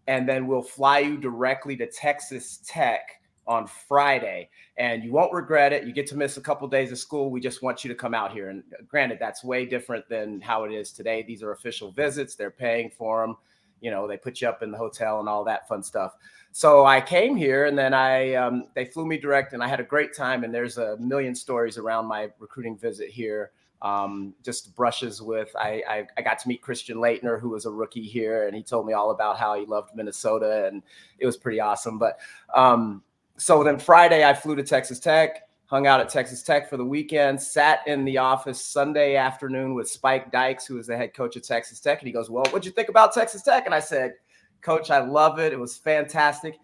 and 0.08 0.28
then 0.28 0.48
we'll 0.48 0.62
fly 0.62 1.00
you 1.00 1.18
directly 1.18 1.76
to 1.78 1.88
Texas 1.88 2.62
Tech 2.66 3.22
on 3.46 3.66
Friday, 3.66 4.50
and 4.78 5.04
you 5.04 5.12
won't 5.12 5.34
regret 5.34 5.72
it. 5.72 5.86
You 5.86 5.94
get 5.94 6.08
to 6.08 6.18
miss 6.18 6.38
a 6.38 6.42
couple 6.42 6.68
days 6.68 6.92
of 6.92 6.98
school. 6.98 7.30
We 7.30 7.40
just 7.40 7.62
want 7.62 7.84
you 7.84 7.88
to 7.90 7.96
come 7.96 8.14
out 8.14 8.32
here. 8.32 8.50
And 8.50 8.64
granted, 8.88 9.20
that's 9.20 9.44
way 9.44 9.66
different 9.66 10.08
than 10.10 10.42
how 10.42 10.66
it 10.66 10.74
is 10.74 10.92
today. 10.92 11.24
These 11.24 11.44
are 11.44 11.52
official 11.52 11.92
visits. 11.92 12.36
They're 12.36 12.52
paying 12.52 12.90
for 12.90 13.26
them. 13.26 13.38
You 13.80 13.92
know, 13.92 14.08
they 14.08 14.18
put 14.18 14.42
you 14.42 14.50
up 14.50 14.64
in 14.64 14.72
the 14.72 14.78
hotel 14.78 15.20
and 15.20 15.30
all 15.30 15.44
that 15.46 15.68
fun 15.68 15.84
stuff. 15.84 16.16
So 16.52 16.86
I 16.86 17.00
came 17.00 17.36
here, 17.36 17.66
and 17.66 17.78
then 17.78 17.94
I 17.94 18.34
um, 18.34 18.68
they 18.74 18.86
flew 18.86 19.06
me 19.06 19.18
direct, 19.18 19.54
and 19.54 19.64
I 19.64 19.68
had 19.68 19.80
a 19.80 19.84
great 19.84 20.16
time. 20.16 20.44
And 20.44 20.54
there's 20.54 20.78
a 20.78 20.98
million 20.98 21.36
stories 21.36 21.78
around 21.78 22.06
my 22.06 22.30
recruiting 22.40 22.78
visit 22.78 23.10
here. 23.10 23.52
Um, 23.82 24.34
just 24.44 24.76
brushes 24.76 25.22
with 25.22 25.56
I, 25.56 25.84
I, 25.88 26.08
I 26.18 26.22
got 26.24 26.40
to 26.40 26.48
meet 26.48 26.64
Christian 26.64 26.98
Laettner, 26.98 27.40
who 27.40 27.50
was 27.50 27.66
a 27.66 27.72
rookie 27.72 28.08
here, 28.08 28.48
and 28.48 28.56
he 28.56 28.64
told 28.64 28.88
me 28.88 28.94
all 28.94 29.12
about 29.12 29.38
how 29.38 29.54
he 29.60 29.66
loved 29.66 29.96
Minnesota, 29.96 30.68
and 30.68 30.82
it 31.20 31.26
was 31.28 31.38
pretty 31.38 31.60
awesome. 31.60 32.00
But 32.00 32.20
um, 32.56 33.04
so 33.38 33.64
then 33.64 33.78
Friday, 33.78 34.26
I 34.26 34.34
flew 34.34 34.56
to 34.56 34.64
Texas 34.64 35.00
Tech, 35.00 35.48
hung 35.68 35.86
out 35.86 36.00
at 36.00 36.10
Texas 36.10 36.42
Tech 36.42 36.70
for 36.70 36.78
the 36.78 36.86
weekend, 36.86 37.40
sat 37.40 37.82
in 37.88 38.04
the 38.04 38.18
office 38.18 38.60
Sunday 38.60 39.16
afternoon 39.16 39.76
with 39.76 39.88
Spike 39.88 40.32
Dykes, 40.32 40.66
who 40.66 40.76
was 40.76 40.88
the 40.88 40.98
head 40.98 41.14
coach 41.14 41.38
at 41.38 41.44
Texas 41.44 41.80
Tech. 41.80 42.00
And 42.00 42.08
he 42.08 42.14
goes, 42.14 42.30
Well, 42.30 42.46
what'd 42.46 42.66
you 42.66 42.72
think 42.72 42.90
about 42.90 43.14
Texas 43.14 43.44
Tech? 43.44 43.66
And 43.66 43.76
I 43.76 43.80
said, 43.80 44.14
Coach, 44.62 44.90
I 44.90 45.00
love 45.00 45.40
it. 45.40 45.54
It 45.54 45.60
was 45.60 45.78
fantastic. 45.78 46.58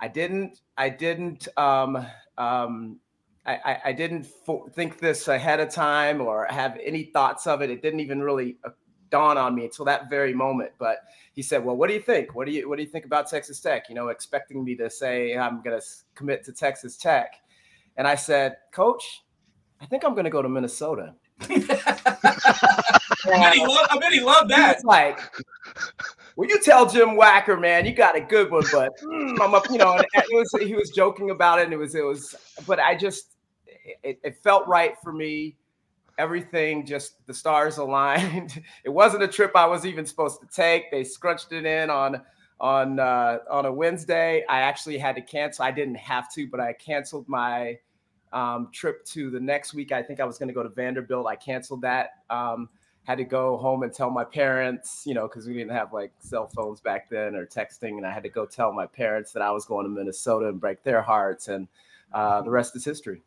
I 0.00 0.08
didn't, 0.08 0.60
I 0.76 0.88
didn't, 0.88 1.46
um, 1.56 2.06
um, 2.38 2.98
I, 3.46 3.78
I, 3.86 3.92
didn't 3.92 4.26
think 4.72 4.98
this 4.98 5.28
ahead 5.28 5.60
of 5.60 5.68
time 5.68 6.22
or 6.22 6.46
have 6.48 6.78
any 6.82 7.04
thoughts 7.04 7.46
of 7.46 7.60
it. 7.60 7.68
It 7.68 7.82
didn't 7.82 8.00
even 8.00 8.22
really 8.22 8.56
uh, 8.64 8.70
dawn 9.10 9.36
on 9.36 9.54
me 9.54 9.64
until 9.66 9.84
that 9.84 10.08
very 10.08 10.32
moment. 10.32 10.72
But 10.78 11.00
he 11.34 11.42
said, 11.42 11.62
"Well, 11.62 11.76
what 11.76 11.88
do 11.88 11.94
you 11.94 12.00
think? 12.00 12.34
What 12.34 12.46
do 12.46 12.52
you 12.52 12.68
what 12.68 12.76
do 12.76 12.82
you 12.82 12.88
think 12.88 13.04
about 13.04 13.28
Texas 13.28 13.60
Tech?" 13.60 13.90
You 13.90 13.94
know, 13.94 14.08
expecting 14.08 14.64
me 14.64 14.74
to 14.76 14.88
say 14.88 15.36
I'm 15.36 15.62
going 15.62 15.78
to 15.78 15.86
commit 16.14 16.42
to 16.46 16.52
Texas 16.52 16.96
Tech, 16.96 17.34
and 17.98 18.08
I 18.08 18.14
said, 18.14 18.56
"Coach, 18.72 19.24
I 19.80 19.86
think 19.86 20.04
I'm 20.04 20.14
going 20.14 20.24
to 20.24 20.30
go 20.30 20.40
to 20.40 20.48
Minnesota." 20.48 21.14
I, 21.40 21.46
bet 23.24 23.54
he 23.54 23.66
loved, 23.66 23.88
I 23.90 23.98
bet 23.98 24.12
he 24.12 24.20
loved 24.20 24.50
that. 24.50 24.84
like, 24.84 25.18
well, 26.36 26.48
you 26.48 26.60
tell 26.60 26.88
Jim 26.88 27.10
Wacker, 27.10 27.60
man, 27.60 27.84
you 27.84 27.92
got 27.92 28.16
a 28.16 28.20
good 28.20 28.50
one, 28.50 28.64
but 28.72 28.92
mm, 29.00 29.40
I'm 29.40 29.54
up, 29.54 29.68
you 29.70 29.78
know. 29.78 29.92
And 29.94 30.06
it 30.14 30.26
was 30.32 30.50
he 30.62 30.74
was 30.74 30.90
joking 30.90 31.30
about 31.30 31.58
it, 31.58 31.64
and 31.64 31.72
it 31.72 31.76
was 31.76 31.94
it 31.94 32.04
was, 32.04 32.34
but 32.66 32.78
I 32.78 32.94
just 32.94 33.33
it, 34.02 34.18
it 34.22 34.36
felt 34.42 34.66
right 34.66 34.94
for 35.02 35.12
me 35.12 35.56
everything 36.18 36.86
just 36.86 37.26
the 37.26 37.34
stars 37.34 37.78
aligned. 37.78 38.62
it 38.84 38.90
wasn't 38.90 39.22
a 39.22 39.28
trip 39.28 39.52
I 39.54 39.66
was 39.66 39.84
even 39.84 40.06
supposed 40.06 40.40
to 40.40 40.46
take. 40.46 40.90
They 40.90 41.04
scrunched 41.04 41.52
it 41.52 41.64
in 41.66 41.90
on 41.90 42.22
on 42.60 42.98
uh, 43.00 43.38
on 43.50 43.66
a 43.66 43.72
Wednesday. 43.72 44.44
I 44.48 44.60
actually 44.60 44.98
had 44.98 45.16
to 45.16 45.22
cancel. 45.22 45.64
I 45.64 45.70
didn't 45.70 45.96
have 45.96 46.32
to, 46.34 46.46
but 46.46 46.60
I 46.60 46.72
canceled 46.74 47.28
my 47.28 47.78
um, 48.32 48.68
trip 48.72 49.04
to 49.06 49.30
the 49.30 49.40
next 49.40 49.74
week. 49.74 49.92
I 49.92 50.02
think 50.02 50.20
I 50.20 50.24
was 50.24 50.38
going 50.38 50.48
to 50.48 50.54
go 50.54 50.62
to 50.62 50.68
Vanderbilt. 50.68 51.26
I 51.26 51.36
canceled 51.36 51.82
that. 51.82 52.10
Um, 52.30 52.68
had 53.04 53.18
to 53.18 53.24
go 53.24 53.58
home 53.58 53.82
and 53.82 53.92
tell 53.92 54.10
my 54.10 54.24
parents, 54.24 55.02
you 55.04 55.12
know, 55.12 55.28
because 55.28 55.46
we 55.46 55.52
didn't 55.52 55.72
have 55.72 55.92
like 55.92 56.10
cell 56.20 56.48
phones 56.48 56.80
back 56.80 57.10
then 57.10 57.34
or 57.34 57.44
texting, 57.44 57.98
and 57.98 58.06
I 58.06 58.12
had 58.12 58.22
to 58.22 58.30
go 58.30 58.46
tell 58.46 58.72
my 58.72 58.86
parents 58.86 59.32
that 59.32 59.42
I 59.42 59.50
was 59.50 59.66
going 59.66 59.84
to 59.84 59.90
Minnesota 59.90 60.48
and 60.48 60.60
break 60.60 60.82
their 60.82 61.02
hearts, 61.02 61.48
and 61.48 61.68
uh, 62.12 62.40
the 62.40 62.50
rest 62.50 62.74
is 62.76 62.84
history. 62.84 63.22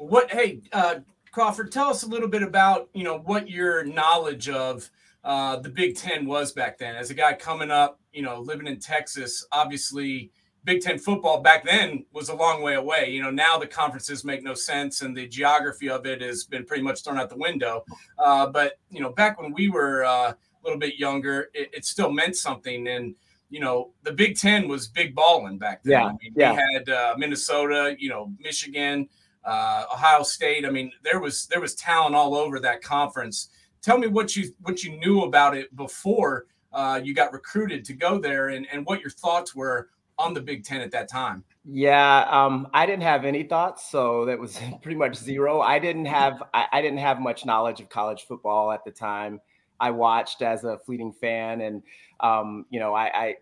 What? 0.00 0.30
Hey, 0.30 0.62
uh, 0.72 0.96
Crawford, 1.30 1.70
tell 1.70 1.88
us 1.88 2.02
a 2.02 2.08
little 2.08 2.28
bit 2.28 2.42
about 2.42 2.88
you 2.94 3.04
know 3.04 3.18
what 3.18 3.50
your 3.50 3.84
knowledge 3.84 4.48
of 4.48 4.90
uh, 5.24 5.56
the 5.56 5.68
Big 5.68 5.94
Ten 5.94 6.26
was 6.26 6.52
back 6.52 6.78
then. 6.78 6.96
As 6.96 7.10
a 7.10 7.14
guy 7.14 7.34
coming 7.34 7.70
up, 7.70 8.00
you 8.12 8.22
know, 8.22 8.40
living 8.40 8.66
in 8.66 8.80
Texas, 8.80 9.46
obviously 9.52 10.30
Big 10.64 10.80
Ten 10.80 10.98
football 10.98 11.42
back 11.42 11.64
then 11.64 12.06
was 12.14 12.30
a 12.30 12.34
long 12.34 12.62
way 12.62 12.74
away. 12.74 13.10
You 13.10 13.22
know, 13.22 13.30
now 13.30 13.58
the 13.58 13.66
conferences 13.66 14.24
make 14.24 14.42
no 14.42 14.54
sense, 14.54 15.02
and 15.02 15.14
the 15.14 15.28
geography 15.28 15.90
of 15.90 16.06
it 16.06 16.22
has 16.22 16.44
been 16.44 16.64
pretty 16.64 16.82
much 16.82 17.04
thrown 17.04 17.18
out 17.18 17.28
the 17.28 17.36
window. 17.36 17.84
Uh, 18.18 18.46
but 18.46 18.78
you 18.90 19.00
know, 19.00 19.10
back 19.10 19.40
when 19.40 19.52
we 19.52 19.68
were 19.68 20.04
uh, 20.04 20.30
a 20.30 20.36
little 20.64 20.78
bit 20.78 20.96
younger, 20.96 21.50
it, 21.52 21.70
it, 21.74 21.84
still 21.84 22.10
meant 22.10 22.36
something. 22.36 22.88
And 22.88 23.14
you 23.50 23.60
know, 23.60 23.92
the 24.02 24.12
Big 24.12 24.38
Ten 24.38 24.66
was 24.66 24.88
big 24.88 25.14
balling 25.14 25.58
back 25.58 25.82
then. 25.82 25.92
Yeah, 25.92 26.06
I 26.06 26.12
mean, 26.12 26.32
yeah. 26.34 26.52
We 26.52 26.58
had 26.74 26.88
uh, 26.88 27.14
Minnesota, 27.18 27.96
you 27.98 28.08
know, 28.08 28.32
Michigan, 28.38 29.08
uh, 29.44 29.84
Ohio 29.92 30.22
State. 30.22 30.64
I 30.64 30.70
mean, 30.70 30.92
there 31.02 31.20
was 31.20 31.46
there 31.46 31.60
was 31.60 31.74
talent 31.74 32.14
all 32.14 32.34
over 32.34 32.60
that 32.60 32.82
conference. 32.82 33.50
Tell 33.82 33.98
me 33.98 34.06
what 34.06 34.36
you 34.36 34.52
what 34.62 34.82
you 34.82 34.98
knew 34.98 35.22
about 35.22 35.56
it 35.56 35.74
before 35.76 36.46
uh, 36.72 37.00
you 37.02 37.14
got 37.14 37.32
recruited 37.32 37.84
to 37.86 37.94
go 37.94 38.18
there, 38.18 38.48
and 38.48 38.66
and 38.72 38.84
what 38.86 39.00
your 39.00 39.10
thoughts 39.10 39.54
were 39.54 39.88
on 40.20 40.34
the 40.34 40.40
Big 40.40 40.64
Ten 40.64 40.80
at 40.80 40.90
that 40.92 41.08
time? 41.08 41.42
Yeah, 41.64 42.26
um, 42.30 42.68
I 42.72 42.86
didn't 42.86 43.02
have 43.02 43.24
any 43.24 43.42
thoughts, 43.42 43.90
so 43.90 44.24
that 44.26 44.38
was 44.38 44.60
pretty 44.82 44.96
much 44.96 45.16
zero. 45.16 45.60
I 45.60 45.78
didn't 45.78 46.06
have 46.06 46.42
I, 46.54 46.66
I, 46.72 46.82
didn't 46.82 46.98
have 46.98 47.20
much 47.20 47.44
knowledge 47.44 47.80
of 47.80 47.88
college 47.88 48.24
football 48.28 48.70
at 48.70 48.84
the 48.84 48.90
time. 48.90 49.40
I 49.78 49.90
watched 49.90 50.42
as 50.42 50.64
a 50.64 50.78
fleeting 50.78 51.12
fan, 51.12 51.62
and 51.62 51.82
um, 52.20 52.66
you 52.70 52.78
know, 52.78 52.94
I, 52.94 53.04
I 53.06 53.34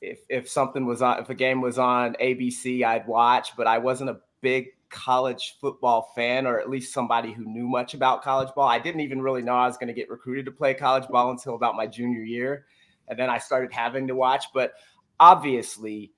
if 0.00 0.20
if 0.28 0.48
something 0.48 0.86
was 0.86 1.02
on, 1.02 1.20
if 1.20 1.30
a 1.30 1.34
game 1.34 1.60
was 1.60 1.78
on 1.78 2.14
ABC, 2.14 2.84
I'd 2.84 3.06
watch, 3.06 3.56
but 3.56 3.66
I 3.66 3.78
wasn't 3.78 4.10
a 4.10 4.20
big 4.40 4.68
college 4.92 5.56
football 5.60 6.12
fan, 6.14 6.46
or 6.46 6.60
at 6.60 6.70
least 6.70 6.92
somebody 6.92 7.32
who 7.32 7.44
knew 7.44 7.66
much 7.66 7.94
about 7.94 8.22
college 8.22 8.54
ball. 8.54 8.68
I 8.68 8.78
didn't 8.78 9.00
even 9.00 9.20
really 9.20 9.42
know 9.42 9.54
I 9.54 9.66
was 9.66 9.76
going 9.76 9.88
to 9.88 9.94
get 9.94 10.08
recruited 10.08 10.44
to 10.44 10.52
play 10.52 10.74
college 10.74 11.08
ball 11.08 11.30
until 11.32 11.56
about 11.56 11.74
my 11.74 11.86
junior 11.86 12.22
year, 12.22 12.66
and 13.08 13.18
then 13.18 13.28
I 13.28 13.38
started 13.38 13.72
having 13.72 14.06
to 14.06 14.14
watch. 14.14 14.44
But 14.54 14.74
obviously 15.18 16.12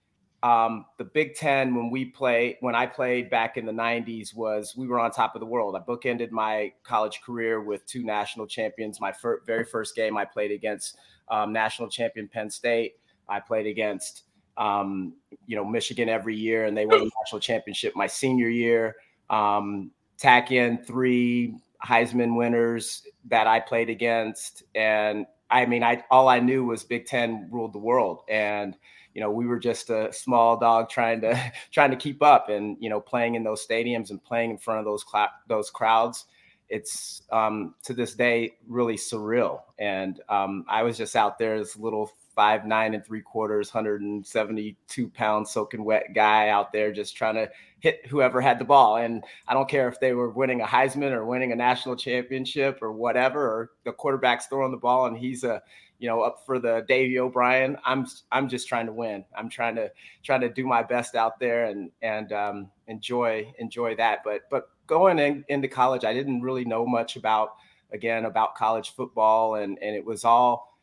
um, 0.44 0.84
the 0.98 1.04
Big 1.04 1.34
Ten, 1.34 1.74
when 1.74 1.90
we 1.90 2.04
play, 2.04 2.58
when 2.60 2.74
I 2.74 2.84
played 2.84 3.30
back 3.30 3.56
in 3.56 3.64
the 3.64 3.72
'90s, 3.72 4.36
was 4.36 4.76
we 4.76 4.86
were 4.86 5.00
on 5.00 5.10
top 5.10 5.34
of 5.34 5.40
the 5.40 5.46
world. 5.46 5.74
I 5.74 5.78
bookended 5.78 6.30
my 6.30 6.70
college 6.82 7.22
career 7.22 7.62
with 7.62 7.86
two 7.86 8.04
national 8.04 8.46
champions. 8.46 9.00
My 9.00 9.10
fir- 9.10 9.40
very 9.46 9.64
first 9.64 9.96
game, 9.96 10.18
I 10.18 10.26
played 10.26 10.50
against 10.50 10.98
um, 11.30 11.54
national 11.54 11.88
champion 11.88 12.28
Penn 12.28 12.50
State. 12.50 12.96
I 13.26 13.40
played 13.40 13.66
against, 13.66 14.23
um, 14.56 15.14
you 15.46 15.56
know, 15.56 15.64
Michigan 15.64 16.08
every 16.08 16.36
year, 16.36 16.64
and 16.64 16.76
they 16.76 16.86
won 16.86 17.00
the 17.00 17.10
national 17.22 17.40
championship 17.40 17.94
my 17.96 18.06
senior 18.06 18.48
year. 18.48 18.96
Um, 19.30 19.90
tack 20.16 20.52
in 20.52 20.78
three 20.78 21.54
Heisman 21.84 22.36
winners 22.36 23.02
that 23.28 23.46
I 23.46 23.60
played 23.60 23.90
against, 23.90 24.62
and 24.74 25.26
I 25.50 25.66
mean, 25.66 25.82
I 25.82 26.04
all 26.10 26.28
I 26.28 26.40
knew 26.40 26.64
was 26.64 26.84
Big 26.84 27.06
Ten 27.06 27.48
ruled 27.50 27.72
the 27.72 27.78
world, 27.78 28.22
and 28.28 28.76
you 29.14 29.20
know 29.20 29.30
we 29.30 29.46
were 29.46 29.58
just 29.58 29.90
a 29.90 30.12
small 30.12 30.58
dog 30.58 30.90
trying 30.90 31.20
to 31.22 31.52
trying 31.72 31.90
to 31.90 31.96
keep 31.96 32.22
up 32.22 32.48
and 32.48 32.76
you 32.80 32.90
know 32.90 33.00
playing 33.00 33.36
in 33.36 33.44
those 33.44 33.66
stadiums 33.66 34.10
and 34.10 34.22
playing 34.22 34.50
in 34.50 34.58
front 34.58 34.80
of 34.80 34.84
those 34.84 35.04
cl- 35.10 35.32
those 35.48 35.70
crowds 35.70 36.26
it's 36.68 37.22
um, 37.30 37.74
to 37.82 37.92
this 37.92 38.14
day 38.14 38.54
really 38.66 38.96
surreal 38.96 39.60
and 39.78 40.20
um, 40.28 40.64
i 40.68 40.82
was 40.82 40.98
just 40.98 41.16
out 41.16 41.38
there 41.38 41.58
this 41.58 41.76
little 41.76 42.10
five 42.34 42.66
nine 42.66 42.94
and 42.94 43.04
three 43.04 43.20
quarters 43.20 43.72
172 43.72 45.08
pound 45.10 45.46
soaking 45.46 45.84
wet 45.84 46.14
guy 46.14 46.48
out 46.48 46.72
there 46.72 46.92
just 46.92 47.16
trying 47.16 47.34
to 47.34 47.48
hit 47.80 48.04
whoever 48.06 48.40
had 48.40 48.58
the 48.58 48.64
ball 48.64 48.96
and 48.96 49.24
i 49.48 49.54
don't 49.54 49.68
care 49.68 49.88
if 49.88 50.00
they 50.00 50.12
were 50.12 50.30
winning 50.30 50.60
a 50.60 50.66
heisman 50.66 51.12
or 51.12 51.24
winning 51.24 51.52
a 51.52 51.56
national 51.56 51.96
championship 51.96 52.78
or 52.82 52.92
whatever 52.92 53.40
or 53.40 53.70
the 53.84 53.92
quarterback's 53.92 54.46
throwing 54.46 54.72
the 54.72 54.76
ball 54.76 55.06
and 55.06 55.16
he's 55.16 55.44
a 55.44 55.62
you 55.98 56.08
know, 56.08 56.20
up 56.20 56.44
for 56.44 56.58
the 56.58 56.84
Davy 56.88 57.18
O'Brien. 57.18 57.76
I'm 57.84 58.06
I'm 58.32 58.48
just 58.48 58.68
trying 58.68 58.86
to 58.86 58.92
win. 58.92 59.24
I'm 59.36 59.48
trying 59.48 59.76
to 59.76 59.90
trying 60.22 60.40
to 60.40 60.48
do 60.48 60.66
my 60.66 60.82
best 60.82 61.14
out 61.14 61.38
there 61.38 61.66
and 61.66 61.90
and 62.02 62.32
um, 62.32 62.70
enjoy 62.88 63.52
enjoy 63.58 63.96
that. 63.96 64.18
But 64.24 64.42
but 64.50 64.70
going 64.86 65.18
in, 65.18 65.44
into 65.48 65.68
college, 65.68 66.04
I 66.04 66.12
didn't 66.12 66.42
really 66.42 66.64
know 66.64 66.84
much 66.84 67.16
about 67.16 67.54
again 67.92 68.24
about 68.24 68.54
college 68.54 68.90
football, 68.94 69.56
and 69.56 69.78
and 69.80 69.94
it 69.94 70.04
was 70.04 70.24
all. 70.24 70.73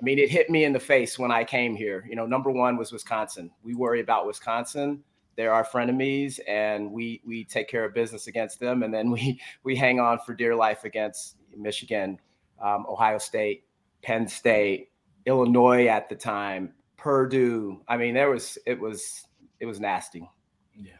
I 0.00 0.02
mean, 0.02 0.18
it 0.18 0.30
hit 0.30 0.48
me 0.48 0.64
in 0.64 0.72
the 0.72 0.80
face 0.80 1.18
when 1.18 1.30
I 1.30 1.44
came 1.44 1.76
here. 1.76 2.06
You 2.08 2.16
know, 2.16 2.24
number 2.24 2.50
one 2.50 2.76
was 2.78 2.90
Wisconsin. 2.90 3.50
We 3.62 3.74
worry 3.74 4.00
about 4.00 4.26
Wisconsin. 4.26 5.02
They're 5.36 5.52
our 5.52 5.64
frenemies, 5.64 6.40
and 6.48 6.90
we 6.90 7.20
we 7.26 7.44
take 7.44 7.68
care 7.68 7.84
of 7.84 7.92
business 7.92 8.26
against 8.26 8.60
them, 8.60 8.82
and 8.82 8.92
then 8.92 9.10
we 9.12 9.40
we 9.62 9.76
hang 9.76 10.00
on 10.00 10.18
for 10.20 10.34
dear 10.34 10.54
life 10.54 10.84
against 10.84 11.36
Michigan, 11.56 12.18
um, 12.62 12.86
Ohio 12.88 13.18
State, 13.18 13.64
Penn 14.02 14.26
State, 14.26 14.90
Illinois 15.26 15.86
at 15.86 16.08
the 16.08 16.14
time, 16.14 16.72
Purdue. 16.96 17.80
I 17.88 17.96
mean, 17.96 18.14
there 18.14 18.30
was 18.30 18.58
it 18.66 18.78
was 18.78 19.26
it 19.60 19.66
was 19.66 19.80
nasty. 19.80 20.28
Yeah. 20.74 20.92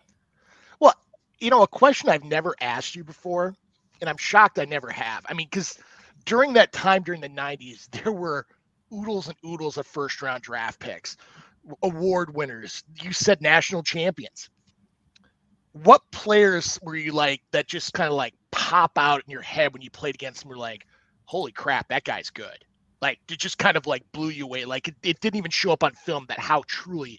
Well, 0.79 0.95
you 1.39 1.51
know, 1.51 1.63
a 1.63 1.69
question 1.69 2.11
I've 2.11 2.25
never 2.25 2.55
asked 2.61 2.95
you 2.95 3.05
before, 3.05 3.55
and 4.01 4.11
I'm 4.11 4.19
shocked 4.19 4.59
I 4.59 4.67
never 4.67 4.91
have. 4.91 5.25
I 5.29 5.35
mean, 5.35 5.49
because 5.51 5.79
during 6.27 6.53
that 6.55 6.73
time 6.73 7.03
during 7.03 7.21
the 7.21 7.29
90s, 7.29 7.89
there 8.03 8.13
were 8.13 8.47
oodles 8.93 9.29
and 9.29 9.37
oodles 9.47 9.77
of 9.79 9.87
first 9.87 10.23
round 10.23 10.43
draft 10.43 10.81
picks, 10.81 11.17
award 11.83 12.35
winners. 12.35 12.83
You 13.03 13.13
said 13.13 13.41
national 13.41 13.83
champions. 13.83 14.51
What 15.73 16.03
players 16.11 16.79
were 16.83 16.97
you 16.97 17.13
like 17.13 17.43
that 17.53 17.69
just 17.69 17.93
kind 17.93 18.09
of 18.09 18.15
like 18.15 18.35
pop 18.51 18.93
out 18.97 19.23
in 19.25 19.31
your 19.31 19.43
head 19.43 19.73
when 19.73 19.83
you 19.83 19.91
played 19.91 20.15
against 20.17 20.41
them? 20.41 20.51
Were 20.51 20.57
like, 20.57 20.87
holy 21.27 21.53
crap, 21.53 21.89
that 21.89 22.05
guy's 22.05 22.31
good 22.31 22.65
like 23.01 23.19
it 23.31 23.39
just 23.39 23.59
kind 23.59 23.77
of 23.77 23.87
like 23.87 24.03
blew 24.13 24.29
you 24.29 24.45
away. 24.45 24.65
Like 24.65 24.89
it, 24.89 24.95
it 25.03 25.21
didn't 25.21 25.37
even 25.37 25.51
show 25.51 25.73
up 25.73 25.83
on 25.83 25.93
film 25.93 26.27
that 26.29 26.39
how 26.39 26.63
truly 26.67 27.19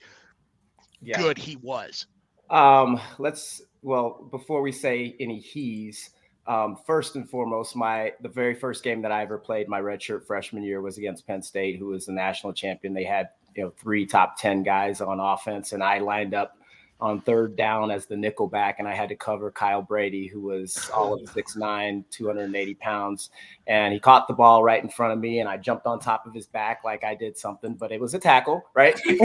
yeah. 1.01 1.17
good 1.17 1.37
he 1.37 1.55
was. 1.57 2.07
Um, 2.49 2.99
let's 3.17 3.61
well 3.81 4.27
before 4.31 4.61
we 4.61 4.71
say 4.71 5.15
any 5.19 5.39
he's. 5.39 6.09
Um, 6.47 6.77
first 6.85 7.15
and 7.15 7.29
foremost, 7.29 7.75
my 7.75 8.13
the 8.21 8.29
very 8.29 8.55
first 8.55 8.83
game 8.83 9.01
that 9.03 9.11
I 9.11 9.21
ever 9.21 9.37
played 9.37 9.67
my 9.67 9.79
redshirt 9.79 10.25
freshman 10.25 10.63
year 10.63 10.81
was 10.81 10.97
against 10.97 11.27
Penn 11.27 11.41
State, 11.41 11.77
who 11.77 11.87
was 11.87 12.05
the 12.05 12.13
national 12.13 12.53
champion. 12.53 12.93
They 12.93 13.03
had 13.03 13.29
you 13.55 13.63
know 13.63 13.73
three 13.77 14.05
top 14.05 14.37
ten 14.37 14.63
guys 14.63 15.01
on 15.01 15.19
offense, 15.19 15.73
and 15.73 15.83
I 15.83 15.99
lined 15.99 16.33
up 16.33 16.57
on 17.01 17.19
third 17.19 17.55
down 17.55 17.89
as 17.89 18.05
the 18.05 18.15
nickel 18.15 18.47
back, 18.47 18.77
and 18.77 18.87
I 18.87 18.93
had 18.93 19.09
to 19.09 19.15
cover 19.15 19.51
Kyle 19.51 19.81
Brady, 19.81 20.27
who 20.27 20.39
was 20.39 20.89
all 20.93 21.13
of 21.13 21.21
6'9, 21.33 22.03
280 22.11 22.73
pounds. 22.75 23.31
And 23.67 23.93
he 23.93 23.99
caught 23.99 24.27
the 24.27 24.33
ball 24.33 24.63
right 24.63 24.81
in 24.81 24.89
front 24.89 25.13
of 25.13 25.19
me, 25.19 25.39
and 25.39 25.49
I 25.49 25.57
jumped 25.57 25.87
on 25.87 25.99
top 25.99 26.27
of 26.27 26.33
his 26.33 26.45
back 26.45 26.83
like 26.83 27.03
I 27.03 27.15
did 27.15 27.37
something, 27.37 27.73
but 27.73 27.91
it 27.91 27.99
was 27.99 28.13
a 28.13 28.19
tackle, 28.19 28.63
right? 28.75 28.99
and, 29.07 29.19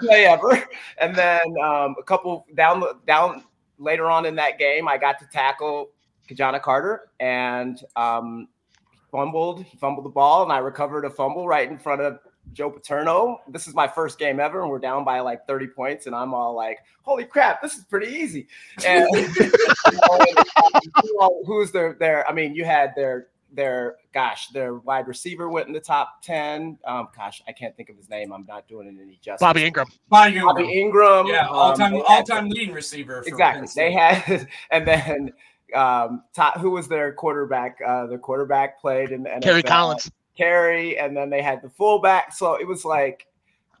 play 0.00 0.24
ever. 0.24 0.64
And 0.98 1.14
then 1.14 1.40
um, 1.62 1.94
a 1.98 2.02
couple 2.02 2.46
down 2.54 2.82
down 3.06 3.44
later 3.80 4.06
on 4.06 4.26
in 4.26 4.36
that 4.36 4.58
game, 4.58 4.86
I 4.86 4.98
got 4.98 5.18
to 5.18 5.26
tackle 5.32 5.90
Ki-Jana 6.28 6.60
Carter 6.60 7.08
and 7.18 7.82
um, 7.96 8.46
fumbled. 9.10 9.64
He 9.64 9.76
fumbled 9.78 10.04
the 10.04 10.10
ball, 10.10 10.44
and 10.44 10.52
I 10.52 10.58
recovered 10.58 11.04
a 11.04 11.10
fumble 11.10 11.48
right 11.48 11.68
in 11.68 11.78
front 11.78 12.02
of 12.02 12.20
Joe 12.52 12.70
Paterno. 12.70 13.40
This 13.48 13.66
is 13.66 13.74
my 13.74 13.88
first 13.88 14.18
game 14.18 14.38
ever, 14.38 14.62
and 14.62 14.70
we're 14.70 14.78
down 14.78 15.04
by 15.04 15.20
like 15.20 15.46
30 15.46 15.68
points, 15.68 16.06
and 16.06 16.14
I'm 16.14 16.34
all 16.34 16.54
like, 16.54 16.78
"Holy 17.02 17.24
crap, 17.24 17.62
this 17.62 17.74
is 17.74 17.84
pretty 17.84 18.12
easy!" 18.12 18.46
And 18.86 19.08
who's 21.44 21.72
their 21.72 21.94
their? 21.94 22.28
I 22.28 22.32
mean, 22.32 22.54
you 22.54 22.64
had 22.64 22.92
their 22.94 23.28
their 23.52 23.96
gosh, 24.12 24.48
their 24.48 24.74
wide 24.74 25.08
receiver 25.08 25.48
went 25.48 25.66
in 25.66 25.72
the 25.72 25.80
top 25.80 26.22
10. 26.22 26.78
Um, 26.84 27.08
gosh, 27.16 27.42
I 27.48 27.52
can't 27.52 27.76
think 27.76 27.88
of 27.88 27.96
his 27.96 28.08
name. 28.08 28.32
I'm 28.32 28.46
not 28.46 28.68
doing 28.68 28.86
it 28.86 28.94
any 29.00 29.18
justice. 29.22 29.40
Bobby 29.40 29.68
Engram. 29.68 29.86
Bobby 30.08 30.32
Engram. 30.32 30.46
Bobby 30.46 30.64
Engram. 30.64 31.28
Yeah, 31.28 31.46
all 31.46 31.74
time 31.74 31.94
um, 31.94 32.02
all 32.08 32.22
time 32.22 32.48
leading 32.48 32.74
receiver. 32.74 33.22
Exactly. 33.26 33.68
They 33.74 33.92
had, 33.92 34.48
and 34.70 34.86
then 34.86 35.32
um, 35.74 36.24
top, 36.34 36.58
who 36.58 36.70
was 36.70 36.88
their 36.88 37.12
quarterback? 37.12 37.78
Uh, 37.86 38.06
the 38.06 38.18
quarterback 38.18 38.80
played 38.80 39.10
in 39.10 39.22
the 39.22 39.30
NFL. 39.30 39.42
Kerry 39.42 39.62
Collins. 39.62 40.10
Kerry, 40.36 40.98
and 40.98 41.16
then 41.16 41.28
they 41.30 41.42
had 41.42 41.62
the 41.62 41.68
fullback. 41.68 42.32
So 42.32 42.54
it 42.54 42.66
was 42.66 42.84
like 42.84 43.26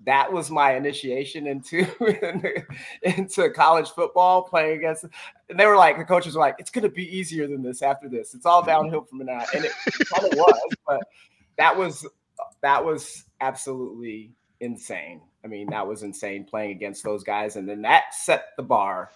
that 0.06 0.32
was 0.32 0.50
my 0.50 0.74
initiation 0.74 1.46
into 1.46 1.86
into 3.02 3.50
college 3.50 3.90
football 3.90 4.42
playing 4.42 4.78
against 4.78 5.04
and 5.48 5.58
they 5.58 5.66
were 5.66 5.76
like 5.76 5.98
the 5.98 6.04
coaches 6.04 6.34
were 6.34 6.40
like 6.40 6.56
it's 6.58 6.70
going 6.70 6.82
to 6.82 6.88
be 6.88 7.16
easier 7.16 7.46
than 7.46 7.62
this 7.62 7.82
after 7.82 8.08
this. 8.08 8.34
It's 8.34 8.46
all 8.46 8.62
downhill 8.62 9.04
from 9.04 9.18
now. 9.18 9.44
And 9.54 9.64
it 9.64 9.72
kind 10.14 10.32
of 10.32 10.38
was 10.38 10.74
but 10.86 11.00
that 11.58 11.76
was 11.76 12.06
that 12.62 12.84
was 12.84 13.24
absolutely 13.40 14.32
insane. 14.60 15.20
I 15.44 15.48
mean 15.48 15.68
that 15.70 15.86
was 15.86 16.02
insane 16.02 16.44
playing 16.44 16.72
against 16.72 17.04
those 17.04 17.22
guys 17.22 17.56
and 17.56 17.68
then 17.68 17.82
that 17.82 18.14
set 18.14 18.48
the 18.56 18.62
bar 18.62 19.10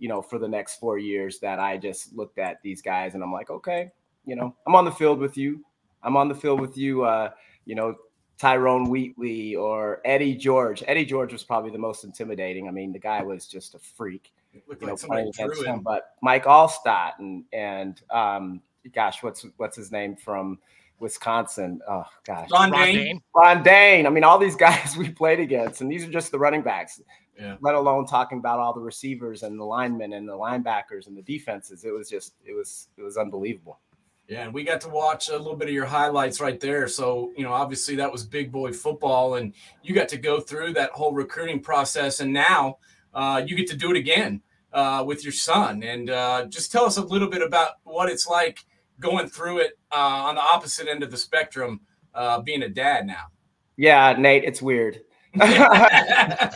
you 0.00 0.08
know 0.08 0.22
for 0.22 0.38
the 0.38 0.48
next 0.48 0.76
four 0.76 0.98
years 0.98 1.38
that 1.40 1.60
i 1.60 1.76
just 1.76 2.16
looked 2.16 2.38
at 2.38 2.60
these 2.62 2.82
guys 2.82 3.14
and 3.14 3.22
i'm 3.22 3.32
like 3.32 3.50
okay 3.50 3.92
you 4.24 4.34
know 4.34 4.56
i'm 4.66 4.74
on 4.74 4.84
the 4.84 4.90
field 4.90 5.20
with 5.20 5.36
you. 5.36 5.62
I'm 6.02 6.16
on 6.16 6.28
the 6.28 6.34
field 6.34 6.60
with 6.60 6.76
you 6.76 7.04
uh 7.04 7.30
you 7.66 7.74
know 7.74 7.94
Tyrone 8.40 8.88
Wheatley 8.88 9.54
or 9.54 10.00
Eddie 10.02 10.34
George. 10.34 10.82
Eddie 10.86 11.04
George 11.04 11.30
was 11.30 11.44
probably 11.44 11.70
the 11.70 11.78
most 11.78 12.04
intimidating. 12.04 12.68
I 12.68 12.70
mean, 12.70 12.90
the 12.90 12.98
guy 12.98 13.22
was 13.22 13.46
just 13.46 13.74
a 13.74 13.78
freak. 13.78 14.32
You 14.54 14.86
know, 14.86 14.96
playing 14.96 15.28
against 15.28 15.62
him. 15.62 15.80
But 15.80 16.14
Mike 16.22 16.44
Alstott 16.44 17.18
and 17.18 17.44
and 17.52 18.00
um, 18.10 18.62
gosh, 18.94 19.22
what's 19.22 19.44
what's 19.58 19.76
his 19.76 19.92
name 19.92 20.16
from 20.16 20.58
Wisconsin? 21.00 21.80
Oh 21.86 22.06
gosh, 22.24 22.48
Ron, 22.50 22.70
Ron 22.70 22.80
Dayne. 22.80 22.96
Dayne. 22.96 23.22
Ron 23.36 23.62
Dayne. 23.62 24.06
I 24.06 24.10
mean, 24.10 24.24
all 24.24 24.38
these 24.38 24.56
guys 24.68 24.96
we 24.96 25.10
played 25.10 25.38
against, 25.38 25.82
and 25.82 25.92
these 25.92 26.04
are 26.04 26.10
just 26.10 26.32
the 26.32 26.38
running 26.38 26.62
backs. 26.62 27.00
Yeah. 27.38 27.56
Let 27.60 27.74
alone 27.74 28.06
talking 28.06 28.38
about 28.38 28.58
all 28.58 28.72
the 28.72 28.80
receivers 28.80 29.42
and 29.42 29.60
the 29.60 29.64
linemen 29.64 30.14
and 30.14 30.26
the 30.26 30.32
linebackers 30.32 31.06
and 31.06 31.16
the 31.16 31.22
defenses. 31.22 31.84
It 31.84 31.92
was 31.92 32.08
just 32.08 32.32
it 32.46 32.54
was 32.54 32.88
it 32.96 33.02
was 33.02 33.18
unbelievable. 33.18 33.80
Yeah, 34.30 34.44
and 34.44 34.54
we 34.54 34.62
got 34.62 34.80
to 34.82 34.88
watch 34.88 35.28
a 35.28 35.36
little 35.36 35.56
bit 35.56 35.66
of 35.66 35.74
your 35.74 35.86
highlights 35.86 36.40
right 36.40 36.60
there. 36.60 36.86
So, 36.86 37.32
you 37.36 37.42
know, 37.42 37.52
obviously 37.52 37.96
that 37.96 38.12
was 38.12 38.24
big 38.24 38.52
boy 38.52 38.72
football, 38.72 39.34
and 39.34 39.52
you 39.82 39.92
got 39.92 40.08
to 40.10 40.16
go 40.16 40.38
through 40.38 40.74
that 40.74 40.92
whole 40.92 41.12
recruiting 41.12 41.58
process. 41.58 42.20
And 42.20 42.32
now 42.32 42.78
uh, 43.12 43.42
you 43.44 43.56
get 43.56 43.66
to 43.70 43.76
do 43.76 43.90
it 43.90 43.96
again 43.96 44.40
uh, 44.72 45.02
with 45.04 45.24
your 45.24 45.32
son. 45.32 45.82
And 45.82 46.10
uh, 46.10 46.46
just 46.46 46.70
tell 46.70 46.84
us 46.84 46.96
a 46.96 47.02
little 47.02 47.26
bit 47.26 47.42
about 47.42 47.78
what 47.82 48.08
it's 48.08 48.28
like 48.28 48.64
going 49.00 49.28
through 49.28 49.58
it 49.58 49.76
uh, 49.90 49.96
on 49.96 50.36
the 50.36 50.42
opposite 50.42 50.86
end 50.86 51.02
of 51.02 51.10
the 51.10 51.16
spectrum, 51.16 51.80
uh, 52.14 52.40
being 52.40 52.62
a 52.62 52.68
dad 52.68 53.08
now. 53.08 53.24
Yeah, 53.76 54.14
Nate, 54.16 54.44
it's 54.44 54.62
weird. 54.62 55.00
I 55.40 56.52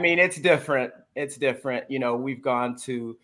mean, 0.00 0.18
it's 0.18 0.40
different. 0.40 0.92
It's 1.14 1.36
different. 1.36 1.88
You 1.88 2.00
know, 2.00 2.16
we've 2.16 2.42
gone 2.42 2.76
to 2.78 3.16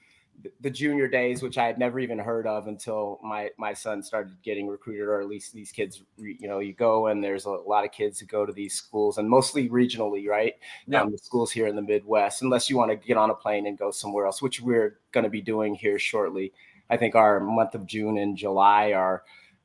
the 0.60 0.70
junior 0.70 1.08
days, 1.08 1.42
which 1.42 1.58
I 1.58 1.66
had 1.66 1.78
never 1.78 1.98
even 2.00 2.18
heard 2.18 2.46
of 2.46 2.66
until 2.66 3.18
my 3.22 3.50
my 3.58 3.72
son 3.72 4.02
started 4.02 4.36
getting 4.42 4.68
recruited, 4.68 5.08
or 5.08 5.20
at 5.20 5.28
least 5.28 5.52
these 5.52 5.70
kids, 5.70 6.02
you 6.16 6.48
know, 6.48 6.58
you 6.58 6.72
go 6.72 7.08
and 7.08 7.22
there's 7.22 7.44
a 7.44 7.50
lot 7.50 7.84
of 7.84 7.92
kids 7.92 8.18
who 8.18 8.26
go 8.26 8.46
to 8.46 8.52
these 8.52 8.74
schools, 8.74 9.18
and 9.18 9.28
mostly 9.28 9.68
regionally, 9.68 10.28
right? 10.28 10.54
Yeah. 10.86 11.02
Um, 11.02 11.12
the 11.12 11.18
schools 11.18 11.50
here 11.50 11.66
in 11.66 11.76
the 11.76 11.82
Midwest, 11.82 12.42
unless 12.42 12.68
you 12.68 12.76
want 12.76 12.90
to 12.90 12.96
get 12.96 13.16
on 13.16 13.30
a 13.30 13.34
plane 13.34 13.66
and 13.66 13.78
go 13.78 13.90
somewhere 13.90 14.26
else, 14.26 14.42
which 14.42 14.60
we're 14.60 14.98
going 15.12 15.24
to 15.24 15.30
be 15.30 15.42
doing 15.42 15.74
here 15.74 15.98
shortly. 15.98 16.52
I 16.90 16.96
think 16.96 17.14
our 17.14 17.40
month 17.40 17.74
of 17.74 17.86
June 17.86 18.18
and 18.18 18.36
July 18.36 18.92
are 18.92 19.22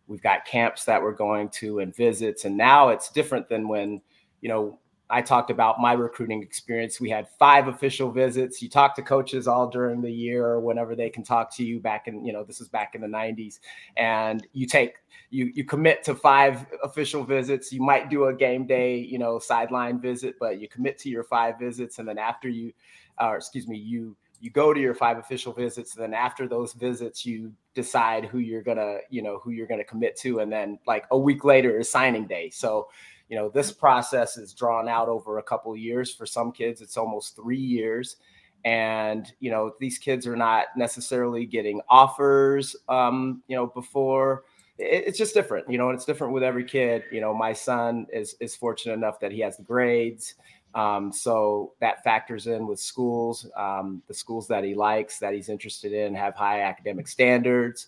we've 0.07 0.21
got 0.21 0.45
camps 0.45 0.85
that 0.85 1.01
we're 1.01 1.11
going 1.11 1.49
to 1.49 1.79
and 1.79 1.95
visits, 1.95 2.45
and 2.45 2.55
now 2.57 2.89
it's 2.89 3.11
different 3.11 3.49
than 3.49 3.67
when 3.67 4.01
you 4.41 4.49
know 4.49 4.79
I 5.09 5.21
talked 5.21 5.49
about 5.49 5.79
my 5.79 5.93
recruiting 5.93 6.43
experience. 6.43 6.99
We 6.99 7.09
had 7.09 7.29
five 7.39 7.67
official 7.67 8.11
visits. 8.11 8.61
You 8.61 8.69
talk 8.69 8.93
to 8.95 9.01
coaches 9.01 9.47
all 9.47 9.69
during 9.69 10.01
the 10.01 10.11
year 10.11 10.45
or 10.45 10.59
whenever 10.59 10.95
they 10.95 11.09
can 11.09 11.23
talk 11.23 11.55
to 11.55 11.63
you 11.63 11.79
back 11.79 12.07
in, 12.07 12.25
you 12.25 12.33
know, 12.33 12.43
this 12.43 12.59
is 12.59 12.67
back 12.67 12.93
in 12.93 13.01
the 13.01 13.07
90s. 13.07 13.59
And 13.95 14.45
you 14.51 14.67
take, 14.67 14.95
you 15.29 15.51
you 15.53 15.63
commit 15.63 16.03
to 16.03 16.15
five 16.15 16.65
official 16.83 17.23
visits. 17.23 17.71
You 17.71 17.81
might 17.81 18.09
do 18.09 18.25
a 18.25 18.33
game 18.33 18.65
day, 18.65 18.97
you 18.97 19.17
know, 19.17 19.39
sideline 19.39 19.99
visit, 19.99 20.35
but 20.39 20.59
you 20.59 20.67
commit 20.67 20.97
to 20.99 21.09
your 21.09 21.23
five 21.23 21.57
visits. 21.57 21.99
And 21.99 22.07
then 22.07 22.17
after 22.17 22.49
you, 22.49 22.73
or 23.19 23.37
excuse 23.37 23.67
me, 23.67 23.77
you 23.77 24.15
you 24.39 24.51
go 24.51 24.73
to 24.73 24.79
your 24.79 24.93
five 24.93 25.17
official 25.17 25.51
visits 25.51 25.95
and 25.95 26.03
then 26.03 26.13
after 26.13 26.47
those 26.47 26.73
visits 26.73 27.25
you 27.25 27.51
decide 27.73 28.25
who 28.25 28.39
you're 28.39 28.61
gonna 28.61 28.97
you 29.09 29.21
know 29.21 29.39
who 29.39 29.51
you're 29.51 29.67
gonna 29.67 29.83
commit 29.83 30.15
to 30.15 30.39
and 30.39 30.51
then 30.51 30.77
like 30.85 31.05
a 31.11 31.17
week 31.17 31.43
later 31.43 31.79
is 31.79 31.89
signing 31.89 32.27
day 32.27 32.49
so 32.49 32.87
you 33.29 33.37
know 33.37 33.49
this 33.49 33.71
process 33.71 34.37
is 34.37 34.53
drawn 34.53 34.87
out 34.87 35.09
over 35.09 35.37
a 35.37 35.43
couple 35.43 35.75
years. 35.75 36.13
For 36.13 36.25
some 36.25 36.51
kids 36.51 36.81
it's 36.81 36.97
almost 36.97 37.35
three 37.35 37.57
years. 37.57 38.17
And 38.65 39.31
you 39.39 39.51
know 39.51 39.73
these 39.79 39.97
kids 39.97 40.25
are 40.27 40.35
not 40.35 40.67
necessarily 40.75 41.45
getting 41.45 41.81
offers 41.89 42.75
um, 42.89 43.43
you 43.47 43.55
know 43.55 43.67
before. 43.67 44.43
It, 44.77 45.05
it's 45.07 45.17
just 45.17 45.33
different 45.33 45.69
you 45.69 45.77
know 45.77 45.89
and 45.89 45.95
it's 45.95 46.05
different 46.05 46.33
with 46.33 46.43
every 46.43 46.65
kid. 46.65 47.03
You 47.11 47.21
know 47.21 47.33
my 47.33 47.53
son 47.53 48.07
is 48.11 48.35
is 48.39 48.55
fortunate 48.55 48.93
enough 48.93 49.19
that 49.19 49.31
he 49.31 49.39
has 49.41 49.57
the 49.57 49.63
grades 49.63 50.35
um, 50.73 51.11
so 51.11 51.73
that 51.79 52.03
factors 52.03 52.47
in 52.47 52.67
with 52.67 52.79
schools 52.79 53.49
um, 53.57 54.01
the 54.07 54.13
schools 54.13 54.47
that 54.47 54.63
he 54.63 54.75
likes 54.75 55.19
that 55.19 55.33
he's 55.33 55.49
interested 55.49 55.93
in 55.93 56.13
have 56.13 56.35
high 56.35 56.61
academic 56.61 57.07
standards 57.07 57.87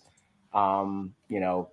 um, 0.54 1.14
you 1.28 1.40
know 1.40 1.70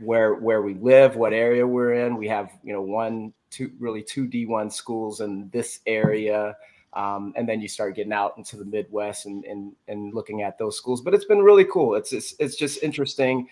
where 0.00 0.34
where 0.34 0.62
we 0.62 0.74
live, 0.74 1.16
what 1.16 1.32
area 1.32 1.66
we're 1.66 1.94
in. 1.94 2.16
We 2.16 2.28
have 2.28 2.50
you 2.62 2.72
know 2.72 2.82
one, 2.82 3.32
two, 3.50 3.72
really 3.78 4.02
two 4.02 4.26
D1 4.26 4.72
schools 4.72 5.20
in 5.20 5.48
this 5.52 5.80
area. 5.86 6.56
Um, 6.94 7.34
and 7.36 7.48
then 7.48 7.60
you 7.60 7.68
start 7.68 7.94
getting 7.96 8.12
out 8.12 8.34
into 8.38 8.56
the 8.56 8.64
Midwest 8.64 9.26
and, 9.26 9.44
and 9.44 9.72
and 9.88 10.14
looking 10.14 10.42
at 10.42 10.58
those 10.58 10.76
schools. 10.76 11.00
But 11.00 11.14
it's 11.14 11.24
been 11.24 11.42
really 11.42 11.64
cool. 11.64 11.94
It's 11.94 12.12
it's, 12.12 12.34
it's 12.38 12.56
just 12.56 12.82
interesting. 12.82 13.48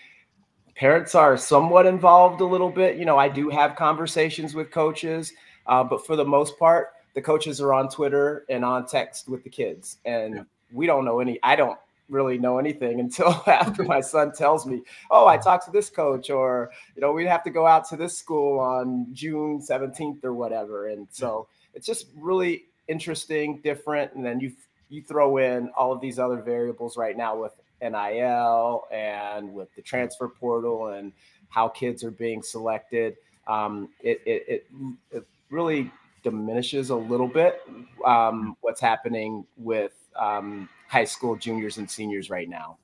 Parents 0.74 1.14
are 1.14 1.36
somewhat 1.36 1.86
involved 1.86 2.40
a 2.40 2.44
little 2.44 2.70
bit. 2.70 2.96
You 2.96 3.06
know, 3.06 3.18
I 3.18 3.28
do 3.28 3.48
have 3.48 3.76
conversations 3.76 4.54
with 4.54 4.70
coaches, 4.70 5.32
uh, 5.66 5.82
but 5.82 6.04
for 6.06 6.16
the 6.16 6.24
most 6.24 6.58
part, 6.58 6.88
the 7.14 7.22
coaches 7.22 7.60
are 7.62 7.72
on 7.72 7.88
Twitter 7.88 8.44
and 8.50 8.64
on 8.64 8.86
text 8.86 9.28
with 9.28 9.42
the 9.42 9.50
kids, 9.50 9.98
and 10.04 10.34
yeah. 10.34 10.42
we 10.72 10.86
don't 10.86 11.04
know 11.04 11.20
any. 11.20 11.38
I 11.42 11.56
don't 11.56 11.78
really 12.08 12.38
know 12.38 12.58
anything 12.58 13.00
until 13.06 13.42
after 13.46 13.82
my 13.82 14.00
son 14.00 14.32
tells 14.32 14.66
me, 14.66 14.82
"Oh, 15.10 15.26
I 15.26 15.36
talked 15.36 15.64
to 15.66 15.70
this 15.70 15.90
coach," 15.90 16.30
or 16.30 16.70
you 16.94 17.02
know, 17.02 17.12
we'd 17.12 17.26
have 17.26 17.44
to 17.44 17.50
go 17.50 17.66
out 17.66 17.88
to 17.88 17.96
this 17.96 18.16
school 18.16 18.58
on 18.58 19.06
June 19.12 19.60
17th 19.60 20.24
or 20.24 20.32
whatever. 20.32 20.88
And 20.88 21.06
so 21.10 21.48
it's 21.74 21.86
just 21.86 22.06
really 22.16 22.64
interesting, 22.88 23.60
different. 23.62 24.14
And 24.14 24.24
then 24.24 24.40
you 24.40 24.52
you 24.88 25.02
throw 25.02 25.38
in 25.38 25.70
all 25.76 25.92
of 25.92 26.00
these 26.00 26.18
other 26.18 26.40
variables 26.40 26.96
right 26.96 27.16
now 27.16 27.36
with 27.36 27.52
NIL 27.82 28.84
and 28.92 29.52
with 29.52 29.74
the 29.74 29.82
transfer 29.82 30.28
portal 30.28 30.88
and 30.88 31.12
how 31.48 31.68
kids 31.68 32.04
are 32.04 32.10
being 32.10 32.42
selected. 32.42 33.16
Um, 33.46 33.90
it, 34.00 34.20
it, 34.26 34.44
it, 34.48 34.66
it 35.10 35.26
really 35.50 35.90
diminishes 36.22 36.90
a 36.90 36.96
little 36.96 37.28
bit 37.28 37.62
um, 38.04 38.56
what's 38.60 38.80
happening 38.80 39.44
with 39.56 39.92
um, 40.18 40.68
high 40.88 41.04
school 41.04 41.36
juniors 41.36 41.78
and 41.78 41.90
seniors 41.90 42.30
right 42.30 42.48
now. 42.48 42.78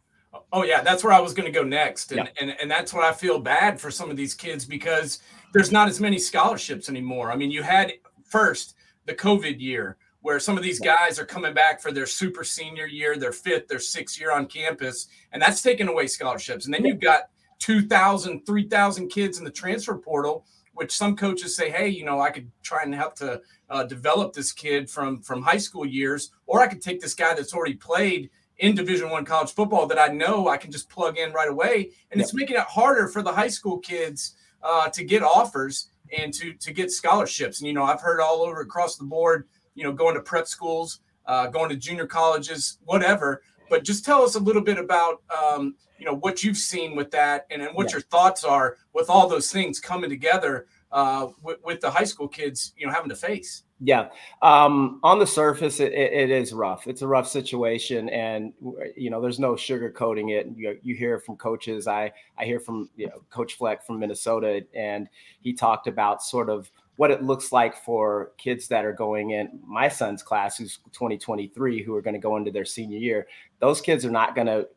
Oh 0.52 0.64
yeah, 0.64 0.80
that's 0.82 1.04
where 1.04 1.12
I 1.12 1.20
was 1.20 1.34
going 1.34 1.50
to 1.50 1.52
go 1.52 1.62
next, 1.64 2.12
and, 2.12 2.30
and 2.40 2.54
and 2.60 2.70
that's 2.70 2.94
what 2.94 3.04
I 3.04 3.12
feel 3.12 3.38
bad 3.38 3.80
for 3.80 3.90
some 3.90 4.10
of 4.10 4.16
these 4.16 4.34
kids 4.34 4.64
because 4.64 5.20
there's 5.52 5.70
not 5.70 5.88
as 5.88 6.00
many 6.00 6.18
scholarships 6.18 6.88
anymore. 6.88 7.30
I 7.30 7.36
mean, 7.36 7.50
you 7.50 7.62
had 7.62 7.92
first 8.24 8.74
the 9.04 9.14
COVID 9.14 9.60
year 9.60 9.98
where 10.22 10.38
some 10.38 10.56
of 10.56 10.62
these 10.62 10.80
guys 10.80 11.18
are 11.18 11.26
coming 11.26 11.52
back 11.52 11.80
for 11.80 11.92
their 11.92 12.06
super 12.06 12.44
senior 12.44 12.86
year, 12.86 13.16
their 13.18 13.32
fifth, 13.32 13.68
their 13.68 13.80
sixth 13.80 14.18
year 14.18 14.32
on 14.32 14.46
campus, 14.46 15.08
and 15.32 15.42
that's 15.42 15.62
taking 15.62 15.88
away 15.88 16.06
scholarships. 16.06 16.64
And 16.64 16.72
then 16.72 16.84
you've 16.84 17.00
got 17.00 17.24
2,000, 17.58 18.46
3,000 18.46 19.08
kids 19.08 19.38
in 19.38 19.44
the 19.44 19.50
transfer 19.50 19.96
portal, 19.98 20.46
which 20.74 20.92
some 20.92 21.16
coaches 21.16 21.56
say, 21.56 21.70
hey, 21.70 21.88
you 21.88 22.04
know, 22.04 22.20
I 22.20 22.30
could 22.30 22.50
try 22.62 22.82
and 22.82 22.94
help 22.94 23.14
to 23.16 23.40
uh, 23.70 23.84
develop 23.84 24.32
this 24.32 24.52
kid 24.52 24.90
from 24.90 25.20
from 25.20 25.42
high 25.42 25.58
school 25.58 25.86
years, 25.86 26.32
or 26.46 26.60
I 26.60 26.66
could 26.66 26.82
take 26.82 27.00
this 27.00 27.14
guy 27.14 27.34
that's 27.34 27.54
already 27.54 27.74
played 27.74 28.30
in 28.58 28.74
Division 28.74 29.10
One 29.10 29.24
college 29.24 29.52
football 29.52 29.86
that 29.86 29.98
I 29.98 30.08
know 30.08 30.48
I 30.48 30.56
can 30.56 30.70
just 30.70 30.88
plug 30.88 31.18
in 31.18 31.32
right 31.32 31.48
away, 31.48 31.90
and 32.10 32.18
yep. 32.18 32.20
it's 32.20 32.34
making 32.34 32.56
it 32.56 32.62
harder 32.62 33.08
for 33.08 33.22
the 33.22 33.32
high 33.32 33.48
school 33.48 33.78
kids 33.78 34.36
uh, 34.62 34.88
to 34.90 35.04
get 35.04 35.22
offers 35.22 35.90
and 36.16 36.32
to 36.34 36.54
to 36.54 36.72
get 36.72 36.90
scholarships. 36.90 37.60
And 37.60 37.68
you 37.68 37.74
know, 37.74 37.84
I've 37.84 38.00
heard 38.00 38.20
all 38.20 38.42
over 38.42 38.60
across 38.60 38.96
the 38.96 39.04
board, 39.04 39.48
you 39.74 39.84
know, 39.84 39.92
going 39.92 40.14
to 40.14 40.20
prep 40.20 40.46
schools, 40.46 41.00
uh, 41.26 41.46
going 41.48 41.70
to 41.70 41.76
junior 41.76 42.06
colleges, 42.06 42.78
whatever. 42.84 43.42
But 43.72 43.84
just 43.84 44.04
tell 44.04 44.20
us 44.22 44.34
a 44.34 44.38
little 44.38 44.60
bit 44.60 44.76
about 44.76 45.22
um, 45.34 45.76
you 45.98 46.04
know 46.04 46.14
what 46.16 46.44
you've 46.44 46.58
seen 46.58 46.94
with 46.94 47.10
that, 47.12 47.46
and, 47.50 47.62
and 47.62 47.74
what 47.74 47.86
yeah. 47.86 47.92
your 47.92 48.00
thoughts 48.02 48.44
are 48.44 48.76
with 48.92 49.08
all 49.08 49.26
those 49.26 49.50
things 49.50 49.80
coming 49.80 50.10
together 50.10 50.66
uh, 50.92 51.28
with, 51.40 51.56
with, 51.64 51.80
the 51.80 51.90
high 51.90 52.04
school 52.04 52.28
kids, 52.28 52.74
you 52.76 52.86
know, 52.86 52.92
having 52.92 53.08
to 53.08 53.16
face. 53.16 53.62
Yeah, 53.80 54.08
um, 54.42 55.00
on 55.02 55.18
the 55.18 55.26
surface, 55.26 55.80
it, 55.80 55.94
it 55.94 56.28
is 56.28 56.52
rough. 56.52 56.86
It's 56.86 57.00
a 57.00 57.06
rough 57.06 57.26
situation, 57.26 58.10
and 58.10 58.52
you 58.94 59.08
know, 59.08 59.22
there's 59.22 59.40
no 59.40 59.54
sugarcoating 59.54 60.38
it. 60.38 60.48
You, 60.54 60.78
you 60.82 60.94
hear 60.94 61.18
from 61.18 61.36
coaches. 61.36 61.88
I 61.88 62.12
I 62.36 62.44
hear 62.44 62.60
from 62.60 62.90
you 62.94 63.06
know, 63.06 63.22
Coach 63.30 63.54
Fleck 63.54 63.86
from 63.86 64.00
Minnesota, 64.00 64.66
and 64.74 65.08
he 65.40 65.54
talked 65.54 65.86
about 65.86 66.22
sort 66.22 66.50
of 66.50 66.70
what 66.96 67.10
it 67.10 67.22
looks 67.22 67.52
like 67.52 67.76
for 67.76 68.32
kids 68.38 68.68
that 68.68 68.84
are 68.84 68.92
going 68.92 69.30
in 69.30 69.60
my 69.66 69.88
son's 69.88 70.22
class, 70.22 70.58
who's 70.58 70.78
2023, 70.92 71.82
who 71.82 71.94
are 71.94 72.02
going 72.02 72.14
to 72.14 72.20
go 72.20 72.36
into 72.36 72.50
their 72.50 72.64
senior 72.64 72.98
year. 72.98 73.26
Those 73.60 73.80
kids 73.80 74.04
are 74.04 74.10
not 74.10 74.34
going 74.34 74.46
to 74.46 74.68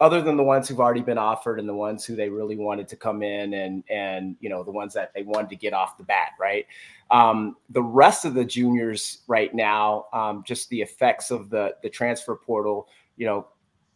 other 0.00 0.20
than 0.20 0.36
the 0.36 0.42
ones 0.42 0.68
who've 0.68 0.80
already 0.80 1.02
been 1.02 1.18
offered 1.18 1.58
and 1.58 1.68
the 1.68 1.74
ones 1.74 2.04
who 2.04 2.16
they 2.16 2.28
really 2.28 2.56
wanted 2.56 2.88
to 2.88 2.96
come 2.96 3.22
in 3.22 3.54
and 3.54 3.84
and 3.90 4.36
you 4.40 4.48
know 4.48 4.62
the 4.62 4.70
ones 4.70 4.94
that 4.94 5.12
they 5.14 5.22
wanted 5.22 5.48
to 5.50 5.56
get 5.56 5.72
off 5.72 5.96
the 5.96 6.04
bat 6.04 6.30
right 6.40 6.66
um, 7.10 7.56
the 7.70 7.82
rest 7.82 8.24
of 8.24 8.34
the 8.34 8.44
juniors 8.44 9.18
right 9.26 9.54
now 9.54 10.06
um, 10.12 10.42
just 10.46 10.68
the 10.70 10.80
effects 10.80 11.30
of 11.30 11.50
the 11.50 11.74
the 11.82 11.90
transfer 11.90 12.34
portal 12.34 12.88
you 13.16 13.26
know 13.26 13.46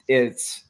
it's 0.09 0.65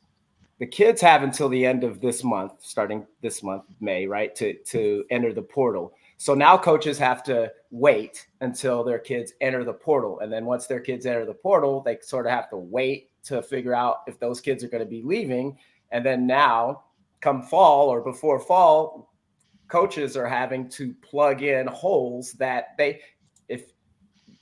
the 0.59 0.67
kids 0.67 1.01
have 1.01 1.23
until 1.23 1.49
the 1.49 1.67
end 1.67 1.85
of 1.85 2.01
this 2.01 2.25
month 2.25 2.53
starting 2.61 3.07
this 3.21 3.43
month 3.43 3.65
may 3.81 4.07
right 4.07 4.35
to 4.35 4.55
to 4.65 5.05
enter 5.11 5.33
the 5.33 5.43
portal 5.43 5.93
so 6.19 6.35
now 6.35 6.57
coaches 6.57 6.99
have 6.99 7.23
to 7.23 7.53
wait 7.71 8.27
until 8.41 8.83
their 8.83 8.99
kids 8.99 9.33
enter 9.41 9.65
the 9.65 9.73
portal 9.73 10.21
and 10.21 10.33
then 10.33 10.45
once 10.47 10.67
their 10.67 10.81
kids 10.81 11.05
enter 11.07 11.27
the 11.27 11.35
portal 11.35 11.83
they 11.83 11.99
sort 12.01 12.27
of 12.27 12.33
have 12.33 12.49
to 12.49 12.57
wait 12.57 13.11
to 13.27 13.43
figure 13.43 13.75
out 13.75 14.03
if 14.07 14.19
those 14.19 14.41
kids 14.41 14.63
are 14.63 14.69
going 14.69 14.83
to 14.83 14.89
be 14.89 15.03
leaving. 15.03 15.59
And 15.91 16.05
then 16.07 16.27
now, 16.27 16.85
come 17.21 17.43
fall 17.43 17.89
or 17.89 18.01
before 18.01 18.39
fall, 18.39 19.13
coaches 19.69 20.17
are 20.17 20.29
having 20.29 20.69
to 20.71 20.95
plug 21.03 21.43
in 21.43 21.67
holes 21.67 22.33
that 22.35 22.77
they, 22.79 23.01
if 23.49 23.73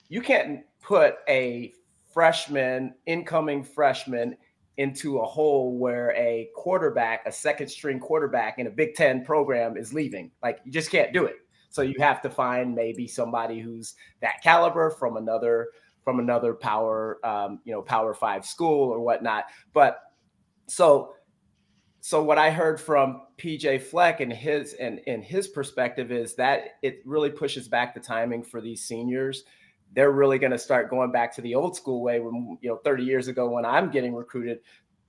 you 0.08 0.20
can't 0.20 0.60
put 0.82 1.16
a 1.28 1.72
freshman, 2.12 2.94
incoming 3.06 3.64
freshman, 3.64 4.36
into 4.76 5.20
a 5.20 5.24
hole 5.24 5.78
where 5.78 6.12
a 6.16 6.48
quarterback, 6.54 7.24
a 7.26 7.32
second 7.32 7.68
string 7.68 8.00
quarterback 8.00 8.58
in 8.58 8.66
a 8.66 8.70
Big 8.70 8.94
Ten 8.94 9.24
program 9.24 9.76
is 9.76 9.94
leaving. 9.94 10.32
Like 10.42 10.58
you 10.64 10.72
just 10.72 10.90
can't 10.90 11.12
do 11.12 11.26
it. 11.26 11.36
So 11.74 11.82
you 11.82 11.96
have 11.98 12.22
to 12.22 12.30
find 12.30 12.72
maybe 12.72 13.08
somebody 13.08 13.58
who's 13.58 13.96
that 14.20 14.40
caliber 14.44 14.90
from 14.90 15.16
another 15.16 15.70
from 16.04 16.20
another 16.20 16.54
power, 16.54 17.18
um, 17.26 17.58
you 17.64 17.72
know, 17.72 17.82
power 17.82 18.14
five 18.14 18.46
school 18.46 18.90
or 18.90 19.00
whatnot. 19.00 19.46
But 19.72 19.98
so, 20.68 21.14
so 22.00 22.22
what 22.22 22.38
I 22.38 22.50
heard 22.50 22.80
from 22.80 23.22
PJ 23.38 23.82
Fleck 23.82 24.20
and 24.20 24.32
his 24.32 24.74
and 24.74 25.00
in 25.08 25.20
his 25.20 25.48
perspective 25.48 26.12
is 26.12 26.36
that 26.36 26.76
it 26.82 27.02
really 27.04 27.30
pushes 27.30 27.66
back 27.66 27.92
the 27.92 28.00
timing 28.00 28.44
for 28.44 28.60
these 28.60 28.84
seniors. 28.84 29.42
They're 29.94 30.12
really 30.12 30.38
going 30.38 30.52
to 30.52 30.58
start 30.58 30.90
going 30.90 31.10
back 31.10 31.34
to 31.34 31.42
the 31.42 31.56
old 31.56 31.74
school 31.74 32.04
way 32.04 32.20
when 32.20 32.56
you 32.60 32.68
know 32.68 32.76
30 32.84 33.02
years 33.02 33.26
ago 33.26 33.50
when 33.50 33.64
I'm 33.64 33.90
getting 33.90 34.14
recruited, 34.14 34.60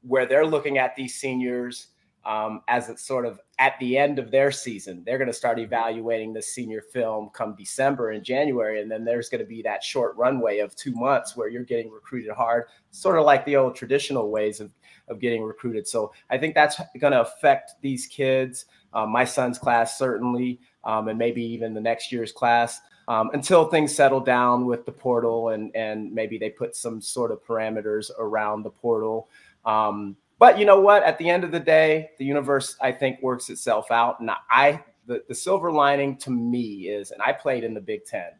where 0.02 0.26
they're 0.26 0.48
looking 0.48 0.80
at 0.80 0.96
these 0.96 1.14
seniors 1.14 1.90
um, 2.26 2.62
as 2.68 2.90
it's 2.90 3.04
sort 3.06 3.26
of 3.26 3.40
at 3.60 3.78
the 3.80 3.98
end 3.98 4.18
of 4.18 4.32
their 4.32 4.52
season. 4.52 5.04
They're 5.06 5.18
going 5.18 5.30
to 5.30 5.34
start 5.34 5.60
evaluating 5.60 6.34
the 6.34 6.42
senior 6.42 6.82
film 6.82 7.30
come 7.34 7.56
December 7.56 8.12
and 8.12 8.24
January. 8.24 8.82
And 8.82 8.92
then 8.92 9.06
there's 9.06 9.30
going 9.30 9.40
to 9.40 9.48
be 9.48 9.62
that 9.62 9.84
short 9.84 10.16
runway 10.18 10.60
of 10.60 10.76
two 10.76 10.94
months 10.94 11.38
where 11.38 11.48
you're 11.48 11.64
getting 11.64 11.92
recruited 11.92 12.32
hard, 12.32 12.66
sort 12.92 13.20
of 13.20 13.26
like 13.26 13.46
the 13.46 13.56
old 13.56 13.76
traditional 13.76 14.32
ways 14.32 14.60
of, 14.60 14.72
of 15.08 15.20
getting 15.20 15.44
recruited. 15.44 15.88
So 15.88 16.12
I 16.30 16.38
think 16.38 16.56
that's 16.56 16.82
going 17.00 17.14
to 17.14 17.22
affect 17.22 17.74
these 17.82 18.08
kids, 18.08 18.66
um, 18.94 19.12
my 19.12 19.24
son's 19.24 19.60
class, 19.60 19.98
certainly, 19.98 20.60
um, 20.84 21.08
and 21.08 21.20
maybe 21.20 21.44
even 21.44 21.74
the 21.74 21.82
next 21.82 22.12
year's 22.12 22.32
class. 22.32 22.82
Um, 23.08 23.30
until 23.34 23.66
things 23.66 23.96
settle 23.96 24.20
down 24.20 24.66
with 24.66 24.84
the 24.88 24.92
portal 24.92 25.50
and 25.50 25.70
and 25.76 26.12
maybe 26.12 26.40
they 26.40 26.50
put 26.50 26.76
some 26.76 27.00
sort 27.00 27.32
of 27.32 27.46
parameters 27.46 28.10
around 28.18 28.64
the 28.64 28.72
portal. 28.72 29.30
Um, 29.64 30.18
but 30.38 30.60
you 30.60 30.66
know 30.66 30.80
what? 30.80 31.04
At 31.04 31.18
the 31.18 31.30
end 31.30 31.44
of 31.44 31.52
the 31.52 31.60
day, 31.60 32.10
the 32.18 32.26
universe, 32.26 32.76
I 32.82 32.92
think, 32.92 33.22
works 33.22 33.50
itself 33.50 33.92
out. 33.92 34.20
And 34.20 34.30
I, 34.50 34.84
the, 35.08 35.24
the 35.28 35.36
silver 35.36 35.72
lining 35.72 36.18
to 36.18 36.32
me 36.32 36.90
is, 36.90 37.12
and 37.12 37.22
I 37.22 37.32
played 37.32 37.64
in 37.64 37.74
the 37.74 37.82
Big 37.82 38.06
Ten. 38.06 38.32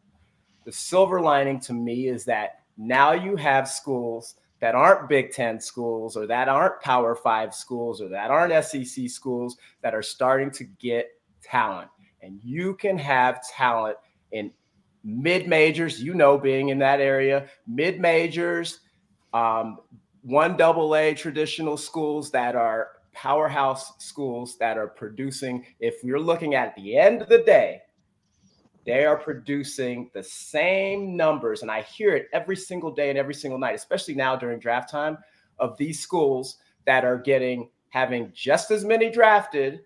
The 0.64 0.72
silver 0.72 1.20
lining 1.20 1.60
to 1.60 1.72
me 1.72 2.08
is 2.08 2.24
that 2.26 2.60
now 2.76 3.12
you 3.12 3.36
have 3.36 3.68
schools 3.68 4.34
that 4.60 4.74
aren't 4.74 5.08
Big 5.08 5.32
Ten 5.32 5.60
schools 5.60 6.16
or 6.16 6.26
that 6.26 6.48
aren't 6.48 6.80
Power 6.80 7.14
Five 7.14 7.54
schools 7.54 8.00
or 8.00 8.08
that 8.08 8.30
aren't 8.30 8.64
SEC 8.64 9.08
schools 9.08 9.56
that 9.82 9.94
are 9.94 10.02
starting 10.02 10.50
to 10.52 10.64
get 10.64 11.08
talent. 11.42 11.88
And 12.22 12.40
you 12.42 12.74
can 12.74 12.98
have 12.98 13.46
talent 13.48 13.96
in 14.32 14.50
mid 15.04 15.46
majors, 15.46 16.02
you 16.02 16.14
know, 16.14 16.36
being 16.36 16.70
in 16.70 16.78
that 16.80 17.00
area, 17.00 17.46
mid 17.66 18.00
majors, 18.00 18.80
um, 19.32 19.78
one 20.26 20.56
double 20.56 20.96
A 20.96 21.14
traditional 21.14 21.76
schools 21.76 22.32
that 22.32 22.56
are 22.56 22.88
powerhouse 23.12 23.92
schools 23.98 24.58
that 24.58 24.76
are 24.76 24.88
producing, 24.88 25.64
if 25.78 26.02
you're 26.02 26.20
looking 26.20 26.56
at 26.56 26.74
the 26.74 26.98
end 26.98 27.22
of 27.22 27.28
the 27.28 27.38
day, 27.38 27.80
they 28.84 29.04
are 29.04 29.16
producing 29.16 30.10
the 30.14 30.22
same 30.22 31.16
numbers. 31.16 31.62
And 31.62 31.70
I 31.70 31.82
hear 31.82 32.14
it 32.16 32.26
every 32.32 32.56
single 32.56 32.90
day 32.90 33.08
and 33.08 33.18
every 33.18 33.34
single 33.34 33.58
night, 33.58 33.76
especially 33.76 34.14
now 34.14 34.34
during 34.34 34.58
draft 34.58 34.90
time, 34.90 35.16
of 35.60 35.76
these 35.78 36.00
schools 36.00 36.58
that 36.86 37.04
are 37.04 37.18
getting 37.18 37.70
having 37.90 38.32
just 38.34 38.72
as 38.72 38.84
many 38.84 39.08
drafted 39.10 39.80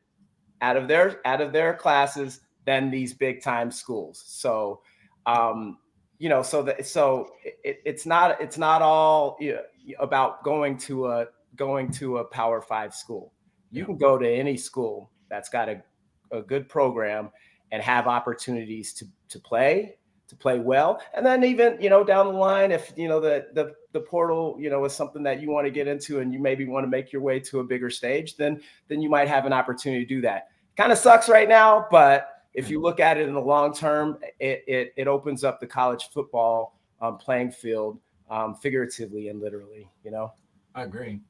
out 0.63 0.77
of 0.77 0.89
their 0.89 1.21
out 1.27 1.43
of 1.43 1.53
their 1.53 1.75
classes 1.75 2.41
than 2.65 2.91
these 2.91 3.13
big 3.13 3.43
time 3.43 3.71
schools. 3.71 4.23
So 4.27 4.81
um, 5.27 5.79
you 6.21 6.29
know, 6.29 6.43
so 6.43 6.63
that 6.63 6.87
so 6.87 7.31
it, 7.43 7.81
it's 7.85 8.05
not 8.05 8.41
it's 8.43 8.59
not 8.59 8.83
all 8.83 9.39
you 9.41 9.55
know, 9.55 9.63
about 9.99 10.45
going 10.45 10.77
to 10.77 11.07
a 11.09 11.27
going 11.57 11.91
to 11.93 12.19
a 12.19 12.25
Power 12.25 12.61
Five 12.61 12.95
school. 12.95 13.33
You 13.73 13.87
can 13.87 13.97
go 13.97 14.19
to 14.19 14.31
any 14.31 14.59
school 14.59 15.11
that's 15.31 15.49
got 15.49 15.71
a, 15.71 15.83
a 16.31 16.43
good 16.43 16.69
program 16.69 17.31
and 17.73 17.83
have 17.83 18.07
opportunities 18.07 18.93
to 18.95 19.07
to 19.31 19.41
play 19.41 19.97
to 20.29 20.37
play 20.37 20.59
well. 20.59 21.01
And 21.15 21.25
then 21.25 21.43
even 21.43 21.81
you 21.81 21.89
know 21.89 22.05
down 22.05 22.27
the 22.27 22.39
line 22.39 22.71
if 22.71 22.93
you 22.97 23.09
know 23.09 23.19
the 23.19 23.47
the 23.55 23.73
the 23.93 24.01
portal 24.01 24.57
you 24.61 24.69
know 24.69 24.85
is 24.85 24.93
something 24.93 25.23
that 25.23 25.41
you 25.41 25.51
want 25.51 25.67
to 25.67 25.71
get 25.71 25.89
into 25.89 26.21
and 26.21 26.35
you 26.35 26.39
maybe 26.39 26.67
want 26.67 26.85
to 26.85 26.91
make 26.91 27.15
your 27.15 27.23
way 27.23 27.41
to 27.41 27.61
a 27.61 27.65
bigger 27.65 27.89
stage 27.89 28.37
then 28.37 28.61
then 28.89 29.01
you 29.01 29.09
might 29.09 29.27
have 29.27 29.47
an 29.47 29.55
opportunity 29.55 30.05
to 30.05 30.15
do 30.17 30.21
that. 30.21 30.49
Kind 30.77 30.93
of 30.93 30.99
sucks 30.99 31.31
right 31.31 31.49
now 31.49 31.87
but 31.91 32.40
if 32.55 32.69
you 32.69 32.81
look 32.81 33.01
at 33.01 33.17
it 33.17 33.29
in 33.29 33.35
the 33.35 33.41
long 33.41 33.73
term 33.75 34.19
it 34.39 34.65
it, 34.67 34.93
it 34.97 35.09
opens 35.09 35.45
up 35.45 35.61
the 35.61 35.67
college 35.67 36.11
football 36.13 36.77
um, 37.01 37.17
playing 37.19 37.51
field 37.51 37.99
um, 38.31 38.55
figuratively 38.55 39.29
and 39.29 39.41
literally, 39.41 39.89
you 40.05 40.11
know? 40.11 40.33
I 40.75 40.85
agree. 40.85 41.21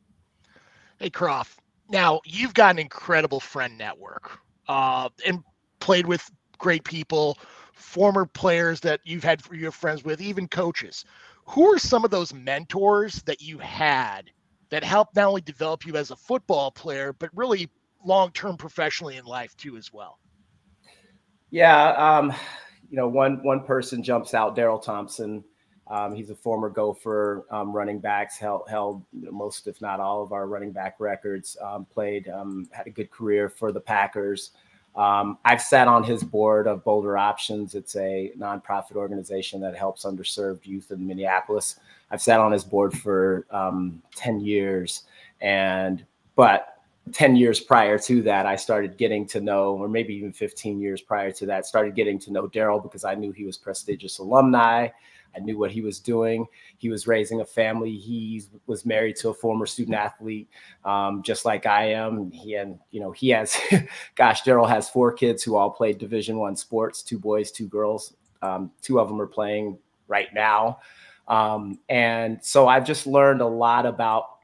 Hey, 0.99 1.11
Croft. 1.11 1.61
Now, 1.89 2.21
you've 2.25 2.55
got 2.55 2.73
an 2.73 2.79
incredible 2.79 3.41
friend 3.41 3.77
network 3.77 4.39
uh, 4.69 5.09
and 5.27 5.43
played 5.81 6.07
with 6.07 6.31
great 6.59 6.85
people, 6.85 7.39
former 7.73 8.27
players 8.27 8.81
that 8.81 9.01
you've 9.05 9.25
had 9.25 9.43
your 9.51 9.73
friends 9.73 10.05
with, 10.05 10.21
even 10.21 10.47
coaches. 10.47 11.05
Who 11.47 11.73
are 11.75 11.79
some 11.79 12.05
of 12.05 12.11
those 12.11 12.33
mentors 12.35 13.23
that 13.23 13.41
you 13.41 13.59
had 13.59 14.31
that 14.69 14.85
helped 14.85 15.17
not 15.17 15.27
only 15.27 15.41
develop 15.41 15.87
you 15.87 15.97
as 15.97 16.11
a 16.11 16.17
football 16.17 16.71
player, 16.71 17.13
but 17.13 17.31
really 17.35 17.69
long 18.05 18.31
term 18.33 18.57
professionally 18.57 19.17
in 19.17 19.25
life 19.25 19.57
too, 19.57 19.77
as 19.77 19.93
well? 19.93 20.19
Yeah, 21.51 21.91
um, 21.93 22.33
you 22.91 22.97
know, 22.97 23.09
one 23.09 23.43
one 23.43 23.65
person 23.65 24.03
jumps 24.03 24.35
out, 24.35 24.55
Darrell 24.55 24.79
Thompson. 24.79 25.45
Um, 25.89 26.15
he's 26.15 26.31
a 26.31 26.37
former 26.37 26.71
Gopher 26.71 27.47
um, 27.51 27.73
running 27.73 27.99
backs, 27.99 28.39
held, 28.39 28.69
held 28.71 29.03
most, 29.13 29.67
if 29.67 29.83
not 29.83 29.99
all, 29.99 30.23
of 30.23 30.33
our 30.33 30.47
running 30.47 30.71
back 30.71 31.01
records. 31.01 31.57
Um, 31.61 31.85
played, 31.85 32.29
um, 32.29 32.69
had 32.71 32.87
a 32.87 32.91
good 32.91 33.11
career 33.11 33.49
for 33.49 33.73
the 33.73 33.81
Packers. 33.81 34.53
Um, 34.95 35.39
I've 35.45 35.61
sat 35.61 35.89
on 35.89 36.05
his 36.05 36.23
board 36.23 36.69
of 36.69 36.85
Bolder 36.85 37.19
Options. 37.19 37.75
It's 37.75 37.97
a 37.97 38.31
nonprofit 38.39 38.95
organization 38.95 39.61
that 39.63 39.77
helps 39.77 40.05
underserved 40.05 40.65
youth 40.65 40.93
in 40.93 41.05
Minneapolis. 41.05 41.81
I've 42.13 42.23
sat 42.23 42.39
on 42.39 42.53
his 42.53 42.63
board 42.65 42.97
for 42.97 43.47
um, 43.51 44.01
ten 44.15 44.39
years, 44.41 45.05
and 45.41 46.05
but 46.37 46.80
10 47.13 47.37
years 47.37 47.61
prior 47.61 47.99
to 47.99 48.23
that, 48.23 48.47
I 48.47 48.57
started 48.57 48.97
getting 48.97 49.27
to 49.29 49.41
know, 49.41 49.75
or 49.75 49.89
maybe 49.89 50.15
even 50.15 50.33
15 50.33 50.81
years 50.81 51.01
prior 51.01 51.33
to 51.33 51.47
that, 51.47 51.67
started 51.67 51.95
getting 51.95 52.19
to 52.21 52.33
know 52.33 52.47
Darrell 52.47 52.81
because 52.81 53.05
I 53.05 53.15
knew 53.15 53.33
he 53.33 53.45
was 53.45 53.57
prestigious 53.57 54.19
alumni. 54.19 54.89
I 55.35 55.39
knew 55.39 55.59
what 55.59 55.71
he 55.71 55.81
was 55.81 56.01
doing. 56.01 56.47
He 56.79 56.89
was 56.89 57.07
raising 57.07 57.41
a 57.41 57.45
family. 57.45 57.97
He 57.97 58.43
was 58.67 58.85
married 58.85 59.17
to 59.17 59.31
a 59.31 59.35
former 59.35 59.67
student 59.67 59.97
athlete, 59.97 60.49
um, 60.85 61.23
just 61.23 61.45
like 61.45 61.67
I 61.67 61.93
am. 61.93 62.31
He 62.31 62.55
and 62.55 62.79
you 62.91 63.01
know 63.01 63.13
he 63.13 63.29
has, 63.31 63.57
gosh, 64.15 64.43
Darrell 64.43 64.67
has 64.67 64.91
four 64.91 65.13
kids 65.13 65.43
who 65.43 65.57
all 65.57 65.71
played 65.71 65.99
Division 65.99 66.39
One 66.39 66.57
sports. 66.57 67.03
Two 67.03 67.19
boys, 67.19 67.53
two 67.53 67.69
girls. 67.69 68.15
Um, 68.43 68.71
two 68.83 68.99
of 68.99 69.09
them 69.09 69.21
are 69.21 69.27
playing 69.27 69.79
right 70.09 70.33
now, 70.35 70.81
um, 71.29 71.79
and 71.89 72.43
so 72.43 72.67
I've 72.67 72.87
just 72.87 73.07
learned 73.07 73.41
a 73.41 73.47
lot 73.47 73.87
about 73.87 74.39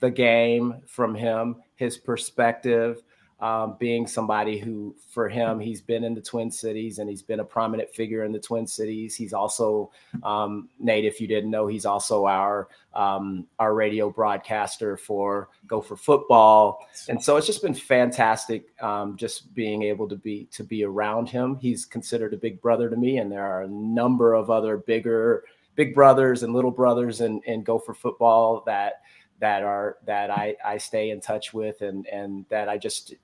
the 0.00 0.10
game 0.10 0.82
from 0.86 1.14
him, 1.14 1.56
his 1.76 1.96
perspective 1.96 3.02
um, 3.40 3.76
being 3.78 4.06
somebody 4.06 4.58
who, 4.58 4.94
for 5.10 5.28
him, 5.28 5.58
he's 5.58 5.82
been 5.82 6.04
in 6.04 6.14
the 6.14 6.20
Twin 6.20 6.50
Cities 6.50 6.98
and 6.98 7.10
he's 7.10 7.22
been 7.22 7.40
a 7.40 7.44
prominent 7.44 7.90
figure 7.90 8.24
in 8.24 8.32
the 8.32 8.38
Twin 8.38 8.66
Cities. 8.66 9.16
He's 9.16 9.32
also 9.32 9.90
um, 10.22 10.68
Nate. 10.78 11.04
If 11.04 11.20
you 11.20 11.26
didn't 11.26 11.50
know, 11.50 11.66
he's 11.66 11.84
also 11.84 12.26
our 12.26 12.68
um, 12.94 13.46
our 13.58 13.74
radio 13.74 14.08
broadcaster 14.08 14.96
for 14.96 15.50
Gopher 15.66 15.96
Football, 15.96 16.86
and 17.08 17.22
so 17.22 17.36
it's 17.36 17.46
just 17.46 17.60
been 17.60 17.74
fantastic, 17.74 18.66
um, 18.80 19.16
just 19.16 19.52
being 19.52 19.82
able 19.82 20.08
to 20.08 20.16
be 20.16 20.48
to 20.52 20.62
be 20.62 20.84
around 20.84 21.28
him. 21.28 21.56
He's 21.56 21.84
considered 21.84 22.32
a 22.34 22.38
big 22.38 22.62
brother 22.62 22.88
to 22.88 22.96
me, 22.96 23.18
and 23.18 23.30
there 23.30 23.44
are 23.44 23.64
a 23.64 23.68
number 23.68 24.34
of 24.34 24.48
other 24.48 24.78
bigger 24.78 25.44
big 25.74 25.94
brothers 25.94 26.44
and 26.44 26.54
little 26.54 26.70
brothers 26.70 27.20
in, 27.20 27.42
Gopher 27.64 27.94
Football 27.94 28.62
that 28.66 29.02
that 29.40 29.62
are 29.62 29.98
that 30.06 30.30
I 30.30 30.56
I 30.64 30.78
stay 30.78 31.10
in 31.10 31.20
touch 31.20 31.52
with 31.52 31.82
and 31.82 32.06
and 32.06 32.44
that 32.50 32.68
I 32.68 32.78
just 32.78 33.14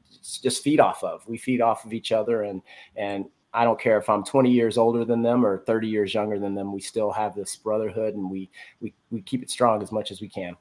just 0.42 0.62
feed 0.62 0.80
off 0.80 1.02
of. 1.04 1.26
We 1.28 1.38
feed 1.38 1.60
off 1.60 1.84
of 1.84 1.92
each 1.92 2.12
other 2.12 2.42
and 2.42 2.62
and 2.96 3.26
I 3.52 3.64
don't 3.64 3.80
care 3.80 3.98
if 3.98 4.08
I'm 4.08 4.22
20 4.22 4.50
years 4.50 4.78
older 4.78 5.04
than 5.04 5.22
them 5.22 5.44
or 5.44 5.58
30 5.58 5.88
years 5.88 6.14
younger 6.14 6.38
than 6.38 6.54
them. 6.54 6.72
We 6.72 6.80
still 6.80 7.10
have 7.10 7.34
this 7.34 7.56
brotherhood 7.56 8.14
and 8.14 8.30
we 8.30 8.50
we 8.80 8.94
we 9.10 9.22
keep 9.22 9.42
it 9.42 9.50
strong 9.50 9.82
as 9.82 9.92
much 9.92 10.10
as 10.10 10.20
we 10.20 10.28
can. 10.28 10.56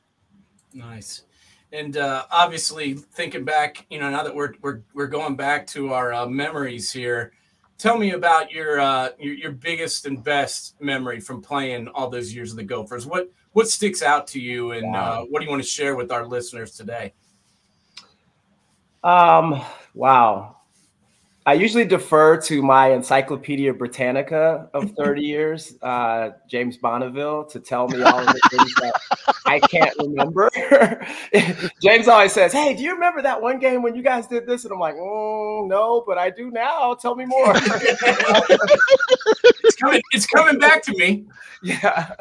Nice. 0.73 1.23
And 1.71 1.97
uh, 1.97 2.25
obviously, 2.31 2.95
thinking 2.95 3.45
back, 3.45 3.85
you 3.89 3.99
know, 3.99 4.09
now 4.09 4.23
that 4.23 4.33
we're 4.33 4.53
we're 4.61 4.81
we're 4.93 5.07
going 5.07 5.35
back 5.35 5.67
to 5.67 5.93
our 5.93 6.13
uh, 6.13 6.25
memories 6.25 6.91
here, 6.91 7.31
tell 7.77 7.97
me 7.97 8.11
about 8.11 8.51
your, 8.51 8.79
uh, 8.79 9.09
your 9.19 9.35
your 9.35 9.51
biggest 9.51 10.07
and 10.07 10.23
best 10.23 10.81
memory 10.81 11.19
from 11.19 11.41
playing 11.41 11.87
all 11.89 12.09
those 12.09 12.33
years 12.33 12.51
of 12.51 12.57
the 12.57 12.63
Gophers. 12.63 13.05
What 13.05 13.31
what 13.53 13.67
sticks 13.67 14.01
out 14.01 14.27
to 14.27 14.39
you, 14.39 14.71
and 14.71 14.93
wow. 14.93 15.21
uh, 15.21 15.25
what 15.25 15.39
do 15.39 15.45
you 15.45 15.51
want 15.51 15.63
to 15.63 15.67
share 15.67 15.95
with 15.95 16.11
our 16.11 16.25
listeners 16.25 16.75
today? 16.75 17.13
Um, 19.03 19.61
wow. 19.93 20.55
I 21.45 21.53
usually 21.53 21.85
defer 21.85 22.39
to 22.41 22.61
my 22.61 22.91
Encyclopedia 22.91 23.73
Britannica 23.73 24.69
of 24.73 24.91
30 24.97 25.21
years, 25.23 25.73
uh, 25.81 26.31
James 26.47 26.77
Bonneville, 26.77 27.45
to 27.45 27.59
tell 27.59 27.87
me 27.87 28.03
all 28.03 28.19
of 28.19 28.27
the 28.27 28.39
things 28.51 28.71
that 28.75 28.93
I 29.47 29.59
can't 29.59 29.95
remember. 29.97 30.51
James 31.81 32.07
always 32.07 32.33
says, 32.33 32.53
Hey, 32.53 32.75
do 32.75 32.83
you 32.83 32.93
remember 32.93 33.23
that 33.23 33.41
one 33.41 33.57
game 33.57 33.81
when 33.81 33.95
you 33.95 34.03
guys 34.03 34.27
did 34.27 34.45
this? 34.45 34.65
And 34.65 34.73
I'm 34.73 34.79
like, 34.79 34.95
oh, 34.99 35.65
No, 35.67 36.03
but 36.05 36.19
I 36.19 36.29
do 36.29 36.51
now. 36.51 36.93
Tell 36.93 37.15
me 37.15 37.25
more. 37.25 37.53
it's, 37.55 39.75
coming, 39.77 40.01
it's 40.11 40.27
coming 40.27 40.59
back 40.59 40.83
to 40.83 40.95
me. 40.95 41.25
Yeah 41.63 42.13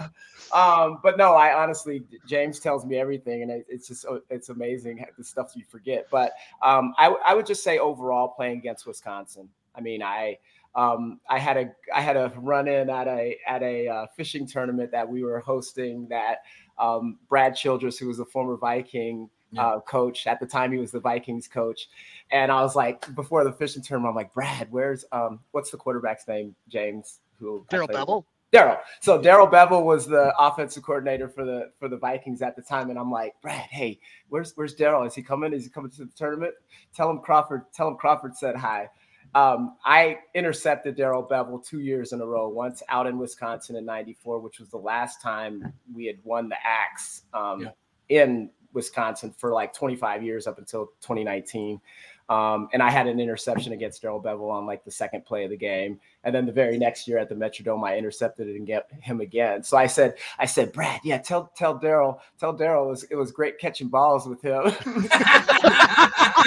um, 0.53 1.01
but 1.03 1.17
no, 1.17 1.35
I 1.35 1.61
honestly, 1.61 2.05
James 2.27 2.61
tells 2.61 2.85
me 2.87 2.97
everything, 2.97 3.43
and 3.43 3.65
it's 3.69 3.89
just 3.89 4.07
it's 4.31 4.49
amazing 4.49 5.05
the 5.17 5.25
stuff 5.25 5.53
you 5.55 5.65
forget. 5.69 6.07
But 6.11 6.33
um, 6.63 6.95
I, 6.99 7.09
I 7.27 7.35
would 7.35 7.47
just 7.47 7.63
say 7.63 7.79
overall, 7.79 8.29
playing 8.29 8.59
against 8.59 8.87
Wisconsin. 8.87 9.49
I 9.75 9.81
mean, 9.81 10.03
I 10.03 10.39
um, 10.75 11.21
I 11.29 11.39
had 11.39 11.57
a 11.57 11.73
I 11.95 12.01
had 12.01 12.17
a 12.17 12.33
run 12.37 12.69
in 12.69 12.91
at 12.91 13.09
a 13.09 13.37
at 13.47 13.63
a 13.63 13.89
uh, 13.89 14.07
fishing 14.17 14.47
tournament 14.47 14.91
that 14.93 15.09
we 15.09 15.23
were 15.23 15.41
hosting 15.41 16.09
that 16.09 16.43
um, 16.79 17.19
Brad 17.29 17.57
Childress, 17.57 17.99
who 17.99 18.07
was 18.07 18.19
a 18.19 18.25
former 18.25 18.57
Viking 18.57 19.29
yeah. 19.51 19.67
uh, 19.67 19.81
coach 19.81 20.27
at 20.27 20.41
the 20.41 20.47
time, 20.47 20.73
he 20.73 20.79
was 20.79 20.91
the 20.91 21.01
Vikings 21.01 21.49
coach, 21.49 21.89
and 22.31 22.53
I 22.53 22.63
was 22.63 22.77
like 22.77 23.15
before 23.15 23.45
the 23.45 23.53
fishing 23.53 23.83
tournament, 23.83 24.11
I'm 24.11 24.17
like 24.17 24.33
Brad, 24.33 24.69
where's 24.71 25.05
um 25.13 25.41
what's 25.51 25.71
the 25.71 25.77
quarterback's 25.77 26.27
name? 26.29 26.55
James, 26.69 27.21
who 27.39 27.67
Darrell 27.71 27.89
Bevell. 27.89 28.25
Darrell. 28.51 28.79
So 29.01 29.21
Darrell 29.21 29.47
Bevell 29.47 29.85
was 29.85 30.07
the 30.07 30.33
offensive 30.39 30.83
coordinator 30.83 31.29
for 31.29 31.45
the 31.45 31.71
for 31.79 31.89
the 31.89 31.99
Vikings 31.99 32.41
at 32.41 32.57
the 32.57 32.63
time, 32.63 32.91
and 32.91 32.99
I'm 32.99 33.11
like, 33.11 33.35
Brad, 33.43 33.67
hey, 33.71 34.01
where's 34.29 34.53
where's 34.55 34.75
Darrell? 34.75 35.05
Is 35.05 35.15
he 35.15 35.23
coming? 35.23 35.53
Is 35.53 35.65
he 35.65 35.71
coming 35.71 35.91
to 35.93 36.05
the 36.05 36.13
tournament? 36.17 36.55
Tell 36.95 37.11
him 37.11 37.19
Crawford. 37.19 37.65
Tell 37.75 37.89
him 37.89 37.97
Crawford 37.97 38.35
said 38.37 38.57
hi. 38.57 38.89
Um, 39.35 39.77
I 39.85 40.19
intercepted 40.35 40.97
Darrell 40.97 41.23
Bevell 41.23 41.65
two 41.65 41.81
years 41.81 42.13
in 42.13 42.23
a 42.23 42.27
row. 42.27 42.49
Once 42.49 42.83
out 42.89 43.07
in 43.07 43.19
Wisconsin 43.19 43.77
in 43.77 43.85
'94, 43.85 44.39
which 44.39 44.59
was 44.59 44.71
the 44.71 44.79
last 44.79 45.21
time 45.21 45.73
we 45.95 46.07
had 46.07 46.17
won 46.25 46.49
the 46.49 46.57
Axe 46.65 47.23
um, 47.35 47.61
yeah. 47.61 47.71
in 48.09 48.51
Wisconsin 48.73 49.35
for 49.37 49.53
like 49.53 49.75
25 49.75 50.23
years 50.23 50.47
up 50.47 50.59
until 50.59 50.87
2019. 51.03 51.81
Um, 52.29 52.69
and 52.75 52.83
I 52.83 52.91
had 52.91 53.07
an 53.07 53.21
interception 53.21 53.73
against 53.73 54.03
Darrell 54.03 54.23
Bevell 54.23 54.51
on 54.51 54.67
like 54.67 54.85
the 54.85 54.91
second 54.91 55.25
play 55.25 55.45
of 55.45 55.51
the 55.51 55.57
game. 55.57 55.99
And 56.25 56.35
then 56.35 56.45
the 56.45 56.53
very 56.53 56.77
next 56.77 57.09
year 57.09 57.17
at 57.17 57.31
the 57.31 57.35
Metrodome, 57.35 57.87
I 57.89 57.97
intercepted 57.97 58.49
it 58.49 58.57
and 58.57 58.67
get 58.67 58.91
him 59.01 59.21
again. 59.21 59.63
So 59.63 59.79
I 59.79 59.87
said, 59.87 60.17
I 60.39 60.45
said, 60.45 60.73
Brad, 60.73 61.01
yeah, 61.05 61.19
tell 61.19 61.51
tell 61.57 61.79
Darrell, 61.79 62.21
tell 62.39 62.53
Darrell 62.53 62.87
it 62.87 62.91
was 62.91 63.03
it 63.05 63.15
was 63.15 63.33
great 63.33 63.59
catching 63.59 63.89
balls 63.89 64.29
with 64.29 64.43
him. 64.43 64.65
he, 64.85 64.91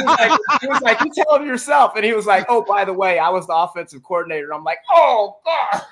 was 0.04 0.18
like, 0.20 0.40
he 0.62 0.68
was 0.68 0.82
like, 0.82 1.00
you 1.02 1.12
tell 1.16 1.36
him 1.36 1.48
yourself. 1.48 1.94
And 1.96 2.06
he 2.06 2.14
was 2.14 2.28
like, 2.28 2.46
Oh, 2.48 2.64
by 2.64 2.86
the 2.86 2.94
way, 2.94 3.18
I 3.18 3.30
was 3.30 3.48
the 3.48 3.56
offensive 3.56 4.04
coordinator. 4.04 4.54
I'm 4.54 4.64
like, 4.64 4.80
oh 4.92 5.38
God. 5.44 5.82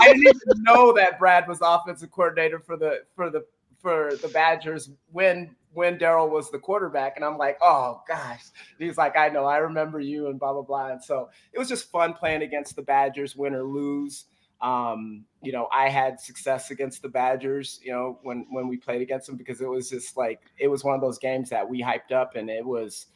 I 0.00 0.12
didn't 0.12 0.26
even 0.26 0.62
know 0.64 0.92
that 0.94 1.18
Brad 1.20 1.46
was 1.46 1.58
offensive 1.62 2.10
coordinator 2.10 2.58
for 2.58 2.76
the 2.76 3.04
for 3.14 3.30
the 3.30 3.44
for 3.80 4.16
the 4.20 4.28
Badgers 4.28 4.90
when 5.12 5.54
when 5.72 5.98
Darrell 5.98 6.30
was 6.30 6.50
the 6.50 6.58
quarterback. 6.58 7.14
And 7.16 7.24
I'm 7.24 7.38
like, 7.38 7.58
oh 7.62 8.02
gosh. 8.08 8.44
He's 8.78 8.98
like, 8.98 9.16
I 9.16 9.28
know, 9.28 9.44
I 9.44 9.58
remember 9.58 10.00
you 10.00 10.28
and 10.28 10.38
blah 10.38 10.52
blah 10.52 10.62
blah. 10.62 10.88
And 10.88 11.02
so 11.02 11.30
it 11.52 11.58
was 11.58 11.68
just 11.68 11.90
fun 11.90 12.14
playing 12.14 12.42
against 12.42 12.76
the 12.76 12.82
Badgers, 12.82 13.36
win 13.36 13.54
or 13.54 13.64
lose. 13.64 14.24
Um, 14.60 15.24
you 15.40 15.52
know, 15.52 15.68
I 15.72 15.88
had 15.88 16.18
success 16.18 16.72
against 16.72 17.00
the 17.02 17.08
Badgers, 17.08 17.78
you 17.82 17.92
know, 17.92 18.18
when 18.22 18.46
when 18.50 18.68
we 18.68 18.76
played 18.76 19.02
against 19.02 19.26
them 19.26 19.36
because 19.36 19.60
it 19.60 19.68
was 19.68 19.88
just 19.88 20.16
like 20.16 20.40
it 20.58 20.68
was 20.68 20.84
one 20.84 20.94
of 20.94 21.00
those 21.00 21.18
games 21.18 21.50
that 21.50 21.68
we 21.68 21.80
hyped 21.80 22.12
up 22.12 22.34
and 22.34 22.50
it 22.50 22.64
was 22.64 23.06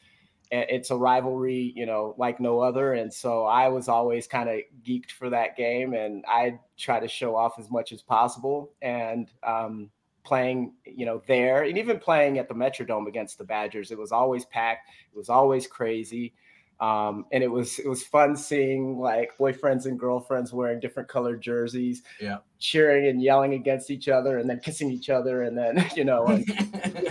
it's 0.55 0.91
a 0.91 0.97
rivalry, 0.97 1.73
you 1.75 1.87
know, 1.87 2.15
like 2.19 2.39
no 2.39 2.61
other. 2.61 2.93
And 2.93 3.13
so 3.13 3.47
I 3.47 3.69
was 3.69 3.89
always 3.89 4.27
kind 4.27 4.51
of 4.51 4.61
geeked 4.85 5.13
for 5.13 5.31
that 5.31 5.57
game 5.57 5.95
and 5.95 6.23
I 6.29 6.59
try 6.77 7.01
to 7.01 7.09
show 7.09 7.35
off 7.35 7.59
as 7.59 7.71
much 7.71 7.91
as 7.91 8.03
possible. 8.03 8.75
And 8.83 9.31
um, 9.43 9.89
playing, 10.25 10.73
you 10.85 11.07
know, 11.07 11.23
there 11.27 11.64
and 11.64 11.79
even 11.79 11.99
playing 11.99 12.39
at 12.39 12.49
the 12.49 12.55
Metrodome 12.55 13.09
against 13.09 13.39
the 13.39 13.45
Badgers. 13.45 13.91
It 13.91 13.99
was 13.99 14.12
always 14.12 14.45
packed. 14.47 14.89
It 15.12 15.16
was 15.16 15.29
always 15.29 15.66
crazy. 15.66 16.35
Um, 16.83 17.27
and 17.31 17.45
it 17.45 17.51
was 17.51 17.79
it 17.79 17.87
was 17.87 18.03
fun 18.03 18.37
seeing 18.37 18.99
like 18.99 19.39
boyfriends 19.39 19.87
and 19.87 19.97
girlfriends 19.97 20.53
wearing 20.53 20.81
different 20.81 21.09
colored 21.09 21.41
jerseys, 21.41 22.03
yeah, 22.20 22.39
cheering 22.59 23.07
and 23.07 23.23
yelling 23.23 23.55
against 23.55 23.89
each 23.89 24.09
other, 24.09 24.39
and 24.39 24.51
then 24.51 24.59
kissing 24.59 24.91
each 24.91 25.09
other, 25.09 25.43
and 25.43 25.57
then 25.57 25.89
you 25.97 26.03
know, 26.03 26.25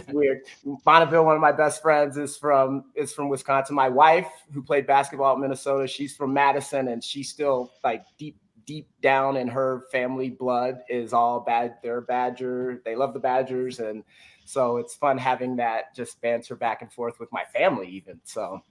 weird. 0.10 0.42
Bonneville, 0.84 1.24
one 1.24 1.36
of 1.36 1.42
my 1.42 1.54
best 1.54 1.82
friends, 1.82 2.18
is 2.18 2.36
from 2.36 2.84
is 2.96 3.14
from 3.14 3.30
Wisconsin. 3.30 3.74
My 3.74 3.88
wife, 3.88 4.28
who 4.54 4.62
played 4.62 4.86
basketball 4.86 5.36
at 5.36 5.40
Minnesota, 5.40 5.88
she's 5.88 6.14
from 6.18 6.34
Madison, 6.34 6.90
and 6.90 7.02
she's 7.02 7.30
still 7.30 7.72
like 7.82 8.04
deep 8.18 8.38
deep 8.72 8.88
down 9.02 9.36
in 9.36 9.50
her 9.50 9.84
family 9.92 10.30
blood 10.30 10.80
is 10.88 11.12
all 11.12 11.42
bad. 11.42 11.76
They're 11.84 12.00
Badger. 12.00 12.82
They 12.86 12.96
love 12.96 13.14
the 13.14 13.20
Badgers, 13.20 13.80
and 13.80 14.02
so 14.46 14.78
it's 14.78 14.96
fun 14.96 15.18
having 15.18 15.58
that 15.58 15.94
just 15.94 16.22
banter 16.22 16.56
back 16.56 16.82
and 16.82 16.94
forth 16.94 17.20
with 17.20 17.30
my 17.34 17.44
family, 17.54 17.88
even. 17.90 18.22
So. 18.24 18.62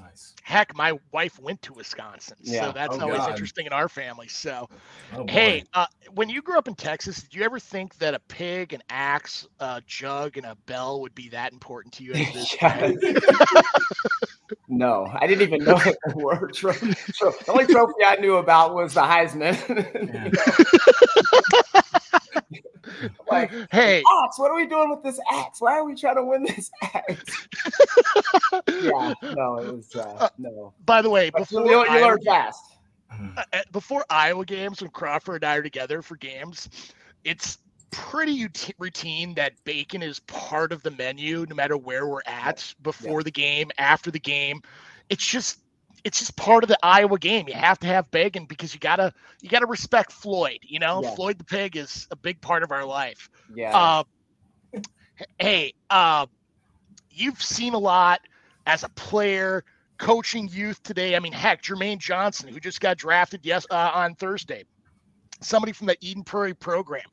Yeah. 0.00 0.06
Nice. 0.06 0.34
Heck, 0.42 0.74
my 0.76 0.98
wife 1.12 1.38
went 1.38 1.62
to 1.62 1.72
Wisconsin, 1.72 2.36
yeah. 2.42 2.66
so 2.66 2.72
that's 2.72 2.96
oh, 2.96 3.02
always 3.02 3.18
God. 3.18 3.30
interesting 3.30 3.66
in 3.66 3.72
our 3.72 3.88
family. 3.88 4.28
So, 4.28 4.68
oh, 5.14 5.24
hey, 5.28 5.64
uh, 5.74 5.86
when 6.14 6.28
you 6.28 6.42
grew 6.42 6.58
up 6.58 6.66
in 6.68 6.74
Texas, 6.74 7.22
did 7.22 7.34
you 7.34 7.42
ever 7.42 7.60
think 7.60 7.96
that 7.98 8.14
a 8.14 8.18
pig, 8.18 8.72
an 8.72 8.82
axe, 8.90 9.46
a 9.60 9.82
jug, 9.86 10.36
and 10.36 10.46
a 10.46 10.56
bell 10.66 11.00
would 11.00 11.14
be 11.14 11.28
that 11.28 11.52
important 11.52 11.94
to 11.94 12.04
you? 12.04 12.12
no, 14.68 15.06
I 15.12 15.26
didn't 15.26 15.42
even 15.42 15.64
know 15.64 15.76
the 15.76 16.16
word. 16.16 16.54
Trophy. 16.54 16.88
The 16.88 17.44
only 17.48 17.66
trophy 17.66 18.04
I 18.04 18.16
knew 18.16 18.36
about 18.36 18.74
was 18.74 18.94
the 18.94 19.02
Heisman. 19.02 19.56
like, 23.30 23.50
hey, 23.70 24.02
axe, 24.24 24.38
what 24.38 24.50
are 24.50 24.56
we 24.56 24.66
doing 24.66 24.90
with 24.90 25.02
this 25.02 25.18
axe? 25.32 25.60
Why 25.60 25.78
are 25.78 25.84
we 25.84 25.94
trying 25.94 26.16
to 26.16 26.24
win 26.24 26.44
this 26.44 26.70
axe? 26.82 27.48
yeah, 28.68 29.14
no, 29.22 29.58
it 29.58 29.74
was 29.74 29.94
uh, 29.94 30.16
uh, 30.18 30.28
no. 30.38 30.74
By 30.84 31.02
the 31.02 31.10
way, 31.10 31.30
before 31.30 31.66
you, 31.66 31.84
you 31.84 32.00
learn 32.00 32.22
fast. 32.22 32.64
Uh, 33.12 33.42
uh, 33.52 33.58
before 33.72 34.04
Iowa 34.08 34.44
games, 34.44 34.80
when 34.82 34.90
Crawford 34.90 35.42
and 35.42 35.50
I 35.50 35.56
are 35.56 35.62
together 35.62 36.00
for 36.00 36.16
games, 36.16 36.68
it's 37.24 37.58
pretty 37.90 38.48
routine 38.78 39.34
that 39.34 39.52
bacon 39.64 40.02
is 40.02 40.20
part 40.20 40.72
of 40.72 40.82
the 40.82 40.92
menu, 40.92 41.44
no 41.48 41.56
matter 41.56 41.76
where 41.76 42.06
we're 42.06 42.22
at 42.26 42.72
before 42.82 43.20
yeah. 43.20 43.24
the 43.24 43.30
game, 43.30 43.70
after 43.78 44.10
the 44.10 44.20
game. 44.20 44.62
It's 45.08 45.26
just 45.26 45.58
it's 46.04 46.18
just 46.18 46.36
part 46.36 46.64
of 46.64 46.68
the 46.68 46.78
Iowa 46.82 47.18
game. 47.18 47.48
You 47.48 47.54
have 47.54 47.78
to 47.80 47.86
have 47.86 48.10
bacon 48.10 48.46
because 48.46 48.74
you 48.74 48.80
gotta 48.80 49.12
you 49.40 49.48
gotta 49.48 49.66
respect 49.66 50.12
Floyd. 50.12 50.58
You 50.62 50.78
know, 50.78 51.02
yeah. 51.02 51.14
Floyd 51.14 51.38
the 51.38 51.44
pig 51.44 51.76
is 51.76 52.06
a 52.10 52.16
big 52.16 52.40
part 52.40 52.62
of 52.62 52.72
our 52.72 52.84
life. 52.84 53.30
Yeah. 53.54 53.76
Uh, 53.76 54.04
hey, 55.38 55.74
uh, 55.88 56.26
you've 57.10 57.42
seen 57.42 57.74
a 57.74 57.78
lot 57.78 58.20
as 58.66 58.84
a 58.84 58.88
player, 58.90 59.64
coaching 59.98 60.48
youth 60.48 60.82
today. 60.82 61.16
I 61.16 61.20
mean, 61.20 61.32
heck, 61.32 61.62
Jermaine 61.62 61.98
Johnson, 61.98 62.48
who 62.48 62.60
just 62.60 62.80
got 62.80 62.96
drafted 62.96 63.44
yes 63.44 63.66
uh, 63.70 63.90
on 63.94 64.14
Thursday, 64.14 64.64
somebody 65.40 65.72
from 65.72 65.86
the 65.86 65.96
Eden 66.00 66.24
Prairie 66.24 66.54
program. 66.54 67.06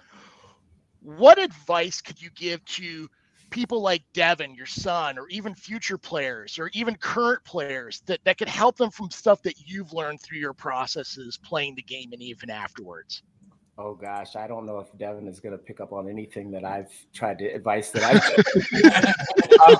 What 1.02 1.40
advice 1.40 2.02
could 2.02 2.22
you 2.22 2.30
give 2.36 2.64
to 2.66 3.10
people 3.50 3.82
like 3.82 4.04
Devin, 4.14 4.56
your 4.56 4.66
son, 4.66 5.18
or 5.18 5.28
even 5.30 5.56
future 5.56 5.98
players, 5.98 6.60
or 6.60 6.70
even 6.74 6.95
current 6.95 7.43
players 7.43 8.02
that, 8.06 8.20
that 8.26 8.38
could 8.38 8.50
help 8.50 8.78
them 8.78 8.91
from 8.91 9.10
stuff 9.10 9.41
that 9.43 9.56
you've 9.66 9.93
learned 9.93 10.22
through 10.22 10.39
your 10.39 10.54
processes 10.54 11.38
playing 11.38 11.76
the 11.76 11.82
game 11.82 12.12
and 12.14 12.22
even 12.22 12.50
afterwards? 12.50 13.24
Oh 13.80 13.93
gosh, 13.93 14.36
I 14.36 14.48
don't 14.48 14.66
know 14.66 14.80
if 14.80 14.88
Devin 14.98 15.28
is 15.28 15.39
going 15.39 15.52
to 15.52 15.64
pick 15.64 15.80
up 15.80 15.93
on 15.93 16.10
anything 16.10 16.50
that 16.52 16.66
I've 16.66 16.91
tried 17.14 17.38
to 17.39 17.45
advice 17.45 17.91
that 17.91 18.04
I've. 18.04 19.70
um, 19.70 19.78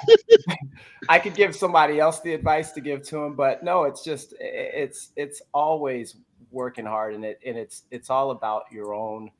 I 1.10 1.18
could 1.18 1.34
give 1.34 1.56
somebody 1.56 2.00
else 2.00 2.20
the 2.20 2.36
advice 2.36 2.72
to 2.74 2.82
give 2.82 3.02
to 3.04 3.24
him, 3.24 3.36
but 3.36 3.64
no, 3.64 3.86
it's 3.86 4.04
just 4.04 4.36
it's 4.40 5.10
it's 5.16 5.42
always 5.52 6.16
working 6.52 6.86
hard, 6.86 7.16
and 7.16 7.26
it 7.26 7.40
and 7.44 7.58
it's 7.58 7.84
it's 7.90 8.12
all 8.12 8.30
about 8.30 8.66
your 8.72 8.94
own. 8.94 9.32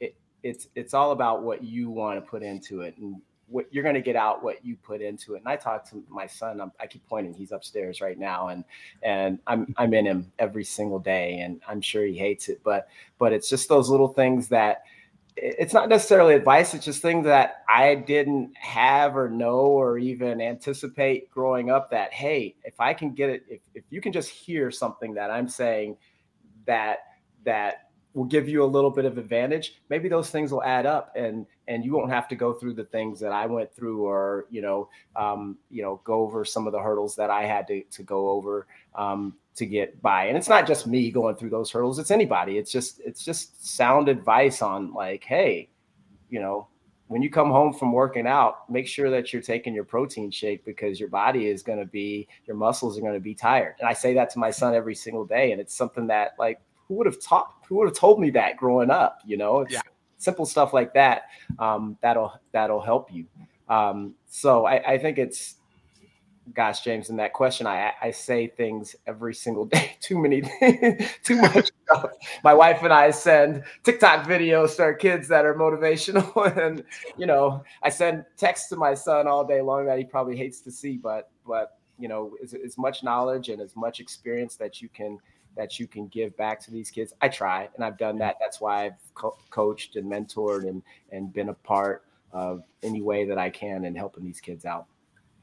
It, 0.00 0.16
it's 0.42 0.66
it's 0.74 0.92
all 0.92 1.12
about 1.12 1.44
what 1.44 1.62
you 1.62 1.88
want 1.88 2.18
to 2.18 2.28
put 2.28 2.42
into 2.42 2.80
it 2.80 2.96
and 2.98 3.22
what 3.50 3.66
you're 3.70 3.82
going 3.82 3.94
to 3.94 4.00
get 4.00 4.16
out 4.16 4.42
what 4.42 4.64
you 4.64 4.76
put 4.76 5.02
into 5.02 5.34
it. 5.34 5.38
And 5.38 5.48
I 5.48 5.56
talk 5.56 5.88
to 5.90 6.02
my 6.08 6.26
son. 6.26 6.60
I'm, 6.60 6.72
i 6.80 6.86
keep 6.86 7.06
pointing. 7.06 7.34
He's 7.34 7.52
upstairs 7.52 8.00
right 8.00 8.18
now, 8.18 8.48
and 8.48 8.64
and 9.02 9.38
I'm 9.46 9.74
I'm 9.76 9.92
in 9.94 10.06
him 10.06 10.32
every 10.38 10.64
single 10.64 10.98
day, 10.98 11.40
and 11.40 11.60
I'm 11.68 11.80
sure 11.80 12.04
he 12.04 12.16
hates 12.16 12.48
it. 12.48 12.60
But 12.64 12.88
but 13.18 13.32
it's 13.32 13.48
just 13.48 13.68
those 13.68 13.90
little 13.90 14.08
things 14.08 14.48
that 14.48 14.82
it's 15.36 15.72
not 15.74 15.88
necessarily 15.88 16.34
advice. 16.34 16.74
It's 16.74 16.84
just 16.84 17.02
things 17.02 17.24
that 17.24 17.62
I 17.68 17.94
didn't 17.94 18.56
have 18.56 19.16
or 19.16 19.28
know 19.28 19.60
or 19.60 19.98
even 19.98 20.40
anticipate 20.40 21.30
growing 21.30 21.70
up. 21.70 21.90
That 21.90 22.12
hey, 22.12 22.56
if 22.64 22.80
I 22.80 22.94
can 22.94 23.12
get 23.12 23.30
it, 23.30 23.44
if 23.48 23.60
if 23.74 23.84
you 23.90 24.00
can 24.00 24.12
just 24.12 24.30
hear 24.30 24.70
something 24.70 25.14
that 25.14 25.30
I'm 25.30 25.48
saying 25.48 25.96
that 26.66 27.00
that 27.44 27.89
will 28.14 28.24
give 28.24 28.48
you 28.48 28.64
a 28.64 28.66
little 28.66 28.90
bit 28.90 29.04
of 29.04 29.18
advantage 29.18 29.80
maybe 29.88 30.08
those 30.08 30.30
things 30.30 30.52
will 30.52 30.62
add 30.64 30.86
up 30.86 31.12
and 31.16 31.46
and 31.68 31.84
you 31.84 31.92
won't 31.92 32.10
have 32.10 32.26
to 32.28 32.34
go 32.34 32.52
through 32.52 32.74
the 32.74 32.84
things 32.84 33.20
that 33.20 33.32
i 33.32 33.46
went 33.46 33.72
through 33.72 34.04
or 34.04 34.46
you 34.50 34.60
know 34.60 34.88
um, 35.16 35.56
you 35.70 35.82
know 35.82 36.00
go 36.04 36.20
over 36.20 36.44
some 36.44 36.66
of 36.66 36.72
the 36.72 36.78
hurdles 36.78 37.14
that 37.14 37.30
i 37.30 37.44
had 37.44 37.66
to, 37.66 37.82
to 37.84 38.02
go 38.02 38.30
over 38.30 38.66
um, 38.94 39.34
to 39.54 39.66
get 39.66 40.00
by 40.02 40.26
and 40.26 40.36
it's 40.36 40.48
not 40.48 40.66
just 40.66 40.86
me 40.86 41.10
going 41.10 41.36
through 41.36 41.50
those 41.50 41.70
hurdles 41.70 41.98
it's 41.98 42.10
anybody 42.10 42.58
it's 42.58 42.72
just 42.72 43.00
it's 43.04 43.24
just 43.24 43.66
sound 43.66 44.08
advice 44.08 44.62
on 44.62 44.92
like 44.92 45.24
hey 45.24 45.68
you 46.28 46.40
know 46.40 46.66
when 47.10 47.22
you 47.22 47.28
come 47.28 47.50
home 47.50 47.72
from 47.72 47.92
working 47.92 48.28
out, 48.28 48.70
make 48.70 48.86
sure 48.86 49.10
that 49.10 49.32
you're 49.32 49.42
taking 49.42 49.74
your 49.74 49.82
protein 49.82 50.30
shake 50.30 50.64
because 50.64 51.00
your 51.00 51.08
body 51.08 51.48
is 51.48 51.60
going 51.60 51.80
to 51.80 51.84
be, 51.84 52.28
your 52.46 52.54
muscles 52.54 52.96
are 52.96 53.00
going 53.00 53.14
to 53.14 53.18
be 53.18 53.34
tired. 53.34 53.74
And 53.80 53.88
I 53.88 53.94
say 53.94 54.14
that 54.14 54.30
to 54.30 54.38
my 54.38 54.52
son 54.52 54.76
every 54.76 54.94
single 54.94 55.24
day. 55.26 55.50
And 55.50 55.60
it's 55.60 55.74
something 55.74 56.06
that, 56.06 56.36
like, 56.38 56.60
who 56.90 56.96
would 56.96 57.06
have 57.06 57.22
taught 57.22 57.54
who 57.68 57.76
would 57.76 57.86
have 57.86 57.96
told 57.96 58.18
me 58.20 58.30
that 58.30 58.56
growing 58.56 58.90
up 58.90 59.20
you 59.24 59.36
know? 59.36 59.60
It's 59.60 59.74
yeah. 59.74 59.80
simple 60.18 60.44
stuff 60.44 60.74
like 60.74 60.92
that 60.94 61.22
um, 61.60 61.96
that'll 62.02 62.34
that'll 62.50 62.80
help 62.80 63.12
you. 63.12 63.26
Um, 63.68 64.14
so 64.28 64.66
I, 64.66 64.94
I, 64.94 64.98
think 64.98 65.16
it's 65.16 65.54
gosh 66.52 66.80
james 66.80 67.10
in 67.10 67.16
that 67.16 67.32
question 67.32 67.64
i 67.64 67.92
i 68.02 68.10
say 68.10 68.48
things 68.48 68.96
every 69.06 69.32
single 69.32 69.64
day 69.76 69.96
too 70.00 70.18
many 70.18 70.42
too 71.22 71.40
much 71.40 71.70
stuff. 71.86 72.10
My 72.42 72.52
wife 72.52 72.82
and 72.82 72.92
i 72.92 73.12
send 73.12 73.62
tiktok 73.84 74.26
videos 74.26 74.74
to 74.76 74.82
our 74.82 74.94
kids 74.94 75.28
that 75.28 75.44
are 75.44 75.54
motivational 75.54 76.56
and 76.66 76.82
you 77.16 77.26
know 77.26 77.62
i 77.84 77.88
send 77.88 78.24
texts 78.36 78.68
to 78.70 78.76
my 78.76 78.94
son 78.94 79.28
all 79.28 79.44
day 79.44 79.60
long 79.60 79.86
that 79.86 79.98
he 79.98 80.04
probably 80.04 80.36
hates 80.36 80.60
to 80.62 80.72
see 80.72 80.96
but 80.96 81.30
but 81.46 81.78
you 82.00 82.08
know 82.08 82.34
as, 82.42 82.52
as 82.54 82.76
much 82.76 83.04
knowledge 83.04 83.48
and 83.48 83.60
as 83.60 83.76
much 83.76 84.00
experience 84.00 84.56
that 84.56 84.82
you 84.82 84.88
can 84.88 85.20
that 85.56 85.78
you 85.78 85.86
can 85.86 86.06
give 86.08 86.36
back 86.36 86.60
to 86.60 86.70
these 86.70 86.90
kids. 86.90 87.12
I 87.20 87.28
try, 87.28 87.68
and 87.74 87.84
I've 87.84 87.98
done 87.98 88.18
that. 88.18 88.36
That's 88.40 88.60
why 88.60 88.86
I've 88.86 89.14
co- 89.14 89.36
coached 89.50 89.96
and 89.96 90.10
mentored 90.10 90.68
and 90.68 90.82
and 91.10 91.32
been 91.32 91.48
a 91.48 91.54
part 91.54 92.04
of 92.32 92.62
any 92.82 93.02
way 93.02 93.24
that 93.26 93.38
I 93.38 93.50
can 93.50 93.84
in 93.84 93.94
helping 93.94 94.24
these 94.24 94.40
kids 94.40 94.64
out. 94.64 94.86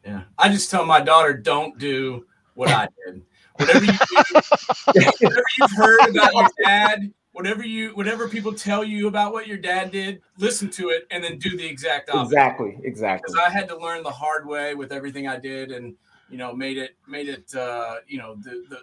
Yeah, 0.05 0.24
I 0.38 0.49
just 0.49 0.72
tell 0.72 0.86
my 0.86 1.01
daughter, 1.01 1.34
don't 1.34 1.78
do 1.78 2.26
what 2.53 2.70
I 2.70 2.88
did. 3.05 3.22
Whatever 3.58 3.86
you 3.86 3.91
do, 3.91 4.24
whatever 4.93 5.43
you've 5.60 5.72
heard 5.72 6.10
about 6.10 6.34
your 6.34 6.49
dad, 6.64 7.12
whatever 7.32 7.66
you 7.66 7.89
whatever 7.91 8.28
people 8.28 8.53
tell 8.53 8.84
you 8.84 9.08
about 9.08 9.32
what 9.34 9.47
your 9.47 9.58
dad 9.58 9.91
did, 9.91 10.22
listen 10.38 10.70
to 10.72 10.89
it 10.89 11.08
and 11.12 11.24
then 11.24 11.38
do 11.38 11.55
the 11.55 11.66
exact 11.66 12.10
opposite. 12.10 12.34
Exactly, 12.34 12.78
exactly. 12.84 13.32
Because 13.32 13.43
I 13.45 13.49
had 13.49 13.68
to 13.70 13.78
learn 13.78 14.03
the 14.03 14.12
hard 14.12 14.47
way 14.47 14.74
with 14.76 14.91
everything 14.91 15.28
I 15.28 15.38
did, 15.38 15.72
and 15.72 15.95
you 16.30 16.38
know, 16.38 16.53
made 16.53 16.78
it 16.78 16.95
made 17.08 17.30
it 17.30 17.53
uh, 17.55 17.97
you 18.08 18.18
know 18.18 18.36
the 18.36 18.66
the 18.70 18.80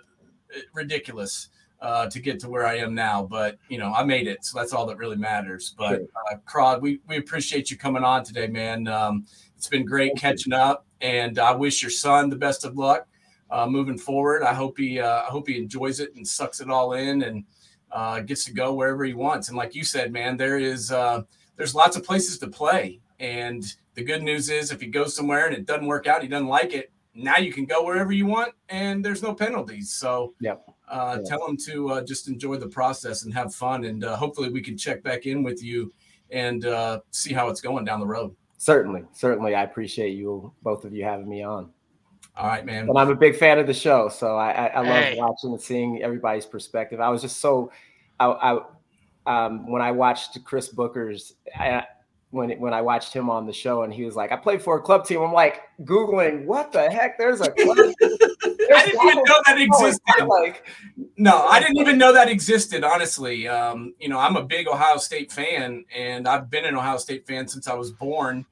ridiculous 0.73 1.49
uh, 1.81 2.09
to 2.09 2.21
get 2.21 2.41
to 2.41 2.49
where 2.49 2.67
I 2.67 2.77
am 2.77 2.95
now. 2.95 3.25
But 3.25 3.59
you 3.69 3.79
know, 3.79 3.93
I 3.93 4.05
made 4.05 4.27
it, 4.27 4.45
so 4.45 4.59
that's 4.59 4.73
all 4.73 4.87
that 4.87 4.97
really 4.97 5.17
matters. 5.17 5.75
But 5.77 6.03
uh, 6.31 6.37
Crod, 6.47 6.83
we 6.83 7.01
we 7.07 7.17
appreciate 7.17 7.71
you 7.71 7.77
coming 7.77 8.05
on 8.05 8.25
today, 8.25 8.47
man. 8.47 8.89
Um, 8.89 9.27
it's 9.57 9.69
been 9.69 9.85
great 9.85 10.11
Thank 10.11 10.21
catching 10.21 10.53
you. 10.53 10.59
up, 10.59 10.87
and 11.01 11.39
I 11.39 11.53
wish 11.53 11.83
your 11.83 11.91
son 11.91 12.31
the 12.31 12.37
best 12.37 12.65
of 12.65 12.77
luck 12.77 13.07
uh, 13.51 13.67
moving 13.67 13.99
forward. 13.99 14.43
I 14.43 14.55
hope 14.55 14.79
he 14.79 14.99
uh, 14.99 15.23
I 15.23 15.27
hope 15.27 15.49
he 15.49 15.59
enjoys 15.59 16.01
it 16.01 16.15
and 16.17 16.27
sucks 16.27 16.61
it 16.61 16.71
all 16.71 16.95
in 16.95 17.23
and 17.23 17.45
uh, 17.93 18.21
gets 18.21 18.45
to 18.47 18.53
go 18.53 18.75
wherever 18.75 19.05
he 19.05 19.15
wants. 19.15 19.49
And 19.49 19.57
like 19.57 19.75
you 19.75 19.85
said, 19.85 20.13
man, 20.13 20.37
there 20.37 20.59
is 20.59 20.91
uh, 20.91 21.23
there's 21.57 21.75
lots 21.75 21.97
of 21.97 22.05
places 22.05 22.39
to 22.39 22.49
play. 22.49 23.01
And 23.21 23.65
the 23.95 24.03
good 24.03 24.23
news 24.23 24.51
is, 24.51 24.73
if 24.73 24.81
he 24.81 24.89
goes 24.89 25.15
somewhere 25.15 25.47
and 25.47 25.55
it 25.55 25.67
doesn't 25.67 25.87
work 25.87 26.07
out, 26.07 26.23
he 26.23 26.29
doesn't 26.29 26.49
like 26.49 26.75
it, 26.75 26.91
now 27.15 27.37
you 27.37 27.53
can 27.53 27.65
go 27.65 27.85
wherever 27.85 28.13
you 28.13 28.27
want 28.27 28.55
and 28.69 29.05
there's 29.05 29.23
no 29.23 29.35
penalties. 29.35 29.93
So 29.93 30.35
yep. 30.41 30.65
Uh, 30.89 31.19
yeah. 31.19 31.29
tell 31.29 31.47
them 31.47 31.57
to 31.57 31.91
uh, 31.91 32.05
just 32.05 32.29
enjoy 32.29 32.57
the 32.57 32.69
process 32.69 33.25
and 33.25 33.33
have 33.33 33.55
fun. 33.55 33.85
And 33.85 34.05
uh, 34.05 34.17
hopefully 34.17 34.51
we 34.51 34.61
can 34.61 34.77
check 34.77 35.03
back 35.03 35.27
in 35.27 35.43
with 35.43 35.63
you 35.63 35.93
and 36.31 36.67
uh, 36.67 37.01
see 37.11 37.33
how 37.33 37.49
it's 37.49 37.61
going 37.61 37.85
down 37.85 38.01
the 38.01 38.07
road. 38.07 38.35
Certainly. 38.59 39.05
Certainly. 39.13 39.55
I 39.55 39.63
appreciate 39.63 40.11
you, 40.11 40.53
both 40.63 40.85
of 40.85 40.93
you 40.93 41.05
having 41.05 41.29
me 41.29 41.43
on. 41.43 41.71
All 42.37 42.49
right, 42.49 42.67
man. 42.67 42.89
And 42.89 42.99
I'm 42.99 43.11
a 43.11 43.15
big 43.15 43.37
fan 43.37 43.59
of 43.59 43.67
the 43.67 43.75
show. 43.75 44.09
So 44.09 44.37
I, 44.37 44.51
I, 44.51 44.67
I 44.67 44.81
love 44.81 45.05
hey. 45.05 45.17
watching 45.19 45.53
and 45.53 45.61
seeing 45.61 46.03
everybody's 46.03 46.47
perspective. 46.47 46.99
I 46.99 47.09
was 47.09 47.23
just 47.23 47.39
so, 47.39 47.71
I, 48.19 48.27
I 48.27 48.59
um, 49.27 49.71
when 49.71 49.81
I 49.81 49.93
watched 49.93 50.43
Chris 50.45 50.69
Booker's, 50.69 51.35
I, 51.57 51.85
when 52.35 52.51
when 52.59 52.75
I 52.75 52.83
watched 52.83 53.13
him 53.13 53.31
on 53.31 53.47
the 53.47 53.53
show 53.53 53.83
and 53.83 53.95
he 53.95 54.05
was 54.05 54.17
like, 54.17 54.33
I 54.33 54.37
played 54.37 54.61
for 54.61 54.77
a 54.77 54.83
club 54.83 55.07
team. 55.07 55.23
I'm 55.23 55.33
like 55.33 55.63
Googling, 55.83 56.45
what 56.45 56.73
the 56.73 56.91
heck? 56.91 57.17
There's 57.17 57.41
a 57.41 57.51
club. 57.51 57.79
I 58.03 58.85
didn't 58.85 59.09
even 59.09 59.25
know 59.25 59.41
that 59.47 59.61
existed. 59.61 60.27
Like, 60.27 60.67
no, 61.17 61.47
I 61.47 61.61
didn't 61.61 61.79
even 61.79 61.97
know 61.97 62.13
that 62.13 62.29
existed. 62.29 62.83
Honestly, 62.83 63.47
um, 63.47 63.95
you 63.99 64.09
know, 64.09 64.19
I'm 64.19 64.37
a 64.37 64.45
big 64.45 64.67
Ohio 64.67 64.97
State 64.97 65.31
fan, 65.31 65.85
and 65.95 66.27
I've 66.27 66.51
been 66.51 66.65
an 66.65 66.75
Ohio 66.75 66.97
State 66.97 67.27
fan 67.27 67.47
since 67.47 67.69
I 67.69 67.75
was 67.75 67.93
born. 67.93 68.45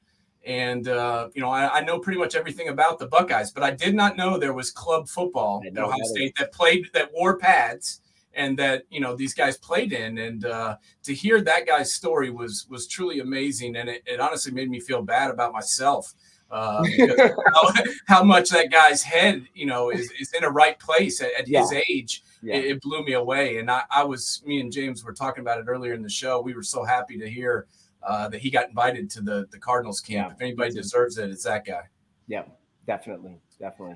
And 0.45 0.87
uh, 0.87 1.29
you 1.33 1.41
know, 1.41 1.49
I, 1.49 1.79
I, 1.79 1.81
know 1.85 1.99
pretty 1.99 2.19
much 2.19 2.35
everything 2.35 2.67
about 2.67 2.99
the 2.99 3.07
Buckeyes, 3.07 3.51
but 3.51 3.63
I 3.63 3.71
did 3.71 3.95
not 3.95 4.17
know 4.17 4.37
there 4.37 4.53
was 4.53 4.71
club 4.71 5.07
football 5.07 5.61
at 5.65 5.77
Ohio 5.77 6.03
State 6.03 6.35
that 6.37 6.51
played 6.51 6.87
that 6.93 7.11
wore 7.13 7.37
pads 7.37 8.01
and 8.35 8.57
that 8.59 8.83
you 8.89 8.99
know 8.99 9.15
these 9.15 9.33
guys 9.33 9.57
played 9.57 9.93
in. 9.93 10.17
And 10.17 10.45
uh, 10.45 10.77
to 11.03 11.13
hear 11.13 11.41
that 11.41 11.65
guy's 11.67 11.93
story 11.93 12.29
was 12.29 12.67
was 12.69 12.87
truly 12.87 13.19
amazing. 13.19 13.75
And 13.75 13.89
it, 13.89 14.03
it 14.05 14.19
honestly 14.19 14.51
made 14.51 14.69
me 14.69 14.79
feel 14.79 15.01
bad 15.01 15.31
about 15.31 15.53
myself 15.53 16.13
uh, 16.53 16.83
how, 17.53 17.73
how, 18.05 18.23
much 18.23 18.49
that 18.51 18.71
guy's 18.71 19.01
head 19.01 19.43
you 19.55 19.65
know 19.65 19.89
is, 19.89 20.11
is 20.19 20.31
in 20.33 20.43
a 20.43 20.49
right 20.49 20.77
place 20.77 21.19
at, 21.19 21.31
at 21.37 21.47
yeah. 21.47 21.61
his 21.61 21.73
age. 21.89 22.23
Yeah. 22.43 22.55
it, 22.55 22.65
it, 22.65 22.81
blew 22.81 23.03
me 23.03 23.13
away. 23.13 23.57
And 23.57 23.71
I, 23.71 23.83
I 23.89 24.03
was 24.03 24.43
me 24.45 24.59
and 24.59 24.71
james 24.71 25.03
were 25.03 25.13
talking 25.13 25.41
about 25.41 25.59
it 25.59 25.65
earlier 25.67 25.93
in 25.93 26.03
the 26.03 26.09
show. 26.09 26.41
We 26.41 26.53
were 26.53 26.63
so 26.63 26.83
happy 26.83 27.17
to 27.17 27.29
hear 27.29 27.67
uh, 28.03 28.27
that 28.29 28.39
he 28.39 28.51
got 28.51 28.67
invited 28.67 29.09
to 29.11 29.21
the 29.21 29.47
the 29.51 29.57
cardinals 29.57 29.99
camp. 29.99 30.29
Yeah. 30.29 30.35
if 30.35 30.41
anybody 30.41 30.73
deserves 30.73 31.17
it 31.17 31.31
it's 31.31 31.43
that 31.43 31.65
guy. 31.65 31.83
Yeah 32.27 32.43
definitely 32.85 33.37
definitely. 33.59 33.95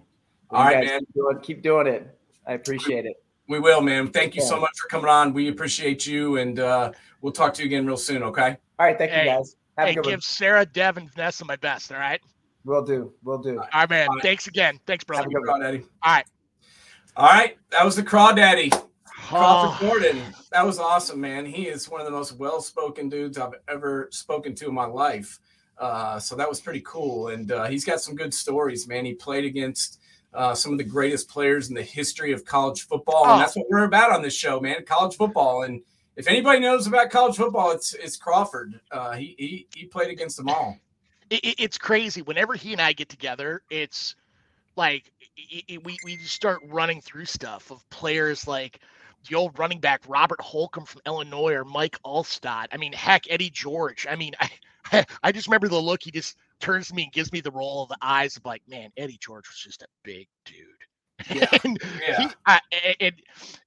Well, 0.49 0.61
all 0.61 0.67
right 0.67 0.83
man. 0.83 0.99
keep 0.99 1.13
doing, 1.13 1.39
keep 1.41 1.61
doing 1.61 1.87
it. 1.87 2.17
I 2.47 2.53
appreciate 2.53 3.05
it 3.05 3.17
we 3.47 3.59
will, 3.59 3.81
man. 3.81 4.09
Thank 4.09 4.35
you 4.35 4.41
yeah. 4.41 4.49
so 4.49 4.59
much 4.59 4.77
for 4.79 4.87
coming 4.89 5.09
on. 5.09 5.33
We 5.33 5.49
appreciate 5.49 6.05
you, 6.05 6.37
and 6.37 6.59
uh, 6.59 6.91
we'll 7.21 7.33
talk 7.33 7.53
to 7.55 7.61
you 7.61 7.67
again 7.67 7.85
real 7.85 7.97
soon. 7.97 8.23
Okay. 8.23 8.57
All 8.79 8.85
right. 8.85 8.97
Thank 8.97 9.11
hey, 9.11 9.25
you, 9.25 9.29
guys. 9.31 9.55
Have 9.77 9.87
hey, 9.87 9.95
give 9.95 10.05
one. 10.05 10.21
Sarah, 10.21 10.65
Dev, 10.65 10.97
and 10.97 11.11
Vanessa 11.11 11.45
my 11.45 11.55
best. 11.55 11.91
All 11.91 11.99
right. 11.99 12.21
We'll 12.65 12.83
do. 12.83 13.13
We'll 13.23 13.37
do. 13.37 13.59
All 13.59 13.67
right, 13.73 13.89
man. 13.89 14.07
All 14.09 14.15
right. 14.15 14.23
Thanks 14.23 14.47
again. 14.47 14.79
Thanks, 14.85 15.03
brother. 15.03 15.23
Have 15.23 15.31
a 15.31 15.33
good 15.33 15.47
one, 15.47 15.63
Eddie. 15.63 15.85
All 16.03 16.13
right. 16.13 16.25
All 17.15 17.27
right. 17.27 17.57
That 17.71 17.85
was 17.85 17.95
the 17.95 18.03
Crawdaddy. 18.03 18.71
Crawford 19.05 19.77
oh. 19.81 19.89
Gordon. 19.89 20.21
That 20.51 20.65
was 20.65 20.79
awesome, 20.79 21.19
man. 21.19 21.45
He 21.45 21.67
is 21.67 21.89
one 21.89 21.99
of 21.99 22.05
the 22.05 22.11
most 22.11 22.33
well-spoken 22.33 23.09
dudes 23.09 23.37
I've 23.37 23.53
ever 23.67 24.09
spoken 24.11 24.55
to 24.55 24.67
in 24.67 24.73
my 24.73 24.85
life. 24.85 25.39
Uh, 25.77 26.19
so 26.19 26.35
that 26.35 26.47
was 26.47 26.59
pretty 26.59 26.81
cool. 26.85 27.29
And 27.29 27.51
uh, 27.51 27.65
he's 27.65 27.83
got 27.83 27.99
some 27.99 28.15
good 28.15 28.33
stories, 28.33 28.87
man. 28.87 29.05
He 29.05 29.13
played 29.13 29.45
against 29.45 29.99
uh, 30.33 30.53
some 30.53 30.71
of 30.71 30.77
the 30.77 30.83
greatest 30.83 31.29
players 31.29 31.69
in 31.69 31.75
the 31.75 31.83
history 31.83 32.31
of 32.31 32.45
college 32.45 32.87
football, 32.87 33.23
oh. 33.25 33.33
and 33.33 33.41
that's 33.41 33.55
what 33.55 33.65
we're 33.69 33.85
about 33.85 34.11
on 34.11 34.21
this 34.21 34.35
show, 34.35 34.59
man. 34.59 34.83
College 34.85 35.15
football, 35.15 35.63
and 35.63 35.81
if 36.15 36.27
anybody 36.27 36.59
knows 36.59 36.87
about 36.87 37.11
college 37.11 37.37
football, 37.37 37.71
it's 37.71 37.93
it's 37.93 38.17
Crawford. 38.17 38.79
Uh, 38.91 39.13
he 39.13 39.35
he 39.37 39.67
he 39.75 39.85
played 39.85 40.09
against 40.09 40.37
them 40.37 40.49
all. 40.49 40.77
It, 41.29 41.55
it's 41.59 41.77
crazy. 41.77 42.21
Whenever 42.21 42.55
he 42.55 42.73
and 42.73 42.81
I 42.81 42.93
get 42.93 43.07
together, 43.07 43.61
it's 43.69 44.15
like 44.75 45.11
it, 45.37 45.83
we 45.83 45.97
we 46.03 46.17
start 46.17 46.59
running 46.67 47.01
through 47.01 47.25
stuff 47.25 47.71
of 47.71 47.87
players 47.89 48.47
like 48.47 48.79
the 49.29 49.35
old 49.35 49.57
running 49.59 49.79
back 49.79 50.01
Robert 50.07 50.41
Holcombe 50.41 50.85
from 50.85 51.01
Illinois 51.05 51.53
or 51.53 51.65
Mike 51.65 51.97
Alstott. 52.03 52.67
I 52.71 52.77
mean, 52.77 52.93
heck, 52.93 53.29
Eddie 53.29 53.49
George. 53.51 54.07
I 54.09 54.15
mean, 54.15 54.33
I 54.91 55.05
I 55.23 55.31
just 55.31 55.47
remember 55.47 55.67
the 55.67 55.79
look 55.79 56.03
he 56.03 56.11
just 56.11 56.35
turns 56.59 56.87
to 56.89 56.95
me 56.95 57.03
and 57.03 57.11
gives 57.11 57.31
me 57.31 57.41
the 57.41 57.51
roll 57.51 57.83
of 57.83 57.89
the 57.89 57.97
eyes 58.01 58.37
of 58.37 58.45
like, 58.45 58.61
man, 58.67 58.89
Eddie 58.97 59.17
George 59.19 59.47
was 59.47 59.59
just 59.59 59.83
a 59.83 59.87
big 60.03 60.27
dude. 60.45 60.55
Yeah. 61.33 61.49
and 61.63 61.79
yeah. 62.07 62.19
He, 62.19 62.27
I, 62.45 62.59
and 62.99 63.13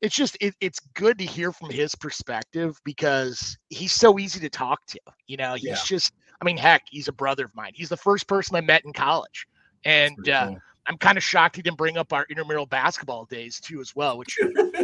it's 0.00 0.14
just 0.14 0.36
it, 0.40 0.54
it's 0.60 0.80
good 0.94 1.18
to 1.18 1.24
hear 1.24 1.52
from 1.52 1.70
his 1.70 1.94
perspective 1.94 2.80
because 2.84 3.58
he's 3.68 3.92
so 3.92 4.18
easy 4.18 4.40
to 4.40 4.48
talk 4.48 4.84
to. 4.86 5.00
You 5.26 5.36
know, 5.36 5.54
he's 5.54 5.64
yeah. 5.64 5.76
just 5.84 6.12
I 6.40 6.44
mean, 6.44 6.56
heck, 6.56 6.82
he's 6.90 7.08
a 7.08 7.12
brother 7.12 7.46
of 7.46 7.54
mine. 7.54 7.72
He's 7.74 7.88
the 7.88 7.96
first 7.96 8.26
person 8.26 8.56
I 8.56 8.60
met 8.60 8.84
in 8.84 8.92
college, 8.92 9.46
and 9.84 10.28
uh, 10.28 10.48
cool. 10.48 10.58
I'm 10.86 10.96
kind 10.96 11.18
of 11.18 11.24
shocked 11.24 11.56
he 11.56 11.62
didn't 11.62 11.76
bring 11.76 11.98
up 11.98 12.12
our 12.12 12.24
intramural 12.30 12.66
basketball 12.66 13.26
days 13.26 13.60
too 13.60 13.80
as 13.80 13.94
well. 13.94 14.16
Which 14.16 14.38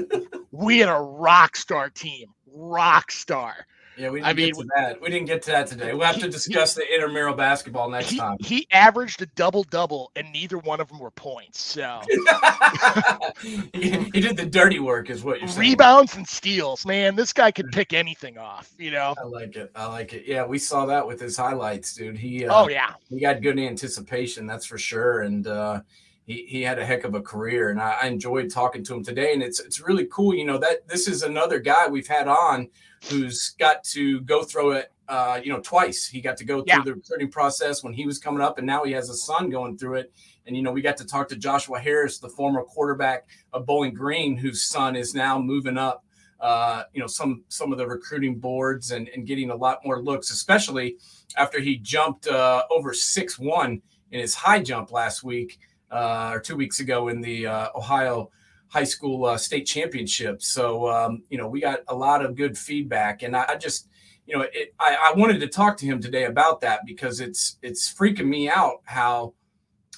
we 0.50 0.78
had 0.78 0.88
a 0.88 1.00
rock 1.00 1.56
star 1.56 1.88
team, 1.88 2.28
rock 2.46 3.10
star. 3.10 3.66
Yeah, 3.96 4.10
we 4.10 4.18
didn't 4.20 4.28
I 4.28 4.32
mean, 4.34 4.52
get 4.52 4.60
to 4.60 4.68
that. 4.76 5.00
We 5.00 5.08
didn't 5.10 5.26
get 5.26 5.42
to 5.42 5.50
that 5.52 5.66
today. 5.68 5.94
We'll 5.94 6.06
have 6.06 6.16
he, 6.16 6.22
to 6.22 6.28
discuss 6.28 6.74
he, 6.74 6.82
the 6.82 6.94
intramural 6.94 7.34
basketball 7.34 7.88
next 7.88 8.10
he, 8.10 8.18
time. 8.18 8.36
He 8.40 8.66
averaged 8.70 9.22
a 9.22 9.26
double 9.26 9.62
double, 9.64 10.12
and 10.16 10.30
neither 10.32 10.58
one 10.58 10.80
of 10.80 10.88
them 10.88 10.98
were 10.98 11.10
points. 11.10 11.60
So 11.60 12.00
he, 13.42 13.62
he, 13.72 14.20
did 14.20 14.36
the 14.36 14.46
dirty 14.46 14.80
work, 14.80 15.08
is 15.08 15.24
what 15.24 15.40
you're 15.40 15.48
saying. 15.48 15.70
Rebounds 15.70 16.16
and 16.16 16.28
steals, 16.28 16.84
man. 16.84 17.16
This 17.16 17.32
guy 17.32 17.50
could 17.50 17.72
pick 17.72 17.94
anything 17.94 18.36
off. 18.36 18.72
You 18.78 18.90
know. 18.90 19.14
I 19.18 19.24
like 19.24 19.56
it. 19.56 19.70
I 19.74 19.86
like 19.86 20.12
it. 20.12 20.24
Yeah, 20.26 20.44
we 20.44 20.58
saw 20.58 20.84
that 20.86 21.06
with 21.06 21.20
his 21.20 21.36
highlights, 21.36 21.94
dude. 21.94 22.18
He. 22.18 22.46
Uh, 22.46 22.64
oh 22.64 22.68
yeah. 22.68 22.92
He 23.08 23.20
got 23.20 23.40
good 23.40 23.58
anticipation, 23.58 24.46
that's 24.46 24.66
for 24.66 24.78
sure, 24.78 25.22
and. 25.22 25.46
uh 25.46 25.80
he, 26.26 26.44
he 26.48 26.62
had 26.62 26.78
a 26.78 26.84
heck 26.84 27.04
of 27.04 27.14
a 27.14 27.22
career 27.22 27.70
and 27.70 27.80
I, 27.80 27.98
I, 28.02 28.06
enjoyed 28.08 28.50
talking 28.50 28.84
to 28.84 28.94
him 28.94 29.04
today 29.04 29.32
and 29.32 29.42
it's 29.42 29.60
it's 29.60 29.80
really 29.80 30.06
cool 30.10 30.34
you 30.34 30.44
know 30.44 30.58
that 30.58 30.86
this 30.88 31.08
is 31.08 31.22
another 31.22 31.58
guy 31.58 31.86
we've 31.88 32.06
had 32.06 32.28
on 32.28 32.68
who's 33.08 33.54
got 33.58 33.84
to 33.84 34.20
go 34.22 34.42
through 34.42 34.72
it 34.72 34.92
uh, 35.08 35.40
you 35.42 35.52
know 35.52 35.60
twice 35.60 36.06
he 36.06 36.20
got 36.20 36.36
to 36.36 36.44
go 36.44 36.62
through 36.62 36.66
yeah. 36.66 36.82
the 36.82 36.94
recruiting 36.94 37.30
process 37.30 37.84
when 37.84 37.92
he 37.92 38.06
was 38.06 38.18
coming 38.18 38.42
up 38.42 38.58
and 38.58 38.66
now 38.66 38.84
he 38.84 38.92
has 38.92 39.08
a 39.08 39.14
son 39.14 39.48
going 39.48 39.78
through 39.78 39.94
it 39.94 40.12
and 40.46 40.56
you 40.56 40.62
know 40.62 40.72
we 40.72 40.82
got 40.82 40.96
to 40.96 41.06
talk 41.06 41.28
to 41.28 41.36
joshua 41.36 41.78
harris 41.78 42.18
the 42.18 42.28
former 42.28 42.62
quarterback 42.64 43.28
of 43.52 43.64
bowling 43.64 43.94
green 43.94 44.36
whose 44.36 44.64
son 44.64 44.96
is 44.96 45.14
now 45.14 45.38
moving 45.38 45.78
up 45.78 46.04
uh, 46.40 46.82
you 46.92 47.00
know 47.00 47.06
some 47.06 47.44
some 47.48 47.72
of 47.72 47.78
the 47.78 47.86
recruiting 47.86 48.38
boards 48.38 48.90
and, 48.90 49.08
and 49.10 49.26
getting 49.26 49.50
a 49.50 49.56
lot 49.56 49.78
more 49.84 50.02
looks 50.02 50.30
especially 50.30 50.96
after 51.36 51.60
he 51.60 51.76
jumped 51.78 52.26
uh, 52.26 52.62
over 52.70 52.92
six 52.92 53.38
one 53.38 53.80
in 54.10 54.20
his 54.20 54.34
high 54.34 54.60
jump 54.60 54.92
last 54.92 55.22
week 55.24 55.58
uh, 55.90 56.30
or 56.32 56.40
two 56.40 56.56
weeks 56.56 56.80
ago 56.80 57.08
in 57.08 57.20
the 57.20 57.46
uh, 57.46 57.68
Ohio 57.74 58.30
high 58.68 58.84
school 58.84 59.24
uh, 59.24 59.36
state 59.38 59.64
championship. 59.64 60.42
So 60.42 60.88
um, 60.88 61.22
you 61.30 61.38
know 61.38 61.48
we 61.48 61.60
got 61.60 61.80
a 61.88 61.94
lot 61.94 62.24
of 62.24 62.34
good 62.34 62.56
feedback, 62.56 63.22
and 63.22 63.36
I, 63.36 63.46
I 63.50 63.56
just 63.56 63.88
you 64.26 64.36
know 64.36 64.44
it, 64.52 64.74
I, 64.78 65.12
I, 65.12 65.18
wanted 65.18 65.40
to 65.40 65.48
talk 65.48 65.76
to 65.78 65.86
him 65.86 66.00
today 66.00 66.24
about 66.24 66.60
that 66.62 66.80
because 66.84 67.20
it's 67.20 67.58
it's 67.62 67.92
freaking 67.92 68.26
me 68.26 68.48
out 68.48 68.80
how 68.84 69.34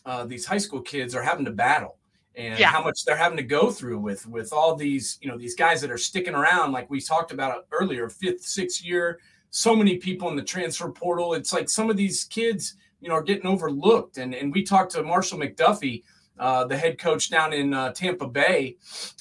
uh, 0.05 0.25
these 0.25 0.47
high 0.47 0.59
school 0.59 0.81
kids 0.81 1.15
are 1.15 1.23
having 1.23 1.45
to 1.47 1.51
battle 1.51 1.99
and 2.39 2.59
yeah. 2.59 2.69
how 2.69 2.83
much 2.83 3.05
they're 3.05 3.17
having 3.17 3.37
to 3.37 3.43
go 3.43 3.71
through 3.71 3.99
with 3.99 4.27
with 4.27 4.53
all 4.53 4.75
these 4.75 5.19
you 5.21 5.29
know 5.29 5.37
these 5.37 5.55
guys 5.55 5.81
that 5.81 5.91
are 5.91 5.99
sticking 5.99 6.35
around 6.35 6.73
like 6.73 6.89
we 6.89 7.01
talked 7.01 7.33
about 7.33 7.67
earlier 7.73 8.09
fifth 8.09 8.43
sixth 8.43 8.85
year 8.85 9.19
so 9.51 9.75
many 9.75 9.97
people 9.97 10.29
in 10.29 10.37
the 10.37 10.43
transfer 10.43 10.91
portal 10.91 11.35
it's 11.35 11.53
like 11.53 11.69
some 11.69 11.91
of 11.91 11.97
these 11.97 12.25
kids 12.25 12.77
you 13.01 13.09
know 13.09 13.15
are 13.15 13.23
getting 13.23 13.47
overlooked. 13.47 14.19
And 14.19 14.35
and 14.35 14.53
we 14.53 14.63
talked 14.63 14.93
to 14.93 15.03
Marshall 15.03 15.39
McDuffie, 15.39 16.03
uh, 16.39 16.65
the 16.65 16.77
head 16.77 16.99
coach 16.99 17.31
down 17.31 17.53
in 17.53 17.75
uh, 17.75 17.93
Tampa 17.93 18.27
Bay, 18.27 18.77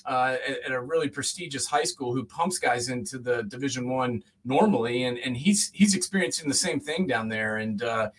uh, 0.06 0.38
at, 0.48 0.64
at, 0.66 0.72
a 0.72 0.82
really 0.82 1.10
prestigious 1.10 1.66
high 1.66 1.84
school, 1.84 2.14
who 2.14 2.26
pumps 2.26 2.58
guys 2.58 2.90
into 2.90 3.18
the 3.18 3.44
Division 3.44 3.90
One 3.90 4.24
normally, 4.46 5.04
and 5.04 5.18
and 5.20 5.36
he's 5.36 5.72
he's 5.74 5.96
experiencing 5.96 6.48
the 6.48 6.56
same 6.56 6.80
thing 6.80 7.08
down 7.08 7.30
there. 7.30 7.58
And 7.58 7.84
uh, 7.84 8.10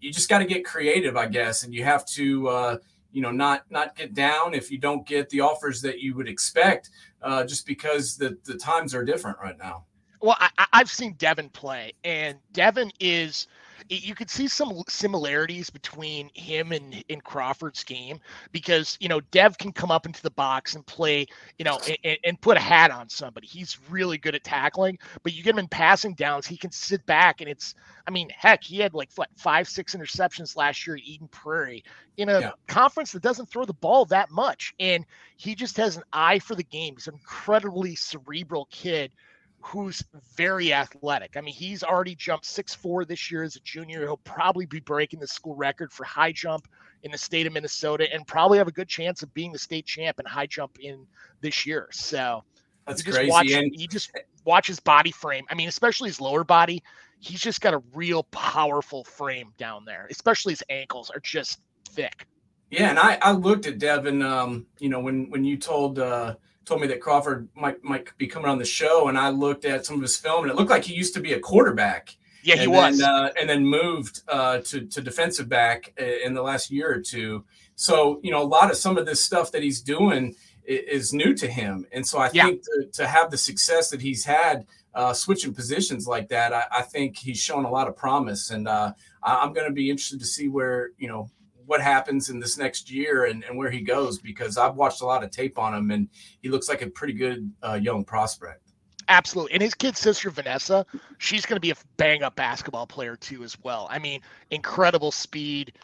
you 0.00 0.12
just 0.12 0.28
got 0.28 0.38
to 0.38 0.44
get 0.44 0.64
creative, 0.64 1.16
I 1.16 1.26
guess, 1.26 1.64
and 1.64 1.74
you 1.74 1.84
have 1.84 2.06
to. 2.06 2.48
Uh, 2.48 2.76
you 3.10 3.22
know, 3.22 3.30
not 3.30 3.62
not 3.70 3.96
get 3.96 4.12
down 4.12 4.52
if 4.52 4.70
you 4.70 4.76
don't 4.76 5.06
get 5.06 5.30
the 5.30 5.40
offers 5.40 5.80
that 5.80 5.98
you 6.00 6.14
would 6.14 6.28
expect, 6.28 6.90
uh, 7.22 7.42
just 7.42 7.66
because 7.66 8.18
the 8.18 8.36
the 8.44 8.54
times 8.54 8.94
are 8.94 9.02
different 9.02 9.38
right 9.38 9.56
now. 9.56 9.86
Well, 10.20 10.36
I, 10.38 10.66
I've 10.72 10.90
seen 10.90 11.14
Devin 11.14 11.48
play, 11.50 11.92
and 12.04 12.38
Devin 12.52 12.90
is 13.00 13.46
you 13.88 14.14
could 14.14 14.30
see 14.30 14.48
some 14.48 14.82
similarities 14.88 15.70
between 15.70 16.30
him 16.34 16.72
and 16.72 17.04
in 17.08 17.20
Crawford's 17.20 17.84
game 17.84 18.20
because 18.52 18.96
you 19.00 19.08
know 19.08 19.20
Dev 19.30 19.58
can 19.58 19.72
come 19.72 19.90
up 19.90 20.06
into 20.06 20.22
the 20.22 20.30
box 20.30 20.74
and 20.74 20.84
play, 20.86 21.26
you 21.58 21.64
know, 21.64 21.78
and, 22.04 22.18
and, 22.24 22.40
put 22.40 22.56
a 22.56 22.60
hat 22.60 22.90
on 22.90 23.08
somebody. 23.08 23.46
He's 23.46 23.78
really 23.88 24.18
good 24.18 24.34
at 24.34 24.44
tackling, 24.44 24.98
but 25.22 25.32
you 25.32 25.42
get 25.42 25.54
him 25.54 25.58
in 25.58 25.68
passing 25.68 26.14
downs, 26.14 26.46
he 26.46 26.56
can 26.56 26.70
sit 26.70 27.04
back 27.06 27.40
and 27.40 27.48
it's. 27.48 27.74
I 28.06 28.10
mean, 28.10 28.30
heck, 28.30 28.64
he 28.64 28.78
had 28.78 28.94
like 28.94 29.10
what 29.16 29.28
five, 29.36 29.68
six 29.68 29.94
interceptions 29.94 30.56
last 30.56 30.86
year 30.86 30.96
at 30.96 31.02
Eden 31.02 31.28
Prairie 31.28 31.84
in 32.16 32.30
a 32.30 32.40
yeah. 32.40 32.50
conference 32.66 33.12
that 33.12 33.22
doesn't 33.22 33.50
throw 33.50 33.64
the 33.64 33.74
ball 33.74 34.06
that 34.06 34.30
much, 34.30 34.74
and 34.80 35.04
he 35.36 35.54
just 35.54 35.76
has 35.76 35.96
an 35.96 36.04
eye 36.12 36.38
for 36.38 36.54
the 36.54 36.62
game. 36.62 36.94
He's 36.94 37.08
an 37.08 37.14
incredibly 37.14 37.94
cerebral 37.94 38.66
kid 38.70 39.12
who's 39.60 40.02
very 40.36 40.72
athletic. 40.72 41.36
I 41.36 41.40
mean, 41.40 41.54
he's 41.54 41.82
already 41.82 42.14
jumped 42.14 42.46
six 42.46 42.74
four 42.74 43.04
this 43.04 43.30
year 43.30 43.42
as 43.42 43.56
a 43.56 43.60
junior. 43.60 44.00
He'll 44.02 44.16
probably 44.18 44.66
be 44.66 44.80
breaking 44.80 45.20
the 45.20 45.26
school 45.26 45.54
record 45.54 45.92
for 45.92 46.04
high 46.04 46.32
jump 46.32 46.68
in 47.02 47.10
the 47.10 47.18
state 47.18 47.46
of 47.46 47.52
Minnesota 47.52 48.12
and 48.12 48.26
probably 48.26 48.58
have 48.58 48.68
a 48.68 48.72
good 48.72 48.88
chance 48.88 49.22
of 49.22 49.32
being 49.34 49.52
the 49.52 49.58
state 49.58 49.86
champ 49.86 50.18
in 50.18 50.26
high 50.26 50.46
jump 50.46 50.78
in 50.80 51.06
this 51.40 51.66
year. 51.66 51.88
So 51.92 52.44
that's 52.86 53.04
you 53.06 53.12
crazy. 53.12 53.30
Watch, 53.30 53.50
and 53.50 53.72
you 53.74 53.86
just 53.88 54.10
watch 54.44 54.66
his 54.66 54.80
body 54.80 55.10
frame. 55.10 55.44
I 55.50 55.54
mean, 55.54 55.68
especially 55.68 56.08
his 56.08 56.20
lower 56.20 56.44
body. 56.44 56.82
He's 57.20 57.40
just 57.40 57.60
got 57.60 57.74
a 57.74 57.82
real 57.94 58.22
powerful 58.24 59.04
frame 59.04 59.52
down 59.58 59.84
there. 59.84 60.06
Especially 60.08 60.52
his 60.52 60.62
ankles 60.70 61.10
are 61.10 61.20
just 61.20 61.60
thick. 61.90 62.26
Yeah, 62.70 62.90
and 62.90 62.98
I, 62.98 63.18
I 63.20 63.32
looked 63.32 63.66
at 63.66 63.78
Devin. 63.78 64.22
Um, 64.22 64.66
you 64.78 64.88
know, 64.88 65.00
when 65.00 65.30
when 65.30 65.44
you 65.44 65.56
told 65.56 65.98
uh, 65.98 66.36
told 66.68 66.82
me 66.82 66.86
that 66.88 67.00
Crawford 67.00 67.48
might 67.56 67.82
might 67.82 68.16
be 68.18 68.26
coming 68.26 68.48
on 68.48 68.58
the 68.58 68.64
show, 68.64 69.08
and 69.08 69.18
I 69.18 69.30
looked 69.30 69.64
at 69.64 69.86
some 69.86 69.96
of 69.96 70.02
his 70.02 70.16
film, 70.16 70.44
and 70.44 70.52
it 70.52 70.56
looked 70.56 70.70
like 70.70 70.84
he 70.84 70.94
used 70.94 71.14
to 71.14 71.20
be 71.20 71.32
a 71.32 71.40
quarterback. 71.40 72.16
Yeah, 72.42 72.56
he 72.56 72.64
and 72.64 72.72
was, 72.72 72.98
then, 72.98 73.08
uh, 73.08 73.30
and 73.40 73.48
then 73.48 73.66
moved 73.66 74.22
uh, 74.28 74.58
to 74.58 74.86
to 74.86 75.00
defensive 75.00 75.48
back 75.48 75.98
in 75.98 76.34
the 76.34 76.42
last 76.42 76.70
year 76.70 76.92
or 76.92 77.00
two. 77.00 77.44
So 77.74 78.20
you 78.22 78.30
know, 78.30 78.42
a 78.42 78.46
lot 78.46 78.70
of 78.70 78.76
some 78.76 78.98
of 78.98 79.06
this 79.06 79.22
stuff 79.22 79.50
that 79.52 79.62
he's 79.62 79.80
doing 79.80 80.34
is, 80.64 81.14
new 81.14 81.34
to 81.34 81.48
him, 81.48 81.86
and 81.92 82.06
so 82.06 82.18
I 82.18 82.30
yeah. 82.32 82.44
think 82.44 82.62
to, 82.62 82.88
to, 82.92 83.06
have 83.06 83.30
the 83.30 83.38
success 83.38 83.88
that 83.88 84.02
he's 84.02 84.22
had 84.22 84.66
uh, 84.94 85.14
switching 85.14 85.54
positions 85.54 86.06
like 86.06 86.28
that, 86.28 86.52
I, 86.52 86.64
I, 86.70 86.82
think 86.82 87.16
he's 87.16 87.38
shown 87.38 87.64
a 87.64 87.70
lot 87.70 87.88
of 87.88 87.96
promise, 87.96 88.50
and 88.50 88.68
uh, 88.68 88.92
I'm 89.22 89.54
going 89.54 89.66
to 89.66 89.72
be 89.72 89.88
interested 89.88 90.20
to 90.20 90.26
see 90.26 90.48
where 90.48 90.90
you 90.98 91.08
know 91.08 91.30
what 91.68 91.82
happens 91.82 92.30
in 92.30 92.40
this 92.40 92.56
next 92.56 92.90
year 92.90 93.26
and, 93.26 93.44
and 93.44 93.56
where 93.56 93.70
he 93.70 93.82
goes 93.82 94.18
because 94.18 94.56
I've 94.56 94.76
watched 94.76 95.02
a 95.02 95.04
lot 95.04 95.22
of 95.22 95.30
tape 95.30 95.58
on 95.58 95.74
him 95.74 95.90
and 95.90 96.08
he 96.40 96.48
looks 96.48 96.66
like 96.66 96.80
a 96.80 96.88
pretty 96.88 97.12
good 97.12 97.52
uh, 97.62 97.74
young 97.74 98.04
prospect. 98.04 98.62
Absolutely. 99.10 99.52
And 99.52 99.62
his 99.62 99.74
kid 99.74 99.94
sister, 99.94 100.30
Vanessa, 100.30 100.86
she's 101.18 101.44
going 101.44 101.56
to 101.56 101.60
be 101.60 101.70
a 101.70 101.74
bang 101.98 102.22
up 102.22 102.36
basketball 102.36 102.86
player 102.86 103.16
too, 103.16 103.44
as 103.44 103.54
well. 103.62 103.86
I 103.90 103.98
mean, 103.98 104.22
incredible 104.50 105.12
speed, 105.12 105.74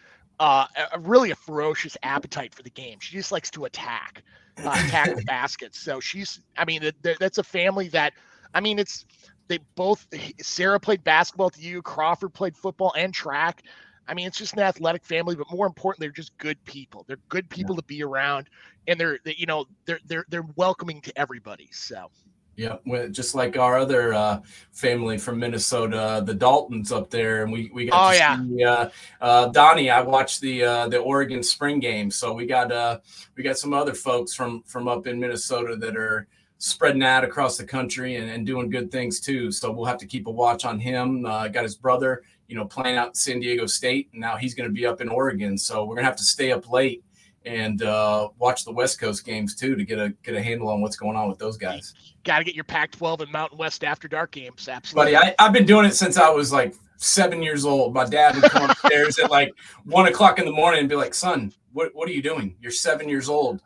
uh, 0.40 0.66
a, 0.92 0.98
really 0.98 1.32
a 1.32 1.36
ferocious 1.36 1.98
appetite 2.02 2.54
for 2.54 2.62
the 2.62 2.70
game. 2.70 2.98
She 3.00 3.14
just 3.14 3.30
likes 3.30 3.50
to 3.50 3.66
attack, 3.66 4.22
uh, 4.64 4.70
attack 4.86 5.14
the 5.14 5.22
baskets. 5.26 5.78
So 5.80 6.00
she's, 6.00 6.40
I 6.56 6.64
mean, 6.64 6.90
that's 7.02 7.36
a 7.36 7.44
family 7.44 7.88
that, 7.88 8.14
I 8.54 8.60
mean, 8.60 8.78
it's, 8.78 9.04
they 9.48 9.58
both, 9.74 10.06
Sarah 10.40 10.80
played 10.80 11.04
basketball 11.04 11.50
to 11.50 11.60
you, 11.60 11.82
Crawford 11.82 12.32
played 12.32 12.56
football 12.56 12.94
and 12.96 13.12
track. 13.12 13.62
I 14.06 14.14
mean, 14.14 14.26
it's 14.26 14.38
just 14.38 14.54
an 14.54 14.60
athletic 14.60 15.04
family, 15.04 15.34
but 15.34 15.50
more 15.50 15.66
importantly, 15.66 16.06
they're 16.06 16.12
just 16.12 16.36
good 16.38 16.62
people. 16.64 17.04
They're 17.06 17.18
good 17.28 17.48
people 17.48 17.74
yeah. 17.74 17.80
to 17.80 17.86
be 17.86 18.02
around, 18.02 18.48
and 18.86 18.98
they're, 18.98 19.18
they, 19.24 19.34
you 19.36 19.46
know, 19.46 19.66
they're 19.86 20.00
they're 20.06 20.24
they're 20.28 20.46
welcoming 20.56 21.00
to 21.02 21.18
everybody. 21.18 21.68
So. 21.72 22.10
Yeah, 22.56 22.76
just 23.10 23.34
like 23.34 23.56
our 23.56 23.78
other 23.78 24.14
uh, 24.14 24.40
family 24.70 25.18
from 25.18 25.40
Minnesota, 25.40 26.22
the 26.24 26.34
Daltons 26.34 26.92
up 26.92 27.10
there, 27.10 27.42
and 27.42 27.52
we 27.52 27.68
we 27.74 27.86
got 27.86 28.10
oh, 28.10 28.16
yeah. 28.16 28.38
see 28.38 28.62
uh, 28.62 28.90
uh, 29.20 29.46
Donnie. 29.48 29.90
I 29.90 30.02
watched 30.02 30.40
the 30.40 30.62
uh, 30.62 30.88
the 30.88 30.98
Oregon 30.98 31.42
spring 31.42 31.80
game, 31.80 32.12
so 32.12 32.32
we 32.32 32.46
got 32.46 32.70
uh, 32.70 33.00
we 33.36 33.42
got 33.42 33.58
some 33.58 33.74
other 33.74 33.92
folks 33.92 34.34
from 34.34 34.62
from 34.66 34.86
up 34.86 35.08
in 35.08 35.18
Minnesota 35.18 35.74
that 35.74 35.96
are 35.96 36.28
spreading 36.58 37.02
out 37.02 37.24
across 37.24 37.56
the 37.56 37.64
country 37.64 38.16
and, 38.16 38.30
and 38.30 38.46
doing 38.46 38.70
good 38.70 38.92
things 38.92 39.18
too. 39.18 39.50
So 39.50 39.72
we'll 39.72 39.86
have 39.86 39.98
to 39.98 40.06
keep 40.06 40.28
a 40.28 40.30
watch 40.30 40.64
on 40.64 40.78
him. 40.78 41.26
Uh, 41.26 41.48
got 41.48 41.64
his 41.64 41.74
brother 41.74 42.22
you 42.48 42.56
know, 42.56 42.64
playing 42.64 42.96
out 42.96 43.16
San 43.16 43.40
Diego 43.40 43.66
State, 43.66 44.08
and 44.12 44.20
now 44.20 44.36
he's 44.36 44.54
going 44.54 44.68
to 44.68 44.72
be 44.72 44.86
up 44.86 45.00
in 45.00 45.08
Oregon. 45.08 45.56
So 45.56 45.84
we're 45.84 45.94
going 45.94 46.04
to 46.04 46.10
have 46.10 46.16
to 46.16 46.24
stay 46.24 46.52
up 46.52 46.70
late 46.70 47.04
and 47.44 47.82
uh, 47.82 48.28
watch 48.38 48.64
the 48.64 48.72
West 48.72 48.98
Coast 48.98 49.24
games 49.24 49.54
too 49.54 49.76
to 49.76 49.84
get 49.84 49.98
a 49.98 50.10
get 50.22 50.34
a 50.34 50.42
handle 50.42 50.68
on 50.68 50.80
what's 50.80 50.96
going 50.96 51.16
on 51.16 51.28
with 51.28 51.38
those 51.38 51.56
guys. 51.56 51.94
Got 52.24 52.38
to 52.38 52.44
get 52.44 52.54
your 52.54 52.64
Pac-12 52.64 53.20
and 53.20 53.32
Mountain 53.32 53.58
West 53.58 53.84
after 53.84 54.08
dark 54.08 54.30
games. 54.30 54.68
Absolutely, 54.68 55.12
buddy. 55.12 55.34
I, 55.38 55.44
I've 55.44 55.52
been 55.52 55.66
doing 55.66 55.84
it 55.84 55.94
since 55.94 56.16
I 56.16 56.30
was 56.30 56.52
like 56.52 56.74
seven 56.96 57.42
years 57.42 57.64
old. 57.64 57.94
My 57.94 58.04
dad 58.04 58.34
would 58.36 58.50
come 58.50 58.70
upstairs 58.70 59.18
at 59.18 59.30
like 59.30 59.52
one 59.84 60.06
o'clock 60.06 60.38
in 60.38 60.44
the 60.44 60.52
morning 60.52 60.80
and 60.80 60.88
be 60.88 60.96
like, 60.96 61.14
"Son, 61.14 61.52
what 61.72 61.94
what 61.94 62.08
are 62.08 62.12
you 62.12 62.22
doing? 62.22 62.56
You're 62.60 62.72
seven 62.72 63.08
years 63.08 63.28
old. 63.28 63.62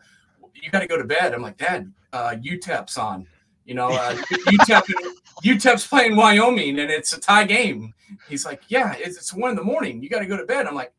You 0.54 0.70
got 0.70 0.80
to 0.80 0.88
go 0.88 0.96
to 0.96 1.04
bed." 1.04 1.34
I'm 1.34 1.42
like, 1.42 1.58
"Dad, 1.58 1.92
uh, 2.12 2.34
UTEP's 2.40 2.96
on." 2.96 3.26
You 3.64 3.74
know, 3.74 3.88
uh, 3.90 4.14
UTEP 4.14 4.82
UTEP's 5.44 5.86
playing 5.86 6.16
Wyoming 6.16 6.78
and 6.78 6.90
it's 6.90 7.12
a 7.12 7.20
tie 7.20 7.44
game. 7.44 7.94
He's 8.28 8.44
like, 8.44 8.62
yeah, 8.68 8.94
it's, 8.98 9.16
it's 9.16 9.34
one 9.34 9.50
in 9.50 9.56
the 9.56 9.64
morning. 9.64 10.02
You 10.02 10.08
got 10.08 10.20
to 10.20 10.26
go 10.26 10.36
to 10.36 10.44
bed. 10.44 10.66
I'm 10.66 10.74
like, 10.74 10.92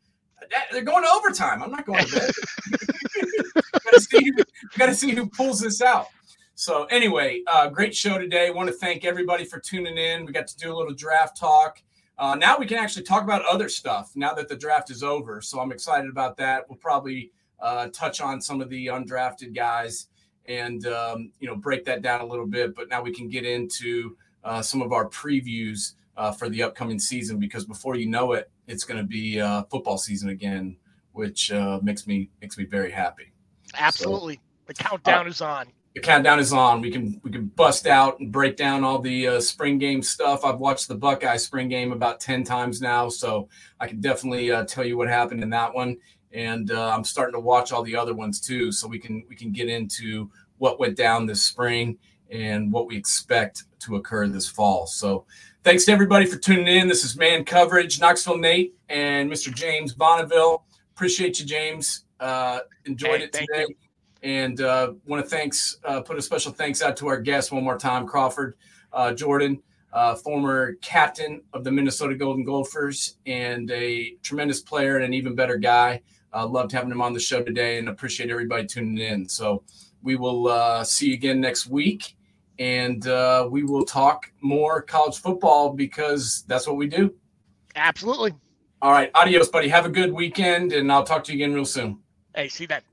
they're 0.72 0.82
going 0.82 1.04
to 1.04 1.10
overtime. 1.10 1.62
I'm 1.62 1.72
not 1.72 1.86
going 1.86 2.06
to 2.06 2.20
bed. 2.20 2.32
gotta 3.84 4.02
see 4.02 4.32
gotta 4.78 4.94
see 4.94 5.12
who 5.12 5.28
pulls 5.28 5.60
this 5.60 5.82
out. 5.82 6.08
So 6.56 6.86
anyway, 6.86 7.42
uh, 7.48 7.70
great 7.70 7.96
show 7.96 8.18
today. 8.18 8.52
Want 8.52 8.68
to 8.68 8.76
thank 8.76 9.06
everybody 9.06 9.46
for 9.46 9.60
tuning 9.60 9.98
in. 9.98 10.26
We 10.26 10.34
got 10.34 10.48
to 10.48 10.58
do 10.58 10.74
a 10.74 10.76
little 10.76 10.94
draft 10.94 11.38
talk. 11.38 11.82
Uh, 12.18 12.36
now 12.36 12.58
we 12.58 12.66
can 12.66 12.78
actually 12.78 13.04
talk 13.04 13.24
about 13.24 13.46
other 13.46 13.70
stuff 13.70 14.12
now 14.16 14.34
that 14.34 14.50
the 14.50 14.56
draft 14.56 14.92
is 14.92 15.02
over. 15.02 15.40
So 15.42 15.62
I'm 15.62 15.72
excited 15.72 16.10
about 16.10 16.36
that. 16.38 16.66
We'll 16.68 16.78
probably 16.78 17.32
uh, 17.62 17.88
touch 17.94 18.20
on 18.20 18.42
some 18.42 18.60
of 18.60 18.70
the 18.70 18.88
undrafted 18.88 19.56
guys 19.56 20.08
and 20.48 20.86
um, 20.88 21.32
you 21.40 21.48
know 21.48 21.56
break 21.56 21.86
that 21.86 22.02
down 22.02 22.22
a 22.22 22.26
little 22.26 22.48
bit. 22.48 22.76
But 22.76 22.90
now 22.90 23.02
we 23.02 23.14
can 23.14 23.30
get 23.30 23.46
into 23.46 24.18
uh, 24.44 24.62
some 24.62 24.82
of 24.82 24.92
our 24.92 25.08
previews 25.10 25.94
uh, 26.18 26.32
for 26.32 26.50
the 26.50 26.62
upcoming 26.62 27.00
season 27.00 27.40
because 27.40 27.66
before 27.66 27.96
you 27.96 28.06
know 28.06 28.34
it, 28.34 28.52
it's 28.68 28.84
going 28.84 29.00
to 29.00 29.06
be 29.06 29.40
uh, 29.40 29.64
football 29.64 29.98
season 29.98 30.30
again, 30.30 30.78
which 31.14 31.52
uh, 31.52 31.80
makes 31.82 32.06
me 32.06 32.30
makes 32.42 32.58
me 32.58 32.66
very 32.66 32.92
happy. 32.92 33.32
Absolutely, 33.76 34.36
so, 34.36 34.42
the 34.68 34.74
countdown 34.74 35.28
is 35.28 35.42
on. 35.42 35.68
The 35.96 36.02
countdown 36.02 36.40
is 36.40 36.54
on. 36.54 36.82
We 36.82 36.92
can 36.92 37.20
we 37.24 37.32
can 37.32 37.46
bust 37.46 37.88
out 37.88 38.20
and 38.20 38.32
break 38.32 38.58
down 38.58 38.84
all 38.84 39.00
the 39.00 39.28
uh, 39.28 39.42
spring 39.42 39.80
game 39.80 40.04
stuff. 40.04 40.44
I've 40.44 40.60
watched 40.60 40.88
the 40.88 40.96
Buckeye 40.96 41.38
spring 41.38 41.70
game 41.70 41.92
about 41.94 42.20
ten 42.20 42.44
times 42.44 42.82
now, 42.82 43.10
so 43.10 43.48
I 43.80 43.88
can 43.88 44.02
definitely 44.02 44.52
uh, 44.52 44.66
tell 44.66 44.86
you 44.86 44.98
what 44.98 45.08
happened 45.08 45.42
in 45.42 45.50
that 45.52 45.74
one. 45.74 45.98
And 46.32 46.70
uh, 46.72 46.94
I'm 46.96 47.04
starting 47.04 47.34
to 47.34 47.40
watch 47.40 47.72
all 47.72 47.82
the 47.82 47.96
other 47.96 48.14
ones 48.14 48.40
too, 48.40 48.72
so 48.72 48.88
we 48.88 49.00
can 49.00 49.24
we 49.30 49.36
can 49.36 49.52
get 49.52 49.68
into 49.68 50.30
what 50.58 50.80
went 50.80 50.98
down 50.98 51.26
this 51.26 51.44
spring 51.44 51.98
and 52.32 52.72
what 52.72 52.88
we 52.88 52.96
expect 52.96 53.64
to 53.80 53.96
occur 53.96 54.28
this 54.28 54.48
fall. 54.48 54.88
So 54.88 55.26
thanks 55.64 55.86
to 55.86 55.92
everybody 55.92 56.26
for 56.26 56.38
tuning 56.38 56.68
in. 56.68 56.88
This 56.88 57.04
is 57.04 57.18
Man 57.18 57.44
Coverage, 57.44 58.00
Knoxville 58.00 58.38
Nate 58.38 58.76
and 58.90 59.30
Mr. 59.32 59.54
James 59.54 59.94
Bonneville. 59.94 60.64
Appreciate 60.96 61.40
you, 61.40 61.46
James. 61.46 62.06
Uh, 62.20 62.60
enjoyed 62.86 63.20
hey, 63.20 63.26
it 63.26 63.34
today. 63.34 63.66
You. 63.68 63.76
And 64.22 64.62
uh, 64.62 64.94
want 65.06 65.24
to 65.24 65.30
thanks 65.30 65.78
uh, 65.86 66.02
put 66.02 66.18
a 66.18 66.22
special 66.22 66.52
thanks 66.52 66.82
out 66.82 66.98
to 66.98 67.08
our 67.08 67.22
guest 67.22 67.52
one 67.52 67.64
more 67.64 67.78
time, 67.78 68.06
Crawford 68.06 68.56
uh, 68.94 69.14
Jordan, 69.14 69.62
uh, 69.94 70.16
former 70.16 70.74
captain 70.82 71.42
of 71.54 71.64
the 71.64 71.72
Minnesota 71.72 72.16
Golden 72.16 72.44
Gophers 72.44 73.18
and 73.26 73.70
a 73.72 74.16
tremendous 74.22 74.62
player 74.62 74.96
and 74.98 75.06
an 75.06 75.14
even 75.14 75.36
better 75.36 75.58
guy. 75.58 76.02
Uh, 76.32 76.46
loved 76.46 76.72
having 76.72 76.92
him 76.92 77.02
on 77.02 77.14
the 77.14 77.20
show 77.20 77.42
today 77.42 77.80
and 77.80 77.90
appreciate 77.90 78.30
everybody 78.30 78.66
tuning 78.66 79.00
in. 79.00 79.28
So 79.28 79.64
we 80.04 80.16
will 80.16 80.48
uh, 80.48 80.84
see 80.84 81.08
you 81.08 81.14
again 81.16 81.42
next 81.42 81.68
week 81.68 82.16
and 82.60 83.08
uh, 83.08 83.48
we 83.50 83.64
will 83.64 83.86
talk 83.86 84.32
more 84.42 84.82
college 84.82 85.18
football 85.18 85.74
because 85.74 86.44
that's 86.48 86.68
what 86.68 86.76
we 86.76 86.88
do. 86.88 87.16
Absolutely. 87.76 88.34
All 88.82 88.92
right. 88.92 89.10
Adios, 89.16 89.50
buddy. 89.50 89.70
Have 89.70 89.86
a 89.86 89.90
good 89.90 90.14
weekend, 90.14 90.74
and 90.74 90.92
I'll 90.92 91.04
talk 91.04 91.24
to 91.26 91.32
you 91.32 91.38
again 91.38 91.54
real 91.54 91.66
soon. 91.66 92.00
Hey, 92.36 92.50
see 92.50 92.66
that. 92.68 92.84